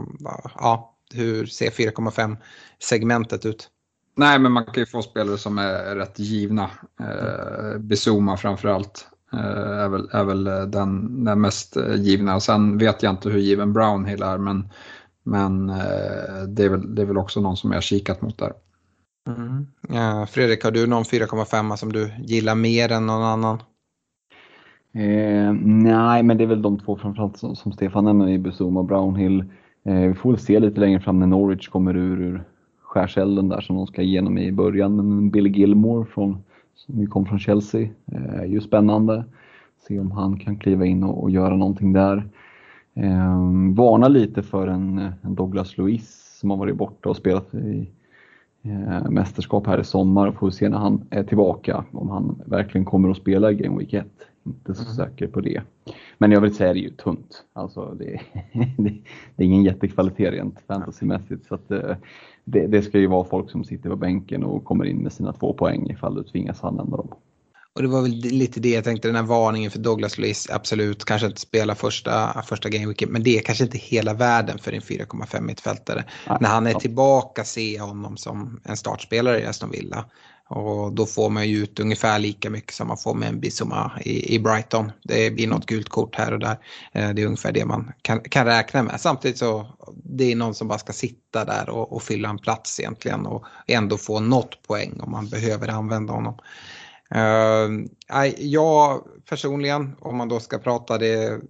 ja, 0.56 0.96
hur 1.14 1.46
ser 1.46 1.70
4,5 1.70 2.38
segmentet 2.80 3.46
ut? 3.46 3.70
Nej, 4.18 4.40
men 4.40 4.52
man 4.52 4.66
kan 4.66 4.74
ju 4.76 4.86
få 4.86 5.02
spelare 5.02 5.38
som 5.38 5.58
är 5.58 5.96
rätt 5.96 6.20
givna. 6.20 6.70
Eh, 7.00 7.80
Bizuma 7.80 8.38
framförallt 8.38 9.08
eh, 9.34 9.80
är 9.80 9.90
väl, 9.90 10.10
är 10.12 10.24
väl 10.24 10.44
den, 10.72 11.24
den 11.24 11.42
mest 11.42 11.78
eh, 11.78 11.96
givna. 11.96 12.40
Sen 12.40 12.78
vet 12.78 13.04
jag 13.04 13.14
inte 13.14 13.30
hur 13.30 13.40
given 13.40 13.74
Brownhill 13.74 14.22
är, 14.22 14.38
men, 14.38 14.70
men 15.24 15.70
eh, 15.70 16.44
det, 16.48 16.64
är 16.64 16.70
väl, 16.70 16.96
det 16.96 17.02
är 17.02 17.06
väl 17.06 17.18
också 17.18 17.42
någon 17.42 17.58
som 17.58 17.72
jag 17.72 17.78
har 17.78 17.82
kikat 17.82 18.22
mot 18.22 18.38
där. 18.38 18.54
Mm. 19.28 19.68
Ja, 19.90 20.28
Fredrik, 20.30 20.64
har 20.64 20.72
du 20.72 20.88
någon 20.88 21.04
4,5 21.04 21.76
som 21.76 21.94
du 21.94 22.12
gillar 22.20 22.56
mer 22.56 22.92
än 22.92 23.06
någon 23.06 23.24
annan? 23.24 23.58
Eh, 24.94 25.54
nej, 25.64 26.24
men 26.24 26.38
det 26.38 26.44
är 26.44 26.48
väl 26.48 26.62
de 26.62 26.80
två 26.80 26.98
framförallt 26.98 27.38
som, 27.38 27.56
som 27.56 27.72
Stefan 27.72 28.06
nämner, 28.06 28.38
Bizuma 28.38 28.80
och 28.80 28.86
Brownhill. 28.86 29.40
Eh, 29.86 30.00
vi 30.00 30.14
får 30.14 30.32
väl 30.32 30.40
se 30.40 30.60
lite 30.60 30.80
längre 30.80 31.00
fram 31.00 31.20
när 31.20 31.28
Norwich 31.28 31.70
kommer 31.70 31.98
ur, 31.98 32.22
ur 32.22 32.44
skärselden 32.96 33.50
där 33.50 33.62
som 33.62 33.76
de 33.76 33.88
ska 33.88 34.02
igenom 34.02 34.38
i 34.38 34.52
början. 34.52 34.96
Men 34.96 35.30
Billy 35.30 35.50
Gilmore 35.50 36.06
från, 36.06 36.38
som 36.76 37.08
kom 37.08 37.26
från 37.26 37.40
Chelsea 37.40 37.90
eh, 38.12 38.40
är 38.40 38.46
ju 38.46 38.62
spännande. 38.62 39.24
Se 39.88 40.00
om 40.00 40.12
han 40.12 40.40
kan 40.40 40.58
kliva 40.58 40.86
in 40.86 41.04
och, 41.04 41.24
och 41.24 41.32
göra 41.32 41.56
någonting 41.56 41.94
där. 41.94 42.30
Eh, 42.94 43.40
varna 43.76 44.08
lite 44.08 44.44
för 44.44 44.68
en, 44.68 45.12
en 45.22 45.36
Douglas 45.36 45.78
Lewis 45.78 46.38
som 46.40 46.50
har 46.50 46.58
varit 46.58 46.76
borta 46.76 47.10
och 47.10 47.18
spelat 47.18 47.54
i 47.54 47.90
eh, 48.64 49.10
mästerskap 49.10 49.68
här 49.68 49.80
i 49.80 49.84
sommar 49.84 50.32
får 50.32 50.50
se 50.50 50.70
när 50.70 50.78
han 50.78 51.02
är 51.10 51.24
tillbaka 51.24 51.86
om 51.92 52.10
han 52.10 52.42
verkligen 52.46 52.86
kommer 52.86 53.10
att 53.10 53.18
spela 53.18 53.52
i 53.52 53.56
Game 53.56 53.78
Week 53.78 53.94
1. 53.94 54.08
Inte 54.46 54.76
så 54.76 54.84
mm. 54.84 54.94
säker 54.94 55.28
på 55.28 55.42
det. 55.42 55.62
Men 56.18 56.32
jag 56.32 56.42
vill 56.42 56.56
säga 56.56 56.74
det 56.74 56.80
är 56.80 56.82
ju 56.82 56.90
tunt. 56.90 57.44
Alltså 57.54 57.96
det, 58.00 58.22
det, 58.78 58.94
det 59.36 59.44
är 59.44 59.48
ingen 59.48 59.64
jättekvalitet 59.64 60.34
rent 60.34 60.60
fantasymässigt. 60.68 61.48
Så 61.48 61.56
att, 61.56 61.72
eh, 61.72 61.96
det, 62.44 62.68
det, 62.68 62.82
ska 62.82 63.00
ju 63.00 63.08
vara 63.08 63.24
folk 63.24 63.52
som 63.52 63.64
sitter 63.64 63.90
på 63.90 63.96
bänken 63.96 64.44
och 64.44 64.64
kommer 64.64 64.86
in 64.86 64.98
med 64.98 65.14
sina 65.14 65.34
två 65.34 65.54
poäng 65.54 65.90
ifall 65.90 66.16
du 66.16 66.24
tvingas 66.24 66.64
använda 66.64 66.98
dem. 66.98 67.10
Och 67.76 67.82
det 67.82 67.88
var 67.88 68.02
väl 68.02 68.12
lite 68.12 68.60
det 68.60 68.70
jag 68.70 68.84
tänkte, 68.84 69.08
den 69.08 69.16
här 69.16 69.24
varningen 69.24 69.72
för 69.72 69.80
Douglas 69.80 70.18
Luiz, 70.18 70.50
absolut, 70.50 71.06
kanske 71.06 71.28
inte 71.28 71.42
spela 71.42 71.76
första, 71.76 72.44
första 72.44 72.70
gameweeken, 72.70 73.10
men 73.12 73.24
det 73.24 73.38
är 73.38 73.42
kanske 73.42 73.64
inte 73.64 73.78
hela 73.78 74.14
världen 74.14 74.58
för 74.58 74.72
en 74.72 74.82
4,5 74.82 75.42
mittfältare. 75.42 76.04
När 76.40 76.50
han 76.50 76.68
är 76.68 76.74
tillbaka 76.74 77.44
ser 77.44 77.76
jag 77.76 77.84
honom 77.84 78.18
som 78.18 78.62
en 78.64 78.78
startspelare 78.78 79.42
i 79.42 79.46
Aston 79.46 79.72
Villa. 79.72 80.06
Och 80.50 80.94
då 80.94 81.06
får 81.06 81.30
man 81.30 81.50
ju 81.50 81.58
ut 81.58 81.80
ungefär 81.80 82.20
lika 82.20 82.50
mycket 82.50 82.74
som 82.74 82.88
man 82.88 82.98
får 82.98 83.14
med 83.14 83.30
en 83.30 83.40
Bissoma 83.40 83.92
i, 84.02 84.36
i 84.36 84.40
Brighton. 84.40 84.92
Det 85.04 85.32
blir 85.32 85.48
något 85.48 85.66
gult 85.66 85.90
kort 85.90 86.16
här 86.16 86.34
och 86.34 86.40
där. 86.40 86.58
Eh, 86.92 87.10
det 87.10 87.22
är 87.22 87.26
ungefär 87.26 87.52
det 87.52 87.66
man 87.66 87.92
kan, 88.02 88.20
kan 88.20 88.46
räkna 88.46 88.84
med. 88.84 89.02
Samtidigt 89.02 89.38
så 89.38 89.68
det 90.04 90.32
är 90.32 90.36
någon 90.36 90.56
som 90.56 90.68
bara 90.68 90.80
ska 90.80 90.94
sitta 90.94 91.46
där 91.46 91.70
och, 91.70 91.94
och 91.94 92.04
fylla 92.04 92.30
en 92.30 92.38
plats 92.38 92.80
egentligen 92.80 93.26
och 93.26 93.46
ändå 93.68 93.98
få 93.98 94.20
något 94.20 94.68
poäng 94.68 95.00
om 95.00 95.12
man 95.12 95.30
behöver 95.30 95.68
använda 95.68 96.14
honom. 96.14 96.38
Uh, 97.16 97.86
jag 98.38 99.02
personligen, 99.30 99.96
om 100.00 100.18
man 100.18 100.30
då 100.30 100.40
ska 100.40 100.58
prata 100.58 100.98
det, 100.98 101.42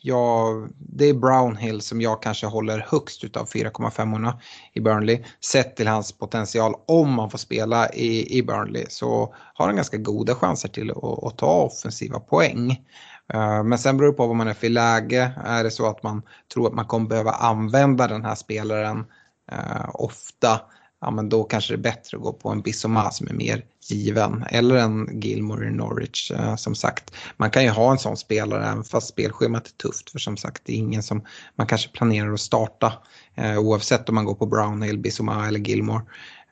jag, 0.00 0.68
det 0.78 1.04
är 1.04 1.14
Brownhill 1.14 1.80
som 1.80 2.00
jag 2.00 2.22
kanske 2.22 2.46
håller 2.46 2.86
högst 2.90 3.24
utav 3.24 3.46
4,5 3.48 4.32
i 4.72 4.80
Burnley. 4.80 5.24
Sett 5.44 5.76
till 5.76 5.88
hans 5.88 6.12
potential 6.12 6.74
om 6.86 7.18
han 7.18 7.30
får 7.30 7.38
spela 7.38 7.88
i, 7.92 8.38
i 8.38 8.42
Burnley 8.42 8.86
så 8.88 9.34
har 9.54 9.66
han 9.66 9.76
ganska 9.76 9.96
goda 9.96 10.34
chanser 10.34 10.68
till 10.68 10.90
att, 10.90 11.24
att 11.24 11.38
ta 11.38 11.62
offensiva 11.62 12.20
poäng. 12.20 12.70
Eh, 13.32 13.62
men 13.62 13.78
sen 13.78 13.96
beror 13.96 14.10
det 14.10 14.16
på 14.16 14.26
vad 14.26 14.36
man 14.36 14.48
är 14.48 14.54
för 14.54 14.68
läge. 14.68 15.32
Är 15.44 15.64
det 15.64 15.70
så 15.70 15.86
att 15.86 16.02
man 16.02 16.22
tror 16.54 16.66
att 16.66 16.74
man 16.74 16.86
kommer 16.86 17.08
behöva 17.08 17.30
använda 17.30 18.08
den 18.08 18.24
här 18.24 18.34
spelaren 18.34 19.04
eh, 19.52 19.90
ofta 19.94 20.60
ja 21.00 21.10
men 21.10 21.28
då 21.28 21.44
kanske 21.44 21.72
det 21.72 21.76
är 21.76 21.92
bättre 21.92 22.16
att 22.16 22.22
gå 22.22 22.32
på 22.32 22.48
en 22.48 22.62
Bissoma 22.62 23.10
som 23.10 23.28
är 23.28 23.32
mer 23.32 23.64
given. 23.90 24.44
Eller 24.50 24.76
en 24.76 25.20
Gilmore 25.20 25.66
i 25.66 25.70
Norwich 25.70 26.30
eh, 26.30 26.56
som 26.56 26.74
sagt. 26.74 27.14
Man 27.36 27.50
kan 27.50 27.64
ju 27.64 27.70
ha 27.70 27.90
en 27.90 27.98
sån 27.98 28.16
spelare 28.16 28.66
även 28.66 28.84
fast 28.84 29.08
spelschemat 29.08 29.66
är 29.66 29.70
tufft 29.70 30.10
för 30.10 30.18
som 30.18 30.36
sagt 30.36 30.62
det 30.64 30.72
är 30.72 30.76
ingen 30.76 31.02
som 31.02 31.24
man 31.56 31.66
kanske 31.66 31.90
planerar 31.90 32.32
att 32.32 32.40
starta 32.40 32.92
eh, 33.34 33.58
oavsett 33.58 34.08
om 34.08 34.14
man 34.14 34.24
går 34.24 34.34
på 34.34 34.46
Brownhill, 34.46 34.98
Bissoma 34.98 35.48
eller 35.48 35.60
Gilmore. 35.60 36.02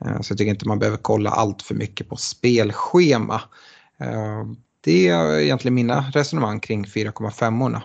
Eh, 0.05 0.21
så 0.21 0.31
jag 0.31 0.37
tycker 0.37 0.51
inte 0.51 0.67
man 0.67 0.79
behöver 0.79 0.97
kolla 0.97 1.29
allt 1.29 1.61
för 1.61 1.75
mycket 1.75 2.09
på 2.09 2.15
spelschema. 2.15 3.41
Eh, 3.99 4.45
det 4.81 5.07
är 5.07 5.39
egentligen 5.39 5.75
mina 5.75 6.01
resonemang 6.13 6.59
kring 6.59 6.85
4,5orna. 6.85 7.81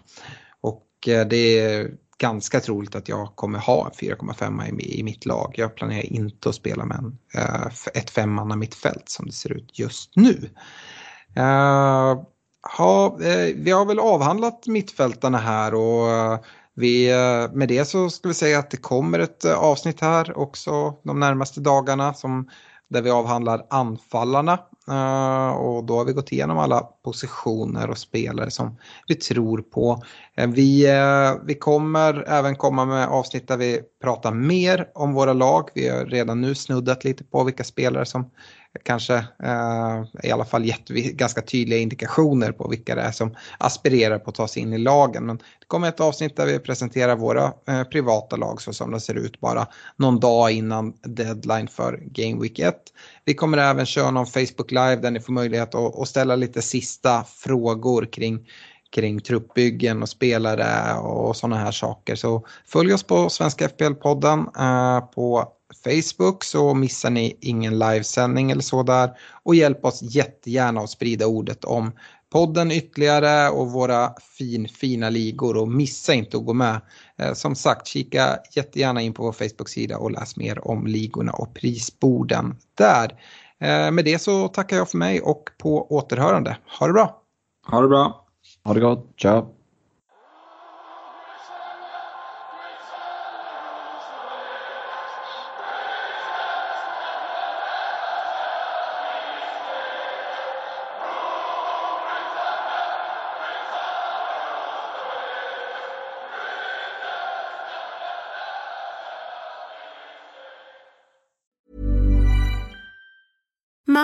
Och 0.61 1.09
eh, 1.09 1.27
det 1.27 1.59
är 1.59 1.91
ganska 2.19 2.61
troligt 2.61 2.95
att 2.95 3.09
jag 3.09 3.37
kommer 3.37 3.59
ha 3.59 3.87
en 3.87 4.09
4,5 4.09 4.81
i, 4.81 5.01
i 5.01 5.03
mitt 5.03 5.27
lag. 5.27 5.55
Jag 5.57 5.75
planerar 5.75 6.03
inte 6.03 6.49
att 6.49 6.55
spela 6.55 6.85
med 6.85 6.97
en, 6.97 7.19
uh, 7.43 7.73
ett 7.95 8.11
femmanna 8.11 8.57
mittfält 8.57 9.09
som 9.09 9.27
det 9.27 9.33
ser 9.33 9.53
ut 9.53 9.79
just 9.79 10.17
nu. 10.17 10.51
Uh, 11.39 12.23
ha, 12.79 13.23
eh, 13.23 13.55
vi 13.57 13.71
har 13.71 13.85
väl 13.85 13.99
avhandlat 13.99 14.67
mittfältarna 14.67 15.39
här 15.39 15.75
och 15.75 16.45
vi, 16.77 17.09
med 17.53 17.69
det 17.69 17.85
så 17.85 18.11
ska 18.11 18.29
vi 18.29 18.35
säga 18.35 18.59
att 18.59 18.71
det 18.71 18.77
kommer 18.77 19.19
ett 19.19 19.45
avsnitt 19.45 20.01
här 20.01 20.39
också 20.39 20.95
de 21.05 21.21
närmaste 21.21 21.61
dagarna 21.61 22.15
som 22.15 22.49
där 22.91 23.03
vi 23.03 23.11
avhandlar 23.11 23.67
anfallarna. 23.71 24.59
Eh, 24.89 25.57
och 25.57 25.85
då 25.85 25.97
har 25.97 26.05
vi 26.05 26.13
gått 26.13 26.33
igenom 26.33 26.59
alla 26.59 26.81
positioner 26.81 27.91
och 27.91 27.99
spelare 27.99 28.51
som 28.51 28.79
vi 29.09 29.15
tror 29.15 29.63
på. 29.63 30.03
Eh, 30.37 30.49
vi, 30.49 30.87
eh, 30.91 31.33
vi 31.45 31.55
kommer 31.55 32.25
även 32.29 32.57
komma 32.57 32.85
med 32.85 33.09
avsnitt 33.09 33.49
där 33.49 33.57
vi 33.57 33.81
pratar 34.03 34.33
mer 34.33 34.89
om 34.95 35.13
våra 35.13 35.33
lag. 35.33 35.69
Vi 35.75 35.89
har 35.89 36.05
redan 36.05 36.41
nu 36.41 36.55
snuddat 36.55 37.05
lite 37.05 37.25
på 37.25 37.45
vilka 37.45 37.65
spelare 37.65 38.07
som 38.07 38.31
kanske 38.83 39.15
eh, 39.43 40.05
i 40.23 40.31
alla 40.31 40.45
fall 40.45 40.65
gett 40.65 40.89
ganska 40.89 41.43
tydliga 41.43 41.79
indikationer 41.79 42.53
på 42.53 42.69
vilka 42.69 42.95
det 42.95 43.01
är 43.01 43.13
som 43.13 43.37
aspirerar 43.59 44.19
på 44.19 44.31
att 44.31 44.37
ta 44.37 44.49
sig 44.49 44.63
in 44.63 44.73
i 44.73 44.79
lagen. 44.79 45.27
Men 45.27 45.37
det 45.37 45.67
kommer 45.67 45.89
ett 45.89 46.01
avsnitt 46.01 46.37
där 46.37 46.47
vi 46.47 46.59
presenterar 46.59 47.17
våra 47.17 47.53
eh, 47.69 47.85
privata 47.85 48.37
lag 48.37 48.63
så 48.63 48.73
som 48.73 48.91
de 48.91 49.01
ser 49.01 49.15
ut 49.15 49.41
bara 49.41 49.67
någon 49.97 50.21
dag 50.21 50.51
innan 50.51 50.93
deadline 51.03 51.69
för 51.69 52.01
Game 52.03 52.43
Week 52.43 52.59
1. 52.59 52.75
Vi 53.25 53.35
kommer 53.35 53.59
även 53.59 53.87
köra 53.87 54.11
någon 54.11 54.27
Facebook 54.27 54.71
Live 54.71 54.97
där 54.97 55.11
ni 55.11 55.21
får 55.21 55.33
möjlighet 55.33 55.75
att, 55.75 55.99
att 55.99 56.09
ställa 56.09 56.37
lite 56.37 56.63
sista 56.63 57.25
frågor 57.25 58.07
kring 58.13 58.47
kring 58.95 59.21
truppbyggen 59.21 60.03
och 60.03 60.09
spelare 60.09 60.99
och 60.99 61.37
sådana 61.37 61.57
här 61.57 61.73
saker. 61.73 62.15
Så 62.15 62.47
följ 62.67 62.95
oss 62.95 63.03
på 63.03 63.31
Svenska 63.31 63.69
FPL-podden 63.69 64.39
eh, 64.59 65.01
på 65.07 65.49
Facebook 65.85 66.45
så 66.45 66.75
missar 66.75 67.11
ni 67.11 67.39
ingen 67.41 67.79
livesändning 67.79 68.51
eller 68.51 68.63
så 68.63 68.83
där. 68.83 69.11
Och 69.43 69.55
hjälp 69.55 69.85
oss 69.85 70.03
jättegärna 70.03 70.81
att 70.81 70.91
sprida 70.91 71.27
ordet 71.27 71.65
om 71.65 71.93
podden 72.35 72.71
ytterligare 72.71 73.51
och 73.51 73.71
våra 73.71 74.15
fin, 74.39 74.69
fina 74.69 75.11
ligor 75.11 75.57
och 75.57 75.69
missa 75.69 76.15
inte 76.15 76.37
att 76.37 76.45
gå 76.45 76.53
med. 76.53 76.81
Eh, 77.19 77.33
som 77.33 77.55
sagt, 77.55 77.87
kika 77.87 78.39
jättegärna 78.53 79.03
in 79.03 79.15
på 79.15 79.23
vår 79.23 79.33
Facebook-sida 79.33 79.99
och 79.99 80.11
läs 80.11 80.37
mer 80.37 80.69
om 80.69 80.87
ligorna 80.87 81.33
och 81.33 81.55
prisborden 81.55 82.57
där. 82.75 83.21
Eh, 83.61 83.91
med 83.91 84.05
det 84.05 84.19
så 84.19 84.49
tackar 84.49 84.77
jag 84.77 84.91
för 84.91 84.99
mig 84.99 85.21
och 85.21 85.51
på 85.59 85.93
återhörande. 85.97 86.57
Ha 86.79 86.87
det 86.87 86.93
bra! 86.93 87.23
Ha 87.67 87.81
det 87.81 87.89
bra! 87.89 88.27
Ha 88.65 88.75
det 88.75 88.81
gott, 88.81 89.15
ciao! 89.19 89.64